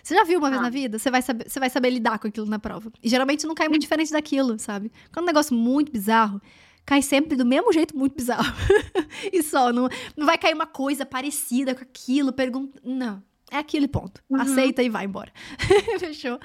Você 0.02 0.14
já 0.14 0.24
viu 0.24 0.38
uma 0.38 0.50
vez 0.50 0.60
Ah. 0.60 0.64
na 0.64 0.70
vida? 0.70 0.98
Você 0.98 1.10
vai, 1.10 1.22
saber, 1.22 1.48
você 1.48 1.58
vai 1.60 1.70
saber 1.70 1.90
lidar 1.90 2.18
com 2.18 2.26
aquilo 2.28 2.46
na 2.46 2.58
prova. 2.58 2.90
E 3.02 3.08
geralmente 3.08 3.46
não 3.46 3.54
cai 3.54 3.68
muito 3.68 3.82
diferente 3.86 4.12
daquilo, 4.12 4.58
sabe? 4.58 4.90
Quando 5.12 5.18
é 5.18 5.22
um 5.22 5.26
negócio 5.26 5.54
muito 5.54 5.90
bizarro, 5.92 6.40
cai 6.84 7.00
sempre 7.02 7.36
do 7.36 7.44
mesmo 7.46 7.72
jeito 7.72 7.96
muito 7.96 8.14
bizarro. 8.16 8.52
e 9.32 9.42
só, 9.42 9.72
não, 9.72 9.88
não 10.16 10.26
vai 10.26 10.36
cair 10.38 10.54
uma 10.54 10.66
coisa 10.66 11.06
parecida 11.06 11.74
com 11.74 11.82
aquilo, 11.82 12.32
pergunta. 12.32 12.80
Não. 12.84 13.22
É 13.50 13.56
aquele 13.56 13.88
ponto. 13.88 14.22
Uhum. 14.28 14.40
Aceita 14.40 14.82
e 14.82 14.88
vai 14.90 15.06
embora. 15.06 15.32
Fechou? 15.98 16.38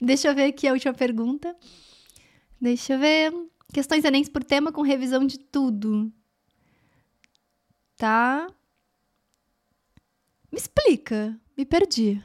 Deixa 0.00 0.28
eu 0.28 0.34
ver 0.34 0.44
aqui 0.46 0.66
a 0.66 0.72
última 0.72 0.92
pergunta. 0.92 1.54
Deixa 2.60 2.94
eu 2.94 2.98
ver. 2.98 3.32
Questões 3.72 4.04
Enem 4.04 4.24
por 4.26 4.44
tema 4.44 4.70
com 4.72 4.82
revisão 4.82 5.26
de 5.26 5.38
tudo. 5.38 6.12
Tá. 7.96 8.48
Me 10.50 10.58
explica. 10.58 11.40
Me 11.56 11.64
perdi. 11.64 12.22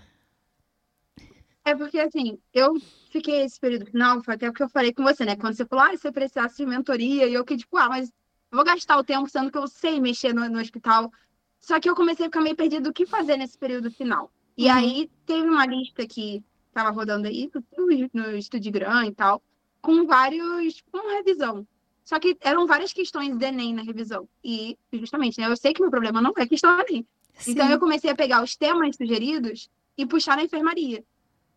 É 1.66 1.76
porque, 1.76 2.00
assim, 2.00 2.40
eu 2.54 2.76
fiquei 3.12 3.44
esse 3.44 3.60
período 3.60 3.86
final, 3.86 4.24
foi 4.24 4.36
até 4.36 4.50
o 4.50 4.54
que 4.54 4.64
eu 4.64 4.70
falei 4.70 4.94
com 4.94 5.04
você, 5.04 5.26
né? 5.26 5.36
Quando 5.36 5.56
você 5.56 5.66
falou, 5.66 5.84
ah, 5.86 5.92
se 5.92 5.98
você 5.98 6.12
precisasse 6.12 6.58
de 6.58 6.66
mentoria, 6.66 7.28
e 7.28 7.34
eu 7.34 7.44
que, 7.44 7.58
tipo, 7.58 7.76
ah, 7.78 7.90
mas 7.90 8.10
eu 8.52 8.56
vou 8.56 8.64
gastar 8.64 8.98
o 8.98 9.04
tempo 9.04 9.30
sendo 9.30 9.52
que 9.52 9.58
eu 9.58 9.68
sei 9.68 10.00
mexer 10.00 10.34
no, 10.34 10.48
no 10.50 10.60
hospital. 10.60 11.12
Só 11.60 11.80
que 11.80 11.90
eu 11.90 11.96
comecei 11.96 12.26
a 12.26 12.30
ficar 12.30 12.42
meio 12.42 12.56
perdido 12.56 12.84
do 12.84 12.94
que 12.94 13.06
fazer 13.06 13.36
nesse 13.38 13.58
período 13.58 13.92
final. 13.92 14.32
E 14.58 14.70
Uhum. 14.70 14.72
aí 14.72 15.12
teve 15.26 15.48
uma 15.48 15.66
lista 15.66 16.08
que 16.08 16.42
tava 16.74 16.90
rodando 16.90 17.28
aí 17.28 17.50
no, 17.54 17.88
no 18.14 18.38
Estudigram 18.38 19.04
e 19.04 19.14
tal, 19.14 19.42
com 19.82 20.06
vários, 20.06 20.82
com 20.92 21.10
revisão. 21.10 21.68
Só 22.04 22.20
que 22.20 22.38
eram 22.42 22.66
várias 22.66 22.94
questões 22.94 23.38
de 23.38 23.46
Enem 23.46 23.74
na 23.74 23.82
revisão. 23.84 24.28
E, 24.44 24.78
justamente, 24.94 25.40
né? 25.40 25.48
Eu 25.48 25.58
sei 25.58 25.74
que 25.74 25.82
meu 25.82 25.92
problema 25.92 26.22
não 26.22 26.34
é 26.38 26.48
questão 26.48 26.80
Enem. 26.80 27.06
Então 27.46 27.68
Sim. 27.68 27.74
eu 27.74 27.80
comecei 27.80 28.10
a 28.10 28.16
pegar 28.16 28.44
os 28.44 28.56
temas 28.56 28.96
sugeridos 28.96 29.70
e 29.98 30.06
puxar 30.06 30.38
na 30.38 30.44
enfermaria. 30.44 31.04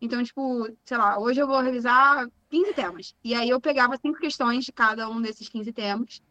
Então, 0.01 0.23
tipo, 0.23 0.67
sei 0.83 0.97
lá, 0.97 1.19
hoje 1.19 1.39
eu 1.39 1.47
vou 1.47 1.59
revisar 1.61 2.27
15 2.49 2.73
temas. 2.73 3.15
E 3.23 3.35
aí 3.35 3.49
eu 3.49 3.61
pegava 3.61 3.97
cinco 3.97 4.19
questões 4.19 4.65
de 4.65 4.71
cada 4.71 5.07
um 5.09 5.21
desses 5.21 5.47
15 5.47 5.71
temas, 5.71 6.21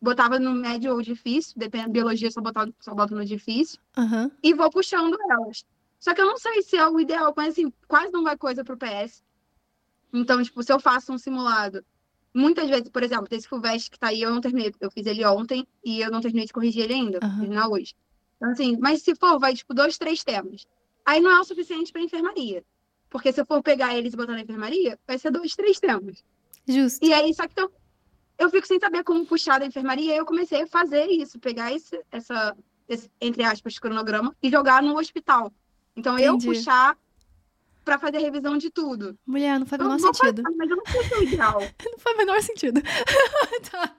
botava 0.00 0.38
no 0.38 0.52
médio 0.54 0.92
ou 0.92 1.02
difícil, 1.02 1.54
depende, 1.56 1.90
biologia 1.90 2.30
só 2.30 2.40
botava, 2.40 2.72
só 2.80 2.94
boto 2.94 3.14
no 3.14 3.24
difícil, 3.24 3.80
Aham. 3.96 4.30
e 4.42 4.54
vou 4.54 4.70
puxando 4.70 5.16
elas. 5.28 5.64
Só 5.98 6.14
que 6.14 6.20
eu 6.20 6.26
não 6.26 6.38
sei 6.38 6.62
se 6.62 6.76
é 6.76 6.88
o 6.88 7.00
ideal, 7.00 7.34
mas 7.36 7.48
assim, 7.50 7.72
quase 7.88 8.12
não 8.12 8.22
vai 8.22 8.36
coisa 8.36 8.64
pro 8.64 8.78
PS. 8.78 9.24
Então, 10.12 10.42
tipo, 10.42 10.62
se 10.62 10.72
eu 10.72 10.80
faço 10.80 11.12
um 11.12 11.18
simulado, 11.18 11.84
muitas 12.34 12.68
vezes, 12.68 12.88
por 12.88 13.02
exemplo, 13.02 13.28
desse 13.28 13.48
FUVEST 13.48 13.90
que 13.90 13.98
tá 13.98 14.08
aí, 14.08 14.22
eu 14.22 14.30
não 14.30 14.40
terminei, 14.40 14.72
eu 14.80 14.90
fiz 14.90 15.06
ele 15.06 15.24
ontem 15.26 15.66
e 15.84 16.00
eu 16.00 16.10
não 16.10 16.20
terminei 16.20 16.46
de 16.46 16.52
corrigir 16.52 16.84
ele 16.84 16.94
ainda, 16.94 17.18
Aham. 17.22 17.40
terminar 17.40 17.68
hoje. 17.68 17.94
Então, 18.36 18.50
assim, 18.50 18.76
mas 18.78 19.02
se 19.02 19.14
for, 19.14 19.38
vai, 19.38 19.54
tipo, 19.54 19.74
dois, 19.74 19.98
três 19.98 20.22
temas. 20.22 20.66
Aí 21.04 21.20
não 21.20 21.30
é 21.30 21.40
o 21.40 21.44
suficiente 21.44 21.92
pra 21.92 22.00
enfermaria. 22.00 22.64
Porque 23.10 23.32
se 23.32 23.40
eu 23.40 23.46
for 23.46 23.62
pegar 23.62 23.96
eles 23.96 24.12
e 24.12 24.16
botar 24.16 24.32
na 24.32 24.40
enfermaria, 24.40 24.98
vai 25.06 25.18
ser 25.18 25.30
dois, 25.30 25.56
três 25.56 25.80
temas. 25.80 26.22
Justo. 26.66 27.04
E 27.04 27.12
aí, 27.12 27.32
só 27.34 27.46
que 27.46 27.52
então, 27.52 27.70
eu 28.38 28.50
fico 28.50 28.66
sem 28.66 28.78
saber 28.78 29.02
como 29.02 29.26
puxar 29.26 29.58
da 29.58 29.66
enfermaria, 29.66 30.14
e 30.14 30.18
eu 30.18 30.26
comecei 30.26 30.62
a 30.62 30.66
fazer 30.66 31.06
isso, 31.06 31.38
pegar 31.38 31.72
esse, 31.72 32.00
essa, 32.10 32.56
esse, 32.88 33.10
entre 33.20 33.42
aspas, 33.42 33.78
cronograma 33.78 34.36
e 34.42 34.50
jogar 34.50 34.82
no 34.82 34.98
hospital. 34.98 35.52
Então, 35.96 36.18
eu 36.18 36.34
Entendi. 36.34 36.58
puxar 36.58 36.96
pra 37.88 37.98
fazer 37.98 38.18
revisão 38.18 38.58
de 38.58 38.70
tudo. 38.70 39.18
Mulher, 39.26 39.58
não 39.58 39.66
faz 39.66 39.80
o 39.80 39.84
menor 39.84 39.98
sentido. 39.98 40.42
fazer, 40.42 40.56
mas 40.56 40.70
eu 40.70 40.76
não 40.76 40.84
sei 40.86 41.02
se 41.04 41.14
é 41.14 41.16
o 41.16 41.22
ideal. 41.22 41.60
Não 41.90 41.98
faz 41.98 42.14
o 42.14 42.18
menor 42.18 42.42
sentido. 42.42 42.82
Tá. 43.70 43.94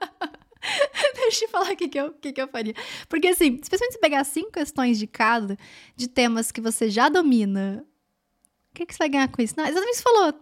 Deixa 1.15 1.45
eu 1.45 1.49
falar 1.49 1.71
o 1.71 1.75
que, 1.75 1.87
que, 1.87 1.99
eu, 1.99 2.11
que, 2.13 2.33
que 2.33 2.41
eu 2.41 2.47
faria. 2.47 2.73
Porque, 3.07 3.27
assim, 3.29 3.57
especialmente 3.61 3.93
se 3.93 3.99
pegar 3.99 4.23
cinco 4.25 4.51
questões 4.51 4.99
de 4.99 5.07
cada, 5.07 5.57
de 5.95 6.07
temas 6.07 6.51
que 6.51 6.59
você 6.59 6.89
já 6.89 7.07
domina, 7.07 7.85
o 8.71 8.75
que, 8.75 8.85
que 8.85 8.93
você 8.93 8.99
vai 8.99 9.09
ganhar 9.09 9.27
com 9.29 9.41
isso? 9.41 9.53
Não, 9.57 9.65
exatamente 9.65 9.97
você 9.97 10.03
falou. 10.03 10.33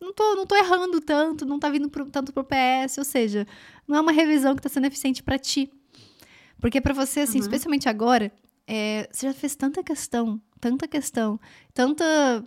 Não 0.00 0.12
tô, 0.12 0.34
não 0.34 0.46
tô 0.46 0.56
errando 0.56 1.00
tanto, 1.00 1.46
não 1.46 1.58
tá 1.58 1.70
vindo 1.70 1.88
pro, 1.88 2.04
tanto 2.10 2.32
pro 2.32 2.44
PS, 2.44 2.98
ou 2.98 3.04
seja, 3.04 3.46
não 3.86 3.96
é 3.96 4.00
uma 4.00 4.12
revisão 4.12 4.54
que 4.54 4.62
tá 4.62 4.68
sendo 4.68 4.86
eficiente 4.86 5.22
para 5.22 5.38
ti. 5.38 5.70
Porque 6.60 6.80
para 6.80 6.92
você, 6.92 7.20
assim, 7.20 7.38
uhum. 7.38 7.42
especialmente 7.42 7.88
agora, 7.88 8.32
é, 8.66 9.08
você 9.10 9.26
já 9.26 9.34
fez 9.34 9.56
tanta 9.56 9.82
questão, 9.82 10.40
tanta 10.60 10.86
questão, 10.86 11.40
tanta. 11.74 12.44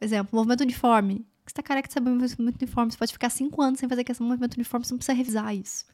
Exemplo, 0.00 0.36
movimento 0.36 0.60
uniforme. 0.60 1.26
Você 1.46 1.54
tá 1.54 1.62
careca 1.62 1.88
de 1.88 1.94
saber 1.94 2.10
movimento 2.10 2.56
uniforme. 2.60 2.92
Você 2.92 2.98
pode 2.98 3.12
ficar 3.12 3.30
cinco 3.30 3.62
anos 3.62 3.80
sem 3.80 3.88
fazer 3.88 4.04
questão 4.04 4.26
do 4.26 4.28
movimento 4.30 4.54
uniforme, 4.54 4.84
você 4.84 4.92
não 4.92 4.98
precisa 4.98 5.16
revisar 5.16 5.54
isso. 5.54 5.84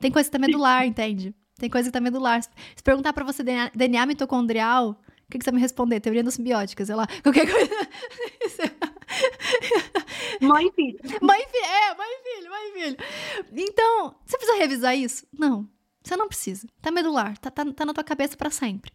Tem 0.00 0.10
coisa 0.10 0.28
que 0.28 0.32
tá 0.32 0.38
medular, 0.38 0.86
entende? 0.86 1.34
Tem 1.58 1.70
coisa 1.70 1.88
que 1.88 1.92
tá 1.92 2.00
medular. 2.00 2.42
Se 2.42 2.82
perguntar 2.84 3.12
para 3.12 3.24
você 3.24 3.42
DNA, 3.42 3.70
DNA 3.74 4.06
mitocondrial, 4.06 4.90
o 4.90 5.30
que, 5.30 5.38
que 5.38 5.44
você 5.44 5.50
vai 5.50 5.56
me 5.56 5.62
responder? 5.62 6.00
Teoria 6.00 6.22
das 6.22 6.34
simbióticas, 6.34 6.86
sei 6.86 6.96
lá, 6.96 7.06
qualquer 7.22 7.50
coisa. 7.50 7.70
mãe 10.40 10.66
e 10.66 10.72
filho. 10.72 10.98
Mãe 11.22 11.40
e 11.40 11.48
filho, 11.48 11.64
é, 11.64 11.94
mãe 11.94 12.08
e 12.08 12.22
filho, 12.22 12.50
mãe 12.50 12.68
e 12.68 12.72
filho. 12.72 12.96
Então, 13.68 14.14
você 14.24 14.36
precisa 14.36 14.58
revisar 14.58 14.96
isso? 14.96 15.26
Não. 15.32 15.68
Você 16.06 16.14
não 16.14 16.28
precisa. 16.28 16.68
Tá 16.80 16.92
medular, 16.92 17.36
tá, 17.38 17.50
tá, 17.50 17.64
tá 17.64 17.84
na 17.84 17.92
tua 17.92 18.04
cabeça 18.04 18.36
para 18.36 18.48
sempre. 18.48 18.92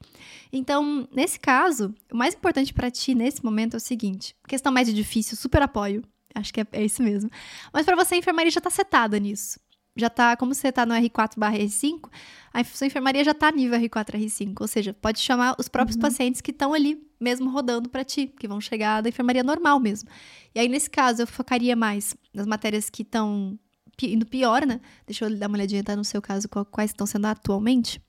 Então, 0.51 1.05
nesse 1.11 1.37
caso, 1.37 1.93
o 2.09 2.15
mais 2.15 2.33
importante 2.33 2.73
para 2.73 2.89
ti 2.89 3.13
nesse 3.13 3.43
momento 3.43 3.73
é 3.73 3.77
o 3.77 3.81
seguinte: 3.81 4.33
questão 4.47 4.71
média 4.71 4.93
difícil, 4.93 5.35
super 5.35 5.61
apoio. 5.61 6.03
Acho 6.33 6.53
que 6.53 6.61
é, 6.61 6.67
é 6.71 6.85
isso 6.85 7.03
mesmo. 7.03 7.29
Mas 7.73 7.85
para 7.85 7.97
você, 7.97 8.15
a 8.15 8.17
enfermaria 8.17 8.49
já 8.49 8.61
tá 8.61 8.69
setada 8.69 9.19
nisso. 9.19 9.59
Já 9.93 10.09
tá, 10.09 10.37
como 10.37 10.55
você 10.55 10.71
tá 10.71 10.85
no 10.85 10.93
R4 10.93 11.35
R5, 11.35 12.09
a 12.53 12.63
sua 12.63 12.87
enfermaria 12.87 13.25
já 13.25 13.33
tá 13.33 13.51
nível 13.51 13.77
R4 13.77 14.11
R5. 14.15 14.61
Ou 14.61 14.67
seja, 14.69 14.93
pode 14.93 15.19
chamar 15.19 15.53
os 15.59 15.67
próprios 15.67 15.97
uhum. 15.97 16.03
pacientes 16.03 16.39
que 16.39 16.51
estão 16.51 16.73
ali 16.73 17.05
mesmo 17.19 17.49
rodando 17.49 17.89
para 17.89 18.05
ti, 18.05 18.27
que 18.39 18.47
vão 18.47 18.61
chegar 18.61 19.01
da 19.01 19.09
enfermaria 19.09 19.43
normal 19.43 19.81
mesmo. 19.81 20.09
E 20.55 20.61
aí, 20.61 20.69
nesse 20.69 20.89
caso, 20.89 21.23
eu 21.23 21.27
focaria 21.27 21.75
mais 21.75 22.15
nas 22.33 22.47
matérias 22.47 22.89
que 22.89 23.01
estão 23.01 23.59
indo 24.07 24.25
pior, 24.25 24.65
né? 24.65 24.79
Deixa 25.05 25.25
eu 25.25 25.37
dar 25.37 25.47
uma 25.47 25.57
olhadinha, 25.57 25.83
tá? 25.83 25.95
No 25.95 26.03
seu 26.03 26.21
caso, 26.21 26.47
quais 26.49 26.91
estão 26.91 27.05
sendo 27.05 27.25
atualmente. 27.25 28.01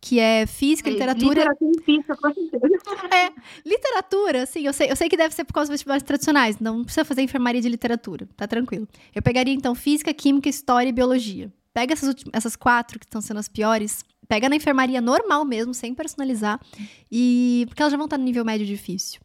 Que 0.00 0.20
é 0.20 0.46
física, 0.46 0.90
é, 0.90 0.92
literatura. 0.92 1.40
Literatura 1.40 1.72
e 1.78 1.82
física, 1.82 2.16
com 2.16 2.34
certeza. 2.34 2.66
É, 3.14 3.32
literatura, 3.66 4.42
assim, 4.42 4.66
eu 4.66 4.72
sei, 4.72 4.90
eu 4.90 4.96
sei 4.96 5.08
que 5.08 5.16
deve 5.16 5.34
ser 5.34 5.44
por 5.44 5.54
causa 5.54 5.68
dos 5.68 5.74
vestibulares 5.74 6.02
tradicionais, 6.02 6.58
não 6.58 6.84
precisa 6.84 7.06
fazer 7.06 7.22
enfermaria 7.22 7.60
de 7.60 7.68
literatura, 7.68 8.28
tá 8.36 8.46
tranquilo. 8.46 8.86
Eu 9.14 9.22
pegaria, 9.22 9.54
então, 9.54 9.74
física, 9.74 10.12
química, 10.12 10.48
história 10.48 10.90
e 10.90 10.92
biologia. 10.92 11.50
Pega 11.72 11.94
essas, 11.94 12.14
essas 12.32 12.54
quatro 12.54 12.98
que 12.98 13.06
estão 13.06 13.22
sendo 13.22 13.40
as 13.40 13.48
piores, 13.48 14.04
pega 14.28 14.48
na 14.48 14.56
enfermaria 14.56 15.00
normal 15.00 15.44
mesmo, 15.44 15.72
sem 15.72 15.94
personalizar, 15.94 16.60
e. 17.10 17.64
Porque 17.68 17.80
elas 17.80 17.90
já 17.90 17.96
vão 17.96 18.04
estar 18.06 18.18
no 18.18 18.24
nível 18.24 18.44
médio 18.44 18.66
difícil. 18.66 19.20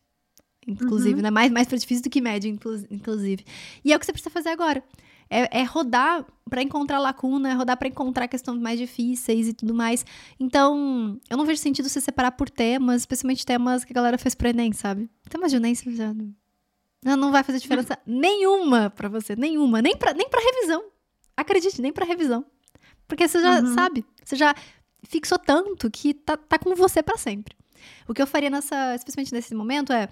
Inclusive, 0.67 1.15
uhum. 1.15 1.21
né? 1.23 1.31
Mais, 1.31 1.51
mais 1.51 1.67
para 1.67 1.77
difícil 1.77 2.03
do 2.03 2.09
que 2.09 2.21
médio, 2.21 2.49
inclusive. 2.89 3.43
E 3.83 3.91
é 3.91 3.95
o 3.95 3.99
que 3.99 4.05
você 4.05 4.11
precisa 4.11 4.29
fazer 4.29 4.49
agora 4.49 4.83
é, 5.29 5.59
é 5.61 5.63
rodar 5.63 6.25
para 6.49 6.61
encontrar 6.61 6.99
lacuna, 6.99 7.51
é 7.51 7.53
rodar 7.53 7.77
para 7.77 7.87
encontrar 7.87 8.27
questões 8.27 8.59
mais 8.59 8.79
difíceis 8.79 9.47
e 9.47 9.53
tudo 9.53 9.73
mais. 9.73 10.05
Então, 10.39 11.19
eu 11.29 11.37
não 11.37 11.45
vejo 11.45 11.61
sentido 11.61 11.87
você 11.87 12.01
separar 12.01 12.31
por 12.31 12.49
temas, 12.49 13.01
especialmente 13.01 13.45
temas 13.45 13.83
que 13.85 13.93
a 13.93 13.95
galera 13.95 14.17
fez 14.17 14.33
pro 14.33 14.47
Enem, 14.47 14.73
sabe? 14.73 15.09
Temas 15.29 15.51
de 15.51 15.57
Enem, 15.57 15.75
você 15.75 15.91
já... 15.95 16.13
Não, 17.05 17.15
não 17.15 17.31
vai 17.31 17.43
fazer 17.43 17.59
diferença 17.59 17.97
nenhuma 18.05 18.89
para 18.89 19.07
você, 19.07 19.35
nenhuma, 19.35 19.81
nem 19.81 19.95
para 19.95 20.13
nem 20.13 20.27
pra 20.27 20.41
revisão. 20.41 20.83
Acredite, 21.37 21.81
nem 21.81 21.93
para 21.93 22.05
revisão. 22.05 22.43
Porque 23.07 23.27
você 23.27 23.41
já 23.41 23.61
uhum. 23.61 23.73
sabe, 23.73 24.05
você 24.23 24.35
já 24.35 24.53
fixou 25.07 25.39
tanto 25.39 25.89
que 25.89 26.13
tá, 26.13 26.35
tá 26.35 26.59
com 26.59 26.75
você 26.75 27.01
para 27.01 27.17
sempre. 27.17 27.55
O 28.07 28.13
que 28.13 28.21
eu 28.21 28.27
faria 28.27 28.49
nessa, 28.49 28.95
especialmente 28.95 29.33
nesse 29.33 29.55
momento 29.55 29.93
é 29.93 30.09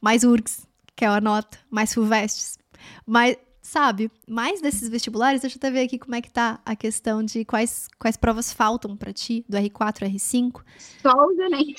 mais 0.00 0.22
URGS, 0.22 0.66
que 0.94 1.04
é 1.04 1.08
a 1.08 1.20
nota, 1.20 1.58
mais 1.70 1.92
FUVESTs, 1.92 2.58
mais 3.04 3.36
sabe? 3.68 4.10
Mais 4.26 4.62
desses 4.62 4.88
vestibulares, 4.88 5.42
deixa 5.42 5.56
eu 5.56 5.60
até 5.60 5.70
ver 5.70 5.82
aqui 5.82 5.98
como 5.98 6.14
é 6.14 6.22
que 6.22 6.30
tá 6.30 6.58
a 6.64 6.74
questão 6.74 7.22
de 7.22 7.44
quais, 7.44 7.88
quais 7.98 8.16
provas 8.16 8.50
faltam 8.52 8.96
para 8.96 9.12
ti, 9.12 9.44
do 9.46 9.58
R4 9.58 10.10
R5. 10.10 10.62
Só 11.02 11.26
os 11.26 11.38
Enem. 11.38 11.74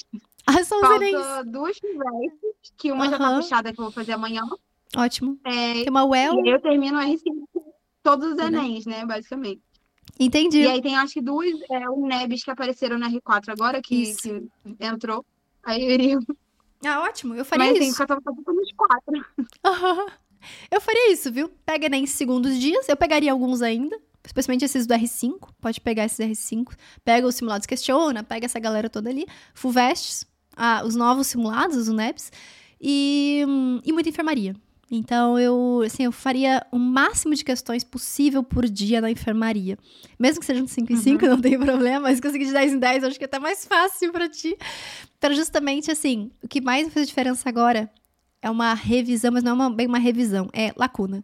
Ah, 0.46 0.64
são 0.64 0.80
os 0.82 0.90
Enem. 0.90 1.16
duas 1.48 1.80
conversas, 1.80 2.74
que 2.78 2.92
uma 2.92 3.06
uhum. 3.06 3.12
já 3.12 3.18
tá 3.18 3.36
puxada 3.36 3.74
que 3.74 3.80
eu 3.80 3.86
vou 3.86 3.92
fazer 3.92 4.14
amanhã. 4.14 4.44
Ótimo. 4.96 5.40
É, 5.44 5.74
tem 5.74 5.90
uma 5.90 6.06
UEL. 6.06 6.46
E 6.46 6.50
eu 6.50 6.62
termino 6.62 7.00
o 7.00 7.02
R5 7.02 7.48
todos 8.04 8.34
os 8.34 8.38
Enems, 8.38 8.86
né, 8.86 9.04
basicamente. 9.06 9.62
Entendi. 10.20 10.60
E 10.60 10.68
aí 10.68 10.82
tem 10.82 10.96
acho 10.96 11.14
que 11.14 11.22
duas 11.22 11.50
é, 11.72 11.90
UNEBs 11.90 12.44
que 12.44 12.52
apareceram 12.52 13.00
na 13.00 13.10
R4 13.10 13.50
agora, 13.50 13.82
que, 13.82 14.14
que 14.16 14.48
entrou. 14.80 15.26
Aí 15.64 15.84
eu 15.84 15.90
iria. 15.90 16.20
Ah, 16.86 17.02
ótimo. 17.02 17.34
Eu 17.34 17.44
faria 17.44 17.66
Mas, 17.66 17.78
isso. 17.78 17.86
Mas 17.86 17.94
assim, 17.94 18.04
eu 18.04 18.08
tava 18.08 18.22
fazendo 18.22 18.62
uns 18.62 18.72
quatro. 18.74 19.26
Aham. 19.66 20.06
Uhum. 20.06 20.29
Eu 20.72 20.82
faria 20.82 21.12
isso, 21.12 21.32
viu? 21.32 21.50
Pega 21.66 21.86
Enem 21.86 22.06
segundos 22.06 22.58
dias, 22.58 22.88
eu 22.88 22.98
pegaria 22.98 23.32
alguns 23.32 23.62
ainda, 23.62 24.00
especialmente 24.26 24.66
esses 24.66 24.86
do 24.86 24.94
R5, 24.94 25.50
pode 25.62 25.82
pegar 25.82 26.06
esses 26.06 26.20
R5, 26.20 26.74
pega 27.04 27.28
os 27.28 27.36
simulados 27.36 27.66
questiona, 27.66 28.24
pega 28.24 28.46
essa 28.46 28.60
galera 28.60 28.90
toda 28.90 29.10
ali, 29.10 29.26
FUVESTs, 29.54 30.26
ah, 30.56 30.84
os 30.86 30.96
novos 30.96 31.28
simulados, 31.28 31.78
os 31.78 31.88
UNEPs, 31.88 32.32
e, 32.82 33.46
e 33.84 33.92
muita 33.92 34.10
enfermaria. 34.10 34.56
Então, 34.92 35.38
eu, 35.38 35.84
assim, 35.86 36.04
eu 36.04 36.12
faria 36.12 36.66
o 36.72 36.80
máximo 36.80 37.36
de 37.36 37.46
questões 37.46 37.84
possível 37.84 38.44
por 38.44 38.68
dia 38.68 39.00
na 39.00 39.12
enfermaria. 39.12 39.78
Mesmo 40.18 40.40
que 40.40 40.46
sejam 40.46 40.66
de 40.66 40.72
5 40.72 40.92
em 40.92 40.96
5, 40.96 41.24
uhum. 41.24 41.32
não 41.32 41.42
tem 41.42 41.60
problema, 41.60 42.00
mas 42.00 42.20
conseguir 42.20 42.46
de 42.46 42.54
10 42.54 42.74
em 42.74 42.80
10, 42.80 43.04
eu 43.04 43.10
acho 43.10 43.20
que 43.20 43.26
é 43.26 43.28
até 43.28 43.38
mais 43.38 43.66
fácil 43.66 44.12
para 44.12 44.28
ti. 44.28 44.58
Para 45.20 45.36
justamente, 45.36 45.92
assim, 45.92 46.32
o 46.44 46.48
que 46.48 46.60
mais 46.60 46.92
faz 46.92 47.08
diferença 47.08 47.48
agora 47.48 47.90
é 48.42 48.50
uma 48.50 48.74
revisão, 48.74 49.32
mas 49.32 49.44
não 49.44 49.52
é 49.52 49.56
uma, 49.56 49.70
bem 49.70 49.88
uma 49.88 50.00
revisão, 50.00 50.50
é 50.54 50.72
lacuna. 50.76 51.24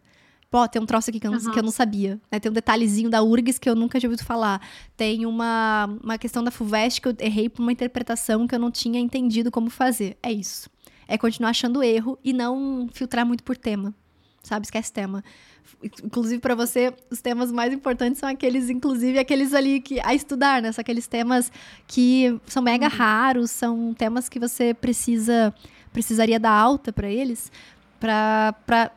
Pô, 0.50 0.66
tem 0.68 0.80
um 0.80 0.86
troço 0.86 1.10
aqui 1.10 1.18
que 1.18 1.26
eu 1.26 1.30
não, 1.32 1.38
uhum. 1.38 1.50
que 1.50 1.58
eu 1.58 1.62
não 1.62 1.72
sabia. 1.72 2.20
Né? 2.30 2.38
Tem 2.38 2.50
um 2.50 2.54
detalhezinho 2.54 3.10
da 3.10 3.22
URGS 3.22 3.58
que 3.58 3.68
eu 3.68 3.74
nunca 3.74 3.98
tinha 3.98 4.08
ouvido 4.08 4.24
falar. 4.24 4.60
Tem 4.96 5.26
uma, 5.26 5.98
uma 6.02 6.16
questão 6.16 6.42
da 6.42 6.50
FUVEST 6.50 7.00
que 7.00 7.08
eu 7.08 7.14
errei 7.18 7.48
por 7.48 7.62
uma 7.62 7.72
interpretação 7.72 8.46
que 8.46 8.54
eu 8.54 8.58
não 8.58 8.70
tinha 8.70 9.00
entendido 9.00 9.50
como 9.50 9.68
fazer. 9.68 10.16
É 10.22 10.30
isso. 10.30 10.70
É 11.08 11.18
continuar 11.18 11.50
achando 11.50 11.82
erro 11.82 12.18
e 12.22 12.32
não 12.32 12.88
filtrar 12.92 13.26
muito 13.26 13.42
por 13.42 13.56
tema. 13.56 13.92
Sabe? 14.42 14.64
Esquece 14.64 14.92
tema. 14.92 15.24
Inclusive, 15.82 16.40
para 16.40 16.54
você, 16.54 16.94
os 17.10 17.20
temas 17.20 17.50
mais 17.50 17.72
importantes 17.72 18.20
são 18.20 18.28
aqueles, 18.28 18.70
inclusive, 18.70 19.18
aqueles 19.18 19.52
ali 19.52 19.80
que 19.80 19.98
a 20.00 20.14
estudar, 20.14 20.62
né? 20.62 20.70
São 20.70 20.80
aqueles 20.80 21.08
temas 21.08 21.50
que 21.88 22.40
são 22.46 22.62
mega 22.62 22.86
uhum. 22.86 22.92
raros, 22.92 23.50
são 23.50 23.92
temas 23.92 24.28
que 24.28 24.38
você 24.38 24.72
precisa 24.72 25.52
precisaria 25.96 26.38
dar 26.38 26.52
alta 26.52 26.92
para 26.92 27.08
eles 27.08 27.50
para 27.98 28.90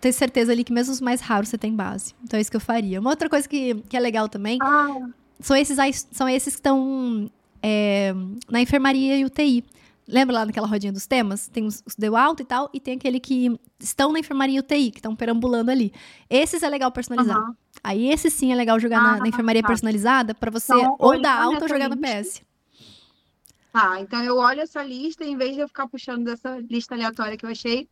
ter 0.00 0.12
certeza 0.12 0.50
ali 0.50 0.64
que 0.64 0.72
mesmo 0.72 0.92
os 0.92 1.00
mais 1.00 1.20
raros 1.20 1.48
você 1.48 1.56
tem 1.56 1.72
base. 1.72 2.12
Então 2.24 2.36
é 2.36 2.40
isso 2.40 2.50
que 2.50 2.56
eu 2.56 2.60
faria. 2.60 2.98
Uma 2.98 3.10
outra 3.10 3.28
coisa 3.28 3.48
que, 3.48 3.76
que 3.88 3.96
é 3.96 4.00
legal 4.00 4.28
também 4.28 4.58
ah. 4.60 5.08
são, 5.38 5.56
esses, 5.56 5.78
são 6.10 6.28
esses 6.28 6.54
que 6.54 6.58
estão 6.58 7.30
é, 7.62 8.12
na 8.50 8.60
enfermaria 8.60 9.16
e 9.16 9.24
UTI. 9.24 9.64
Lembra 10.08 10.34
lá 10.34 10.46
naquela 10.46 10.66
rodinha 10.66 10.92
dos 10.92 11.06
temas? 11.06 11.46
Tem 11.46 11.64
os, 11.64 11.84
os 11.86 11.94
deu 11.94 12.16
alta 12.16 12.42
e 12.42 12.44
tal, 12.44 12.68
e 12.74 12.80
tem 12.80 12.96
aquele 12.96 13.20
que 13.20 13.56
estão 13.78 14.12
na 14.12 14.18
enfermaria 14.18 14.56
e 14.56 14.58
UTI, 14.58 14.90
que 14.90 14.98
estão 14.98 15.14
perambulando 15.14 15.70
ali. 15.70 15.92
Esses 16.28 16.64
é 16.64 16.68
legal 16.68 16.90
personalizar. 16.90 17.38
Uhum. 17.38 17.54
Aí 17.84 18.10
esse 18.10 18.28
sim 18.28 18.50
é 18.50 18.56
legal 18.56 18.80
jogar 18.80 18.98
ah, 18.98 19.02
na, 19.02 19.16
na, 19.18 19.28
enfermaria 19.28 19.62
tá. 19.62 19.68
personalizada 19.68 20.34
para 20.34 20.50
você 20.50 20.74
então, 20.74 20.96
ou 20.98 21.20
dar 21.20 21.40
alta 21.40 21.62
ou 21.62 21.68
jogar 21.68 21.88
no 21.88 21.96
PS. 21.96 22.42
Tá, 23.72 24.00
então 24.00 24.22
eu 24.24 24.36
olho 24.36 24.60
essa 24.60 24.82
lista 24.82 25.24
e 25.24 25.30
em 25.30 25.36
vez 25.36 25.54
de 25.54 25.60
eu 25.60 25.68
ficar 25.68 25.88
puxando 25.88 26.24
dessa 26.24 26.58
lista 26.58 26.94
aleatória 26.94 27.36
que 27.36 27.46
eu 27.46 27.50
achei, 27.50 27.88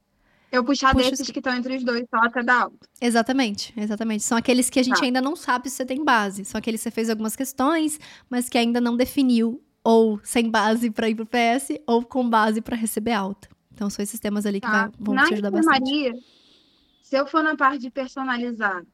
eu 0.50 0.64
puxar 0.64 0.94
Puxa 0.94 1.10
desses 1.10 1.30
que 1.30 1.38
estão 1.38 1.54
entre 1.54 1.76
os 1.76 1.84
dois 1.84 2.04
só 2.10 2.18
até 2.18 2.42
dar 2.42 2.62
alta. 2.62 2.88
Exatamente, 3.00 3.72
exatamente. 3.76 4.24
São 4.24 4.36
aqueles 4.36 4.70
que 4.70 4.80
a 4.80 4.82
gente 4.82 4.98
tá. 4.98 5.04
ainda 5.04 5.20
não 5.20 5.36
sabe 5.36 5.68
se 5.68 5.76
você 5.76 5.86
tem 5.86 6.02
base. 6.02 6.44
São 6.44 6.58
aqueles 6.58 6.80
que 6.80 6.84
você 6.84 6.90
fez 6.90 7.10
algumas 7.10 7.36
questões, 7.36 8.00
mas 8.30 8.48
que 8.48 8.56
ainda 8.56 8.80
não 8.80 8.96
definiu 8.96 9.62
ou 9.84 10.18
sem 10.24 10.50
base 10.50 10.90
para 10.90 11.08
ir 11.08 11.14
pro 11.14 11.26
PS 11.26 11.78
ou 11.86 12.02
com 12.02 12.28
base 12.28 12.60
para 12.60 12.76
receber 12.76 13.12
alta. 13.12 13.48
Então 13.72 13.88
são 13.88 14.02
esses 14.02 14.18
temas 14.18 14.46
ali 14.46 14.60
que 14.60 14.66
tá. 14.66 14.90
vão 14.98 15.14
Na 15.14 15.26
te 15.26 15.34
ajudar 15.34 15.50
bastante. 15.50 16.12
Se 17.02 17.16
eu 17.16 17.26
for 17.26 17.42
na 17.42 17.56
parte 17.56 17.78
de 17.78 17.90
personalizar 17.90 18.84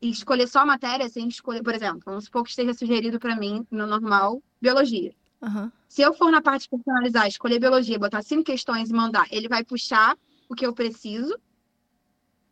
e 0.00 0.10
escolher 0.10 0.46
só 0.46 0.60
a 0.60 0.66
matéria 0.66 1.08
sem 1.08 1.26
escolher, 1.28 1.62
por 1.62 1.74
exemplo, 1.74 2.02
vamos 2.04 2.24
supor 2.24 2.42
que 2.44 2.50
esteja 2.50 2.74
sugerido 2.74 3.18
para 3.18 3.34
mim 3.36 3.66
no 3.70 3.86
normal 3.86 4.42
biologia. 4.60 5.14
Uhum. 5.42 5.70
Se 5.88 6.02
eu 6.02 6.14
for 6.14 6.30
na 6.30 6.40
parte 6.40 6.62
de 6.62 6.70
personalizar, 6.70 7.26
escolher 7.26 7.58
biologia, 7.58 7.98
botar 7.98 8.22
cinco 8.22 8.44
questões 8.44 8.90
e 8.90 8.92
mandar, 8.92 9.26
ele 9.30 9.48
vai 9.48 9.64
puxar 9.64 10.16
o 10.48 10.54
que 10.54 10.64
eu 10.64 10.72
preciso 10.72 11.36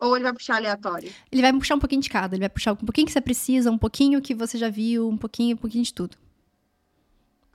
ou 0.00 0.16
ele 0.16 0.24
vai 0.24 0.32
puxar 0.32 0.56
aleatório? 0.56 1.12
Ele 1.30 1.42
vai 1.42 1.52
puxar 1.52 1.74
um 1.74 1.78
pouquinho 1.78 2.00
de 2.00 2.08
cada. 2.08 2.34
Ele 2.34 2.40
vai 2.40 2.48
puxar 2.48 2.72
um 2.72 2.76
pouquinho 2.76 3.06
que 3.06 3.12
você 3.12 3.20
precisa, 3.20 3.70
um 3.70 3.78
pouquinho 3.78 4.20
que 4.20 4.34
você 4.34 4.56
já 4.56 4.70
viu, 4.70 5.08
um 5.08 5.16
pouquinho, 5.16 5.54
um 5.54 5.58
pouquinho 5.58 5.84
de 5.84 5.92
tudo. 5.92 6.16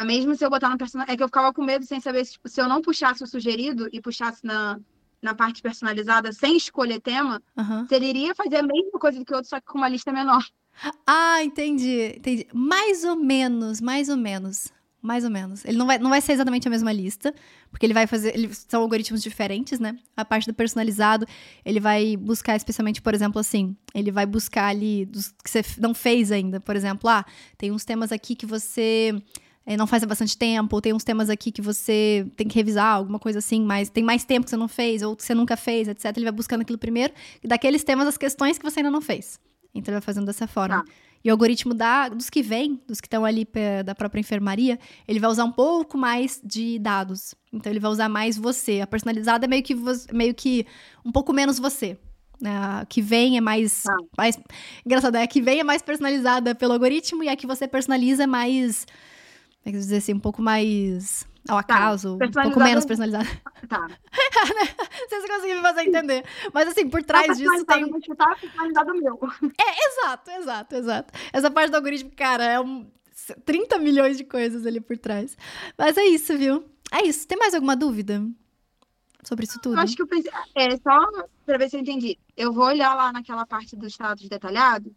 Mesmo 0.04 0.36
se 0.36 0.46
eu 0.46 0.50
botar 0.50 0.70
no 0.70 0.78
personal. 0.78 1.08
É 1.10 1.18
que 1.18 1.24
eu 1.24 1.28
ficava 1.28 1.52
com 1.52 1.64
medo 1.64 1.86
sem 1.86 2.00
saber 2.00 2.24
se, 2.26 2.34
tipo, 2.34 2.48
se 2.48 2.62
eu 2.62 2.68
não 2.68 2.82
puxasse 2.82 3.24
o 3.24 3.28
sugerido 3.28 3.90
e 3.92 4.00
puxasse 4.00 4.46
na, 4.46 4.80
na 5.22 5.34
parte 5.34 5.62
personalizada 5.62 6.32
sem 6.32 6.58
escolher 6.58 7.00
tema, 7.00 7.42
uhum. 7.58 7.86
você 7.88 7.98
iria 7.98 8.36
fazer 8.36 8.58
a 8.58 8.64
mesma 8.64 9.00
coisa 9.00 9.18
do 9.18 9.26
que 9.26 9.34
o 9.34 9.38
outro, 9.38 9.50
só 9.50 9.60
que 9.60 9.66
com 9.66 9.78
uma 9.78 9.90
lista 9.90 10.12
menor. 10.12 10.46
Ah, 11.08 11.42
entendi, 11.44 12.16
entendi. 12.18 12.48
Mais 12.54 13.04
ou 13.06 13.16
menos, 13.16 13.80
mais 13.80 14.10
ou 14.10 14.18
menos. 14.18 14.72
Mais 15.06 15.24
ou 15.24 15.30
menos. 15.30 15.64
Ele 15.64 15.78
não 15.78 15.86
vai, 15.86 16.00
não 16.00 16.10
vai 16.10 16.20
ser 16.20 16.32
exatamente 16.32 16.68
a 16.68 16.72
mesma 16.72 16.92
lista, 16.92 17.32
porque 17.70 17.86
ele 17.86 17.94
vai 17.94 18.08
fazer. 18.08 18.34
Ele, 18.34 18.52
são 18.52 18.82
algoritmos 18.82 19.22
diferentes, 19.22 19.80
né? 19.80 19.96
A 20.18 20.26
parte 20.26 20.48
do 20.48 20.54
personalizado, 20.54 21.28
ele 21.64 21.80
vai 21.80 22.18
buscar 22.18 22.56
especialmente, 22.56 23.04
por 23.04 23.14
exemplo, 23.14 23.40
assim, 23.40 23.76
ele 23.94 24.12
vai 24.12 24.26
buscar 24.26 24.66
ali 24.66 25.06
dos 25.06 25.32
que 25.44 25.48
você 25.48 25.64
não 25.78 25.94
fez 25.94 26.32
ainda. 26.32 26.60
Por 26.60 26.76
exemplo, 26.76 27.08
ah, 27.08 27.24
tem 27.56 27.72
uns 27.72 27.86
temas 27.86 28.12
aqui 28.12 28.34
que 28.34 28.48
você 28.48 29.14
é, 29.64 29.78
não 29.78 29.86
faz 29.86 30.02
há 30.02 30.08
bastante 30.08 30.36
tempo, 30.36 30.76
ou 30.76 30.82
tem 30.82 30.92
uns 30.92 31.04
temas 31.04 31.30
aqui 31.30 31.52
que 31.52 31.62
você 31.62 32.26
tem 32.36 32.48
que 32.48 32.56
revisar, 32.56 32.96
alguma 32.96 33.20
coisa 33.20 33.38
assim, 33.38 33.62
mas 33.62 33.92
tem 33.92 34.04
mais 34.04 34.24
tempo 34.24 34.46
que 34.46 34.50
você 34.50 34.58
não 34.58 34.68
fez, 34.68 35.04
ou 35.04 35.16
que 35.16 35.24
você 35.24 35.36
nunca 35.36 35.56
fez, 35.56 35.88
etc. 35.88 36.06
Ele 36.18 36.26
vai 36.26 36.34
buscando 36.34 36.62
aquilo 36.62 36.80
primeiro, 36.80 37.14
e 37.44 37.48
daqueles 37.48 37.84
temas, 37.84 38.08
as 38.08 38.18
questões 38.18 38.58
que 38.58 38.64
você 38.64 38.80
ainda 38.80 38.90
não 38.90 39.02
fez. 39.02 39.40
Então 39.72 39.92
ele 39.92 40.00
vai 40.00 40.06
fazendo 40.06 40.26
dessa 40.26 40.48
forma. 40.48 40.84
Tá. 40.84 40.92
E 41.26 41.30
o 41.30 41.32
algoritmo 41.32 41.74
da, 41.74 42.08
dos 42.08 42.30
que 42.30 42.44
vêm, 42.44 42.80
dos 42.88 43.02
que 43.02 43.08
estão 43.08 43.26
ali 43.26 43.48
da 43.84 43.96
própria 43.96 44.20
enfermaria, 44.20 44.78
ele 45.08 45.20
vai 45.20 45.28
usar 45.28 45.44
um 45.44 45.52
pouco 45.52 45.98
mais 45.98 46.40
de 46.44 46.78
dados. 46.78 47.34
Então 47.52 47.72
ele 47.72 47.80
vai 47.80 47.90
usar 47.90 48.08
mais 48.08 48.38
você. 48.38 48.80
A 48.82 48.86
personalizada 48.86 49.46
é 49.46 49.48
meio 49.48 49.64
que, 49.64 49.76
meio 50.14 50.36
que 50.36 50.68
um 51.04 51.12
pouco 51.12 51.34
menos 51.34 51.58
você. 51.58 51.98
Né? 52.40 52.56
A 52.56 52.86
que 52.88 53.02
vem 53.02 53.38
é 53.38 53.42
mais, 53.42 53.88
ah. 53.88 53.98
mais. 54.16 54.38
Engraçado, 54.86 55.16
é 55.16 55.24
a 55.24 55.28
que 55.28 55.42
vem 55.42 55.62
é 55.62 55.64
mais 55.64 55.82
personalizada 55.82 56.54
pelo 56.54 56.74
algoritmo 56.74 57.24
e 57.24 57.30
a 57.30 57.36
que 57.36 57.48
você 57.48 57.68
personaliza 57.68 58.26
é 58.26 58.28
mais. 58.28 58.86
Como 59.64 59.66
é 59.66 59.72
que 59.72 59.78
dizer 59.80 59.98
assim? 59.98 60.14
Um 60.14 60.20
pouco 60.20 60.44
mais 60.44 61.26
ao 61.48 61.64
tá, 61.64 61.76
acaso, 61.76 62.18
tá. 62.18 62.26
um 62.26 62.32
pouco 62.44 62.60
menos 62.60 62.86
personalizada. 62.86 63.26
Tá. 63.68 63.80
Não 63.88 65.10
sei 65.10 65.22
se 65.22 65.28
conseguiu 65.28 65.56
me 65.56 65.62
fazer 65.64 65.82
entender. 65.82 66.24
Mas 66.54 66.68
assim, 66.68 66.88
por 66.88 67.02
trás 67.02 67.26
tá 67.26 67.34
disso 67.34 67.66
tem. 67.66 67.90
Tá 68.16 68.36
personalizado 68.40 68.94
meu. 68.94 69.20
É, 69.60 69.88
exato, 69.88 70.30
exato, 70.30 70.76
exato. 70.76 71.14
Essa 71.34 71.50
parte 71.50 71.72
do 71.72 71.78
algoritmo, 71.78 72.12
cara, 72.16 72.44
é 72.44 72.60
um 72.60 72.86
30 73.44 73.80
milhões 73.80 74.18
de 74.18 74.24
coisas 74.24 74.68
ali 74.68 74.80
por 74.80 75.00
trás. 75.00 75.36
Mas 75.76 75.98
é 75.98 76.04
isso, 76.04 76.38
viu? 76.38 76.64
É 76.92 77.04
isso. 77.08 77.28
Tem 77.28 77.40
mais 77.40 77.56
alguma 77.56 77.76
dúvida 77.76 78.24
sobre 79.24 79.46
isso 79.46 79.60
tudo? 79.60 79.76
Eu 79.76 79.82
acho 79.82 79.96
que 79.96 80.04
eu 80.04 80.08
pensei. 80.08 80.32
É, 80.54 80.78
só 80.78 81.00
pra 81.44 81.58
ver 81.58 81.68
se 81.68 81.78
eu 81.78 81.82
entendi. 81.82 82.20
Eu 82.38 82.54
vou 82.54 82.66
olhar 82.66 82.94
lá 82.94 83.12
naquela 83.12 83.48
parte 83.48 83.76
do 83.76 83.88
status 83.88 84.30
detalhado 84.30 84.96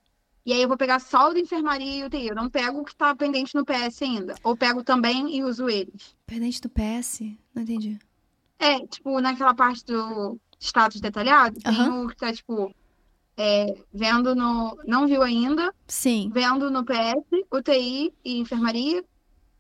e 0.49 0.53
aí 0.55 0.63
eu 0.63 0.69
vou 0.69 0.79
pegar 0.79 0.99
só 0.99 1.29
o 1.29 1.35
da 1.35 1.41
enfermaria 1.41 1.99
e 1.99 2.05
UTI. 2.05 2.29
Eu 2.29 2.35
não 2.35 2.49
pego 2.49 2.81
o 2.81 2.85
que 2.87 2.97
tá 2.97 3.15
pendente 3.15 3.55
no 3.55 3.67
PS 3.67 4.01
ainda. 4.01 4.35
Ou 4.43 4.57
pego 4.57 4.83
também 4.83 5.37
e 5.37 5.45
uso 5.45 5.69
eles. 5.69 6.17
Pendente 6.25 6.59
do 6.63 6.71
PS? 6.71 7.21
Não 7.55 7.63
entendi. 7.63 7.99
É, 8.59 8.81
tipo, 8.87 9.21
naquela 9.21 9.53
parte 9.55 9.85
do 9.85 10.41
status 10.59 11.03
detalhado, 11.03 11.59
uhum. 11.67 11.75
tem 11.75 11.89
o 11.91 12.09
que 12.09 12.17
tá, 12.17 12.33
tipo, 12.33 12.75
é, 13.37 13.77
vendo 13.93 14.35
no. 14.35 14.75
Não 14.87 15.07
viu 15.07 15.23
ainda. 15.23 15.71
Sim. 15.87 16.31
Vendo 16.33 16.71
no 16.71 16.83
PS, 16.83 17.45
UTI 17.53 18.15
e 18.25 18.39
enfermaria. 18.39 19.05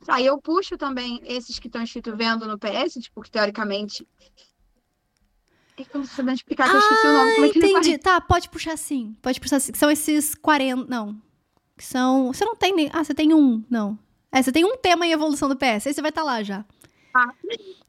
Aí 0.09 0.24
eu 0.24 0.41
puxo 0.41 0.78
também 0.78 1.20
esses 1.22 1.59
que 1.59 1.66
estão 1.66 1.82
escrito 1.82 2.16
vendo 2.16 2.49
no 2.49 2.59
PS, 2.59 2.95
tipo, 2.95 3.20
que 3.20 3.30
teoricamente 3.30 4.09
é 5.82 6.62
ah, 6.62 6.72
eu 6.72 6.78
esqueci 6.78 7.06
o 7.06 7.12
nome. 7.12 7.34
Como 7.34 7.46
é 7.46 7.50
que 7.50 7.58
entendi. 7.58 7.98
Tá, 7.98 8.20
pode 8.20 8.48
puxar 8.48 8.76
sim. 8.76 9.16
Pode 9.22 9.40
puxar 9.40 9.60
sim. 9.60 9.72
São 9.74 9.90
esses 9.90 10.34
40. 10.34 10.86
Não. 10.88 11.20
Que 11.76 11.84
são. 11.84 12.32
Você 12.32 12.44
não 12.44 12.56
tem 12.56 12.74
nem. 12.74 12.90
Ah, 12.92 13.04
você 13.04 13.14
tem 13.14 13.32
um. 13.32 13.64
Não. 13.70 13.98
É, 14.32 14.42
você 14.42 14.50
tem 14.50 14.64
um 14.64 14.76
tema 14.76 15.06
em 15.06 15.12
evolução 15.12 15.48
do 15.48 15.56
PS. 15.56 15.86
Aí 15.86 15.94
você 15.94 16.02
vai 16.02 16.10
estar 16.10 16.22
tá 16.22 16.26
lá 16.26 16.42
já. 16.42 16.64
Ah. 17.14 17.32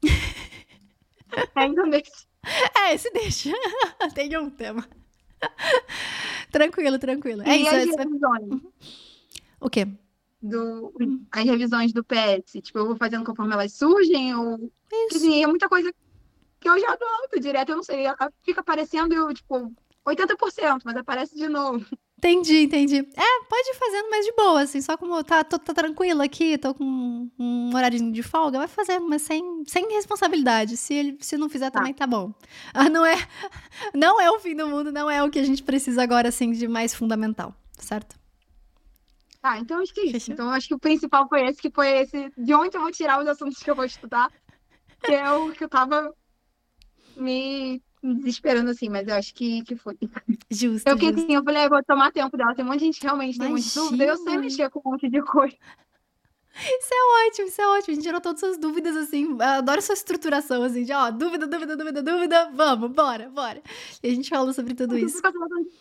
Ainda 1.56 1.84
deixa. 1.84 2.12
É, 2.78 2.94
esse 2.94 3.12
deixa. 3.12 3.52
tem 4.14 4.38
um 4.38 4.50
tema. 4.50 4.88
tranquilo, 6.52 7.00
tranquilo. 7.00 7.42
É 7.44 7.58
e 7.58 7.62
isso. 7.64 7.76
As 7.76 7.96
revisões? 7.96 8.50
Vai... 8.50 8.62
O 9.60 9.70
quê? 9.70 9.88
Do, 10.42 10.94
as 11.32 11.44
revisões 11.44 11.92
do 11.92 12.04
PS. 12.04 12.62
Tipo, 12.62 12.80
eu 12.80 12.88
vou 12.88 12.96
fazendo 12.96 13.26
conforme 13.26 13.54
elas 13.54 13.74
surgem 13.74 14.36
ou. 14.36 14.72
Isso. 14.92 15.18
Assim, 15.18 15.44
é 15.44 15.48
muita 15.48 15.68
coisa 15.68 15.92
que 16.60 16.70
eu 16.70 16.80
já 16.80 16.96
dou 16.96 17.40
direto, 17.40 17.70
eu 17.70 17.76
não 17.78 17.84
sei, 17.84 18.06
fica 18.44 18.62
aparecendo, 18.62 19.14
eu, 19.14 19.34
tipo, 19.34 19.72
80%, 20.06 20.82
mas 20.84 20.98
aparece 20.98 21.36
de 21.36 21.48
novo. 21.48 21.86
Entendi, 22.18 22.64
entendi. 22.64 22.98
É, 22.98 23.44
pode 23.50 23.70
ir 23.70 23.76
fazendo, 23.76 24.10
mas 24.10 24.26
de 24.26 24.34
boa, 24.34 24.62
assim, 24.62 24.82
só 24.82 24.98
como 24.98 25.24
tá, 25.24 25.42
tô, 25.42 25.58
tá 25.58 25.74
tranquilo 25.74 26.22
aqui, 26.22 26.58
tô 26.58 26.74
com 26.74 27.30
um 27.40 27.74
horário 27.74 28.12
de 28.12 28.22
folga, 28.22 28.58
vai 28.58 28.68
fazendo, 28.68 29.08
mas 29.08 29.22
sem, 29.22 29.64
sem 29.66 29.88
responsabilidade. 29.94 30.76
Se 30.76 30.94
ele 30.94 31.18
se 31.22 31.38
não 31.38 31.48
fizer 31.48 31.72
tá. 31.72 31.80
também 31.80 31.94
tá 31.94 32.06
bom. 32.06 32.34
Ah, 32.74 32.90
não 32.90 33.06
é 33.06 33.16
não 33.96 34.20
é 34.20 34.30
o 34.30 34.38
fim 34.38 34.54
do 34.54 34.68
mundo, 34.68 34.92
não 34.92 35.10
é 35.10 35.24
o 35.24 35.30
que 35.30 35.40
a 35.40 35.46
gente 35.46 35.64
precisa 35.64 36.04
agora, 36.04 36.28
assim, 36.28 36.52
de 36.52 36.68
mais 36.68 36.94
fundamental, 36.94 37.56
certo? 37.78 38.20
Tá, 39.42 39.58
então 39.58 39.82
acho 39.82 39.94
que 39.94 40.02
é 40.02 40.04
isso. 40.04 40.12
Fechou? 40.12 40.34
Então 40.34 40.50
acho 40.50 40.68
que 40.68 40.76
o 40.76 40.80
principal 40.80 41.26
foi 41.30 41.48
esse, 41.48 41.62
que 41.62 41.72
foi 41.72 41.88
esse, 42.00 42.30
de 42.38 42.54
onde 42.54 42.76
eu 42.76 42.82
vou 42.82 42.92
tirar 42.92 43.22
os 43.22 43.28
assuntos 43.28 43.64
que 43.64 43.72
eu 43.72 43.76
vou 43.76 43.86
estudar, 43.86 44.30
que 45.02 45.14
é 45.14 45.32
o 45.32 45.54
que 45.54 45.64
eu 45.64 45.70
tava 45.70 46.14
me 47.16 47.82
desesperando 48.02 48.70
assim, 48.70 48.90
mas 48.90 49.08
eu 49.08 49.16
acho 49.16 49.34
que, 49.34 49.62
que 49.64 49.76
foi. 49.76 49.98
Justo. 50.50 50.88
Eu 50.88 50.98
fiquei 50.98 51.10
assim, 51.10 51.36
eu 51.36 51.44
falei, 51.44 51.66
eu 51.66 51.70
vou 51.70 51.84
tomar 51.84 52.12
tempo 52.12 52.36
dela. 52.38 52.56
Tem 52.56 52.64
um 52.64 52.68
monte 52.68 52.80
de 52.80 52.86
gente 52.86 53.02
realmente 53.02 53.38
tem 53.38 53.50
muita 53.50 53.68
dúvida. 53.74 54.04
Eu 54.06 54.18
sei 54.18 54.38
mexer 54.38 54.70
com 54.70 54.80
um 54.86 54.92
monte 54.92 55.10
de 55.10 55.22
coisa. 55.22 55.56
Isso 56.62 56.90
é 56.94 57.28
ótimo, 57.28 57.48
isso 57.48 57.62
é 57.62 57.68
ótimo. 57.68 57.92
A 57.92 57.96
gente 57.96 58.04
tirou 58.04 58.20
todas 58.20 58.44
as 58.44 58.50
suas 58.50 58.60
dúvidas, 58.60 58.96
assim. 58.98 59.32
Eu 59.32 59.42
adoro 59.42 59.82
sua 59.82 59.94
estruturação, 59.94 60.64
assim, 60.64 60.84
de 60.84 60.92
ó, 60.92 61.10
dúvida, 61.12 61.48
dúvida, 61.48 61.78
dúvida, 61.78 62.02
dúvida, 62.02 62.52
vamos, 62.54 62.92
bora, 62.92 63.30
bora. 63.30 63.62
E 64.04 64.10
a 64.10 64.14
gente 64.14 64.30
falou 64.30 64.52
sobre 64.52 64.74
tudo 64.74 64.98
isso. 64.98 65.22
Eu 65.24 65.32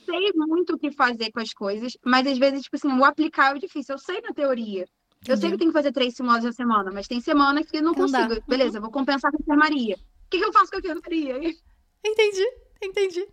sei 0.04 0.32
muito 0.34 0.74
o 0.74 0.78
que 0.78 0.92
fazer 0.92 1.32
com 1.32 1.40
as 1.40 1.52
coisas, 1.52 1.96
mas 2.04 2.26
às 2.26 2.38
vezes, 2.38 2.62
tipo 2.62 2.76
assim, 2.76 2.92
o 2.92 3.04
aplicar 3.04 3.56
é 3.56 3.58
difícil. 3.58 3.94
Eu 3.94 3.98
sei 3.98 4.20
na 4.20 4.32
teoria. 4.32 4.86
Eu 5.26 5.36
sei 5.36 5.50
que 5.50 5.58
tem 5.58 5.68
que 5.68 5.72
fazer 5.72 5.90
três 5.90 6.14
simulados 6.14 6.44
na 6.44 6.52
semana, 6.52 6.90
mas 6.92 7.08
tem 7.08 7.20
semana 7.20 7.64
que 7.64 7.76
eu 7.76 7.82
não, 7.82 7.92
não 7.92 7.94
consigo. 7.94 8.36
Dá. 8.36 8.40
Beleza, 8.46 8.78
uhum. 8.78 8.82
vou 8.82 8.90
compensar 8.92 9.32
com 9.32 9.38
a 9.38 9.40
enfermaria. 9.40 9.96
O 10.28 10.30
que, 10.30 10.38
que 10.38 10.44
eu 10.44 10.52
faço 10.52 10.70
com 10.70 10.76
a 10.76 10.78
enfermaria? 10.80 11.56
Entendi, 12.04 12.46
entendi. 12.82 13.26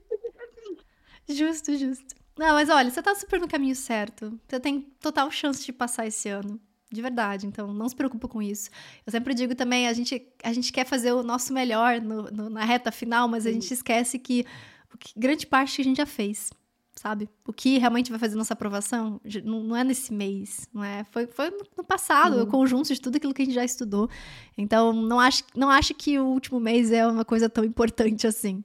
Justo, 1.28 1.78
justo. 1.78 2.16
Não, 2.38 2.54
mas 2.54 2.70
olha, 2.70 2.89
você 2.89 3.02
tá 3.02 3.14
super 3.14 3.39
no 3.39 3.50
caminho 3.50 3.76
certo. 3.76 4.39
Você 4.48 4.60
tem 4.62 4.82
total 5.02 5.30
chance 5.30 5.66
de 5.66 5.74
passar 5.74 6.08
esse 6.08 6.30
ano. 6.30 6.60
De 6.89 7.02
verdade, 7.02 7.46
então 7.48 7.74
não 7.74 7.89
se 7.89 7.96
preocupa 7.96 8.30
com 8.30 8.41
isso. 8.41 8.70
Eu 9.06 9.12
sempre 9.12 9.34
digo 9.34 9.54
também, 9.56 9.88
a 9.89 9.93
gente, 9.93 10.26
a 10.41 10.54
gente 10.54 10.72
quer 10.72 10.86
fazer 10.86 11.12
o 11.12 11.22
nosso 11.22 11.52
melhor 11.52 12.00
no, 12.00 12.24
no, 12.32 12.50
na 12.50 12.64
reta 12.64 12.91
final, 12.91 13.28
mas 13.28 13.46
a 13.46 13.52
gente 13.52 13.74
esquece 13.74 14.18
que, 14.18 14.46
que 15.00 15.20
grande 15.20 15.46
parte 15.46 15.82
a 15.82 15.84
gente 15.84 15.98
já 15.98 16.06
fez 16.06 16.50
sabe? 16.96 17.30
O 17.46 17.54
que 17.54 17.78
realmente 17.78 18.10
vai 18.10 18.20
fazer 18.20 18.36
nossa 18.36 18.54
aprovação 18.54 19.20
não, 19.43 19.76
é 19.76 19.84
nesse 19.84 20.14
mês, 20.14 20.68
não 20.74 20.84
é? 20.84 21.04
Foi, 21.06 21.28
foi 21.28 21.52
no 21.78 21.84
passado, 21.84 22.38
uhum. 22.38 22.43
o 22.43 22.48
conjunto 22.48 22.93
de 22.93 23.02
tudo 23.02 23.18
aquilo 23.18 23.34
que 23.34 23.41
a 23.41 23.46
gente 23.46 23.54
já 23.54 23.66
estudou. 23.66 24.10
Então, 24.58 24.93
não 24.93 25.20
acho, 25.20 25.43
não 25.56 25.70
acho 25.70 25.93
que 25.93 26.18
o 26.18 26.26
último 26.26 26.60
mês 26.60 26.91
é 26.91 27.06
uma 27.06 27.26
coisa 27.26 27.50
tão 27.50 27.64
importante 27.64 28.26
assim. 28.26 28.64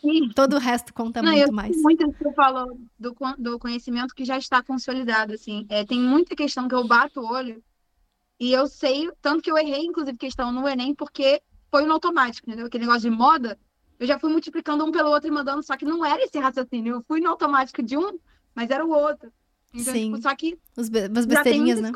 Sim. 0.00 0.28
Todo 0.34 0.56
o 0.56 0.58
resto 0.58 0.92
conta 0.92 1.22
não, 1.22 1.32
muito 1.32 1.52
mais. 1.52 1.76
Muito 1.80 2.12
que 2.12 2.22
você 2.22 2.32
falou 2.34 2.78
do, 2.98 3.16
do 3.38 3.58
conhecimento 3.58 4.14
que 4.14 4.24
já 4.24 4.36
está 4.36 4.62
consolidado, 4.62 5.32
assim. 5.32 5.64
É, 5.70 5.84
tem 5.84 5.98
muita 5.98 6.36
questão 6.36 6.68
que 6.68 6.74
eu 6.74 6.86
bato 6.86 7.20
o 7.20 7.26
olho 7.26 7.62
e 8.38 8.52
eu 8.52 8.66
sei, 8.66 9.10
tanto 9.22 9.42
que 9.42 9.50
eu 9.50 9.56
errei, 9.56 9.86
inclusive, 9.86 10.18
questão 10.18 10.52
no 10.52 10.68
Enem, 10.68 10.94
porque 10.94 11.40
foi 11.70 11.86
no 11.86 11.94
automático, 11.94 12.46
entendeu? 12.46 12.66
Aquele 12.66 12.84
negócio 12.84 13.08
de 13.08 13.16
moda, 13.16 13.58
eu 13.98 14.06
já 14.06 14.18
fui 14.18 14.30
multiplicando 14.30 14.84
um 14.84 14.90
pelo 14.90 15.10
outro 15.10 15.28
e 15.28 15.30
mandando, 15.30 15.62
só 15.62 15.76
que 15.76 15.84
não 15.84 16.04
era 16.04 16.22
esse 16.22 16.38
raciocínio. 16.38 16.96
Eu 16.96 17.04
fui 17.06 17.20
no 17.20 17.30
automático 17.30 17.82
de 17.82 17.96
um, 17.96 18.18
mas 18.54 18.70
era 18.70 18.84
o 18.84 18.90
outro. 18.90 19.32
Então, 19.72 19.92
Sim. 19.92 20.12
Tipo, 20.12 20.22
só 20.22 20.34
que. 20.34 20.58
Os 20.76 20.88
be 20.88 21.00
as 21.00 21.26
besteirinhas, 21.26 21.80
né? 21.80 21.92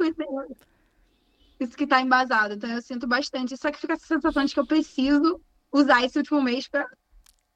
Isso 1.60 1.76
que 1.76 1.86
tá 1.86 2.00
embasado. 2.00 2.54
Então 2.54 2.70
eu 2.70 2.82
sinto 2.82 3.06
bastante. 3.06 3.56
Só 3.56 3.70
que 3.70 3.80
fica 3.80 3.94
essa 3.94 4.06
sensação 4.06 4.44
de 4.44 4.54
que 4.54 4.60
eu 4.60 4.66
preciso 4.66 5.40
usar 5.72 6.04
esse 6.04 6.16
último 6.18 6.40
mês 6.40 6.68
para 6.68 6.88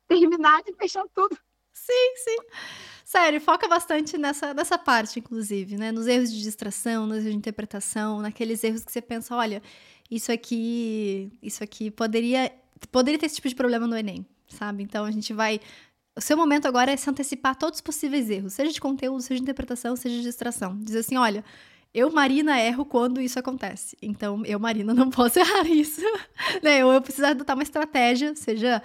terminar 0.09 0.63
de 0.63 0.73
fechar 0.75 1.05
tudo. 1.15 1.37
Sim, 1.73 2.17
sim. 2.17 2.37
Sério, 3.05 3.41
foca 3.41 3.67
bastante 3.69 4.19
nessa, 4.19 4.53
nessa 4.55 4.79
parte, 4.79 5.19
inclusive, 5.19 5.77
né? 5.77 5.91
Nos 5.91 6.07
erros 6.07 6.31
de 6.33 6.43
distração, 6.43 7.07
nos 7.07 7.19
erros 7.19 7.31
de 7.31 7.37
interpretação, 7.37 8.21
naqueles 8.21 8.63
erros 8.63 8.85
que 8.85 8.93
você 8.93 9.01
pensa, 9.01 9.35
olha, 9.35 9.63
isso 10.11 10.31
aqui, 10.31 11.33
isso 11.43 11.65
aqui 11.65 11.91
poderia, 11.91 12.53
poderia 12.91 13.19
ter 13.19 13.27
esse 13.27 13.37
tipo 13.37 13.49
de 13.49 13.55
problema 13.55 13.87
no 13.87 13.97
Enem 13.97 14.27
sabe? 14.53 14.83
Então 14.83 15.05
a 15.05 15.11
gente 15.11 15.33
vai. 15.33 15.61
O 16.17 16.21
seu 16.21 16.37
momento 16.37 16.67
agora 16.67 16.93
é 16.93 16.97
se 16.97 17.09
antecipar 17.09 17.53
a 17.53 17.55
todos 17.55 17.79
os 17.79 17.81
possíveis 17.81 18.29
erros, 18.29 18.53
seja 18.53 18.71
de 18.71 18.81
conteúdo, 18.81 19.23
seja 19.23 19.37
de 19.37 19.43
interpretação, 19.43 19.97
seja 19.97 20.17
de 20.17 20.23
distração. 20.23 20.79
Dizer 20.79 21.01
assim: 21.01 21.17
olha, 21.17 21.45
eu, 21.95 22.11
Marina, 22.11 22.61
erro 22.61 22.85
quando 22.85 23.21
isso 23.21 23.39
acontece. 23.39 23.97
Então, 24.01 24.45
eu, 24.47 24.59
Marina, 24.59 24.93
não 24.95 25.11
posso 25.11 25.39
errar 25.39 25.67
isso. 25.67 26.01
né? 26.63 26.85
Ou 26.85 26.93
eu 26.93 27.03
preciso 27.03 27.27
adotar 27.27 27.57
uma 27.57 27.63
estratégia, 27.63 28.35
seja 28.35 28.83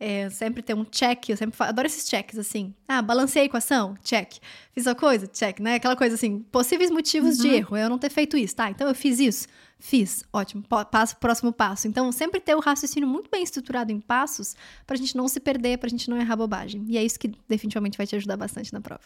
é, 0.00 0.30
sempre 0.30 0.62
ter 0.62 0.74
um 0.74 0.84
check, 0.84 1.28
eu 1.28 1.36
sempre 1.36 1.56
falo, 1.56 1.70
adoro 1.70 1.86
esses 1.86 2.08
checks, 2.08 2.38
assim. 2.38 2.74
Ah, 2.88 3.02
balancei 3.02 3.42
a 3.42 3.44
equação? 3.44 3.94
Check. 4.02 4.38
Fiz 4.72 4.86
a 4.86 4.94
coisa? 4.94 5.26
Check, 5.26 5.60
né? 5.60 5.74
Aquela 5.74 5.94
coisa 5.94 6.14
assim, 6.14 6.40
possíveis 6.50 6.90
motivos 6.90 7.36
uhum. 7.38 7.42
de 7.42 7.48
erro, 7.54 7.76
eu 7.76 7.88
não 7.88 7.98
ter 7.98 8.10
feito 8.10 8.36
isso, 8.36 8.56
tá? 8.56 8.70
Então 8.70 8.88
eu 8.88 8.94
fiz 8.94 9.20
isso. 9.20 9.46
Fiz, 9.80 10.22
ótimo, 10.30 10.62
passo 10.90 11.16
próximo 11.16 11.52
passo. 11.54 11.88
Então, 11.88 12.12
sempre 12.12 12.38
ter 12.38 12.54
o 12.54 12.60
raciocínio 12.60 13.08
muito 13.08 13.30
bem 13.30 13.42
estruturado 13.42 13.90
em 13.90 13.98
passos 13.98 14.54
pra 14.86 14.94
gente 14.94 15.16
não 15.16 15.26
se 15.26 15.40
perder, 15.40 15.78
pra 15.78 15.88
gente 15.88 16.10
não 16.10 16.18
errar 16.18 16.36
bobagem. 16.36 16.84
E 16.86 16.98
é 16.98 17.04
isso 17.04 17.18
que 17.18 17.28
definitivamente 17.48 17.96
vai 17.96 18.06
te 18.06 18.14
ajudar 18.14 18.36
bastante 18.36 18.72
na 18.74 18.80
prova. 18.80 19.02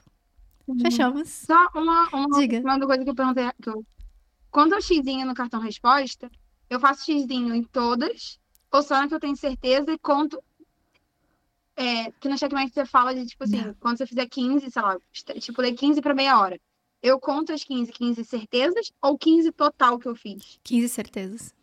Fechamos. 0.83 1.29
Só 1.29 1.69
uma, 1.77 2.09
uma, 2.13 2.41
Diga. 2.41 2.61
uma 2.61 2.81
coisa 2.81 3.05
que 3.05 3.11
eu 3.11 3.15
perguntei. 3.15 3.49
Que 3.63 3.71
eu... 3.71 3.87
Quando 4.51 4.73
eu 4.73 4.83
xizinho 4.83 5.25
no 5.25 5.33
cartão 5.33 5.61
resposta, 5.61 6.29
eu 6.69 6.81
faço 6.81 7.05
xizinho 7.05 7.55
em 7.55 7.63
todas, 7.63 8.41
ou 8.73 8.83
só 8.83 9.01
na 9.01 9.07
que 9.07 9.15
eu 9.15 9.21
tenho 9.21 9.37
certeza 9.37 9.93
e 9.93 9.99
conto. 9.99 10.43
É, 11.77 12.11
que 12.13 12.29
no 12.29 12.37
checkmate 12.37 12.73
você 12.73 12.85
fala 12.85 13.15
de, 13.15 13.27
tipo 13.27 13.45
assim, 13.45 13.61
Não. 13.61 13.75
quando 13.75 13.99
você 13.99 14.07
fizer 14.07 14.27
15, 14.27 14.71
sei 14.71 14.83
lá, 14.83 14.97
tipo, 15.41 15.63
dei 15.63 15.73
15 15.73 16.01
para 16.01 16.15
meia 16.15 16.39
hora. 16.39 16.61
Eu 17.05 17.21
conto 17.21 17.53
as 17.53 17.63
15, 17.63 17.93
15 17.93 18.25
certezas 18.25 18.91
ou 19.03 19.19
15 19.19 19.53
total 19.53 19.99
que 19.99 20.09
eu 20.09 20.17
fiz. 20.17 20.59
15 20.65 20.89
certezas. 20.89 21.55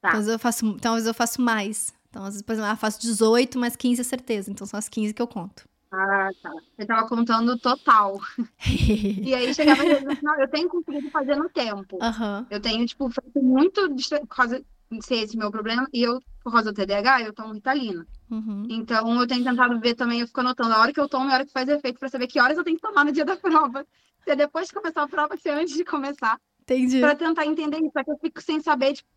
Tá. 0.00 0.10
Então, 0.10 0.20
às 0.20 0.26
vezes 0.26 0.32
eu 0.32 0.38
faço, 0.38 0.66
então, 0.66 0.92
às 0.92 0.96
vezes 0.98 1.08
eu 1.08 1.14
faço 1.14 1.42
mais. 1.42 1.92
Então, 2.08 2.22
às 2.22 2.28
vezes, 2.28 2.42
por 2.42 2.52
exemplo, 2.52 2.70
ah, 2.70 2.74
eu 2.74 2.76
faço 2.76 3.00
18, 3.00 3.58
mas 3.58 3.74
15 3.74 4.00
é 4.00 4.04
certeza. 4.04 4.52
Então, 4.52 4.64
são 4.68 4.78
as 4.78 4.88
15 4.88 5.12
que 5.12 5.20
eu 5.20 5.26
conto. 5.26 5.68
Ah, 5.90 6.30
tá. 6.40 6.52
Eu 6.78 6.86
tava 6.86 7.08
contando 7.08 7.58
total. 7.58 8.20
E 9.26 9.34
aí 9.34 9.52
chegava 9.52 9.82
no 9.82 10.14
final, 10.14 10.40
eu 10.40 10.48
tenho 10.48 10.68
conseguido 10.68 11.10
fazer 11.10 11.34
no 11.34 11.48
tempo. 11.48 11.98
Aham. 12.00 12.46
Eu 12.48 12.60
tenho, 12.60 12.86
tipo, 12.86 13.10
feito 13.10 13.42
muito 13.42 13.80
por 14.20 14.26
causa 14.28 14.64
ser 15.00 15.16
esse 15.16 15.36
meu 15.36 15.50
problema. 15.50 15.88
E 15.92 16.02
eu, 16.02 16.20
por 16.42 16.52
causa 16.52 16.72
do 16.72 16.74
TDAH, 16.74 17.22
eu 17.22 17.32
tomo 17.32 17.52
Ritalina. 17.52 18.06
Uhum. 18.30 18.66
Então, 18.68 19.20
eu 19.20 19.26
tenho 19.26 19.44
tentado 19.44 19.78
ver 19.80 19.94
também, 19.94 20.20
eu 20.20 20.26
fico 20.26 20.40
anotando 20.40 20.74
a 20.74 20.80
hora 20.80 20.92
que 20.92 21.00
eu 21.00 21.08
tomo 21.08 21.28
e 21.28 21.32
a 21.32 21.34
hora 21.34 21.46
que 21.46 21.52
faz 21.52 21.68
efeito, 21.68 21.98
pra 21.98 22.08
saber 22.08 22.26
que 22.26 22.40
horas 22.40 22.56
eu 22.56 22.64
tenho 22.64 22.76
que 22.76 22.82
tomar 22.82 23.04
no 23.04 23.12
dia 23.12 23.24
da 23.24 23.36
prova. 23.38 23.86
Se 24.24 24.30
é 24.30 24.36
depois 24.36 24.68
de 24.68 24.74
começar 24.74 25.02
a 25.02 25.08
prova, 25.08 25.36
se 25.36 25.48
é 25.48 25.54
antes 25.54 25.74
de 25.74 25.84
começar. 25.84 26.40
Entendi. 26.62 27.00
Pra 27.00 27.14
tentar 27.14 27.46
entender 27.46 27.78
isso. 27.78 27.92
Só 27.92 28.02
que 28.02 28.10
eu 28.10 28.18
fico 28.18 28.40
sem 28.40 28.60
saber, 28.60 28.94
tipo, 28.94 29.08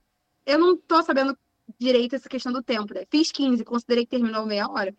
eu 0.45 0.59
não 0.59 0.77
tô 0.77 1.01
sabendo 1.01 1.37
direito 1.79 2.15
essa 2.15 2.29
questão 2.29 2.51
do 2.51 2.63
tempo, 2.63 2.93
né? 2.93 3.05
Fiz 3.09 3.31
15, 3.31 3.63
considerei 3.63 4.05
que 4.05 4.11
terminou 4.11 4.45
meia 4.45 4.69
hora. 4.69 4.95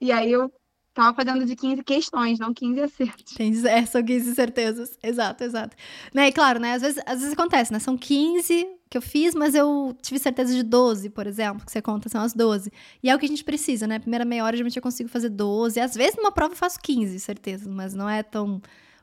E 0.00 0.10
aí 0.12 0.32
eu 0.32 0.52
tava 1.00 1.16
fazendo 1.16 1.44
de 1.44 1.56
15 1.56 1.82
questões, 1.82 2.38
não 2.38 2.52
15 2.52 2.80
acertos. 2.80 3.32
Entendi. 3.32 3.66
É, 3.66 3.84
são 3.86 4.02
15 4.02 4.34
certezas. 4.34 4.98
Exato, 5.02 5.42
exato. 5.44 5.76
Né, 6.12 6.28
e 6.28 6.32
claro, 6.32 6.58
né? 6.58 6.74
Às 6.74 6.82
vezes, 6.82 7.02
às 7.06 7.20
vezes 7.20 7.32
acontece, 7.32 7.72
né? 7.72 7.78
São 7.78 7.96
15 7.96 8.66
que 8.90 8.98
eu 8.98 9.02
fiz, 9.02 9.34
mas 9.34 9.54
eu 9.54 9.96
tive 10.02 10.18
certeza 10.18 10.52
de 10.52 10.62
12, 10.62 11.10
por 11.10 11.26
exemplo, 11.26 11.64
que 11.64 11.70
você 11.70 11.80
conta, 11.80 12.08
são 12.08 12.20
as 12.20 12.34
12. 12.34 12.72
E 13.02 13.08
é 13.08 13.14
o 13.14 13.18
que 13.18 13.24
a 13.24 13.28
gente 13.28 13.44
precisa, 13.44 13.86
né? 13.86 13.98
Primeira 13.98 14.24
meia 14.24 14.44
hora, 14.44 14.56
geralmente 14.56 14.76
eu 14.76 14.82
consigo 14.82 15.08
fazer 15.08 15.28
12. 15.28 15.78
Às 15.80 15.94
vezes, 15.94 16.16
numa 16.16 16.32
prova 16.32 16.52
eu 16.52 16.58
faço 16.58 16.78
15 16.82 17.18
certezas, 17.20 17.68
mas 17.68 17.94
não 17.94 18.08
é 18.08 18.22
tão. 18.22 18.60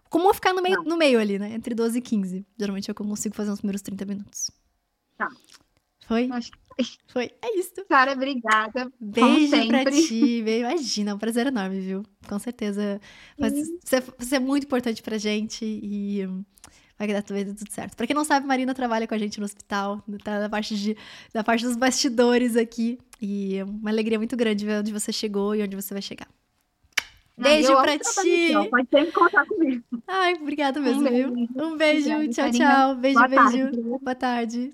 Comum 0.10 0.34
ficar 0.34 0.54
no 0.54 0.62
meio, 0.62 0.84
no 0.84 0.98
meio 0.98 1.20
ali, 1.20 1.40
né? 1.40 1.54
Entre 1.54 1.74
12 1.74 1.98
e 1.98 2.02
15. 2.02 2.46
Geralmente 2.58 2.86
que 2.86 2.92
eu 2.92 2.96
consigo 2.96 3.36
fazer 3.36 3.50
nos 3.50 3.60
primeiros 3.60 3.82
30 3.82 4.06
minutos. 4.06 4.52
Tá. 5.18 5.30
Foi? 6.06 6.30
Acho 6.32 6.52
Foi. 7.08 7.32
É 7.42 7.58
isso. 7.60 7.74
Sara, 7.88 8.14
obrigada. 8.14 8.92
Beijo 9.00 9.68
pra 9.68 9.86
ti. 9.86 10.42
Beijo. 10.44 10.66
Imagina, 10.66 11.12
é 11.12 11.14
um 11.14 11.18
prazer 11.18 11.48
enorme, 11.48 11.80
viu? 11.80 12.04
Com 12.28 12.38
certeza. 12.40 13.00
Mas 13.38 13.54
você, 13.84 14.02
você 14.18 14.36
é 14.36 14.40
muito 14.40 14.66
importante 14.66 15.02
pra 15.02 15.18
gente 15.18 15.66
e 15.66 16.28
vai 16.98 17.08
dar 17.08 17.22
tudo, 17.24 17.56
tudo 17.56 17.72
certo. 17.72 17.96
Pra 17.96 18.06
quem 18.08 18.16
não 18.16 18.24
sabe, 18.26 18.46
Marina 18.48 18.74
trabalha 18.74 19.08
com 19.08 19.14
a 19.14 19.18
gente 19.18 19.40
no 19.40 19.46
hospital, 19.46 20.04
tá 20.24 20.40
na 20.40 20.50
parte, 20.50 20.76
de, 20.76 20.96
na 21.34 21.44
parte 21.44 21.64
dos 21.66 21.76
bastidores 21.76 22.56
aqui. 22.56 22.98
E 23.22 23.58
é 23.58 23.64
uma 23.64 23.90
alegria 23.90 24.18
muito 24.20 24.36
grande 24.38 24.66
ver 24.66 24.80
onde 24.80 24.92
você 24.94 25.12
chegou 25.12 25.56
e 25.56 25.64
onde 25.64 25.76
você 25.76 25.94
vai 25.94 26.02
chegar. 26.02 26.28
Beijo 27.40 27.72
eu 27.72 27.78
amo 27.78 27.84
pra 27.84 27.98
ti. 28.00 28.54
Pode 28.70 28.88
sempre 28.90 29.12
contar 29.12 29.46
comigo. 29.46 29.84
Ai, 30.08 30.34
obrigada 30.36 30.80
mesmo, 30.80 31.02
Um 31.08 31.10
viu? 31.12 31.32
beijo. 31.32 31.50
Um 31.56 31.78
beijo. 31.78 32.30
Tchau, 32.30 32.52
tchau. 32.52 32.96
Beijo, 32.96 33.16
Boa 33.20 33.28
beijo. 33.28 33.44
tarde. 33.44 33.82
Boa 34.02 34.16
tarde. 34.16 34.72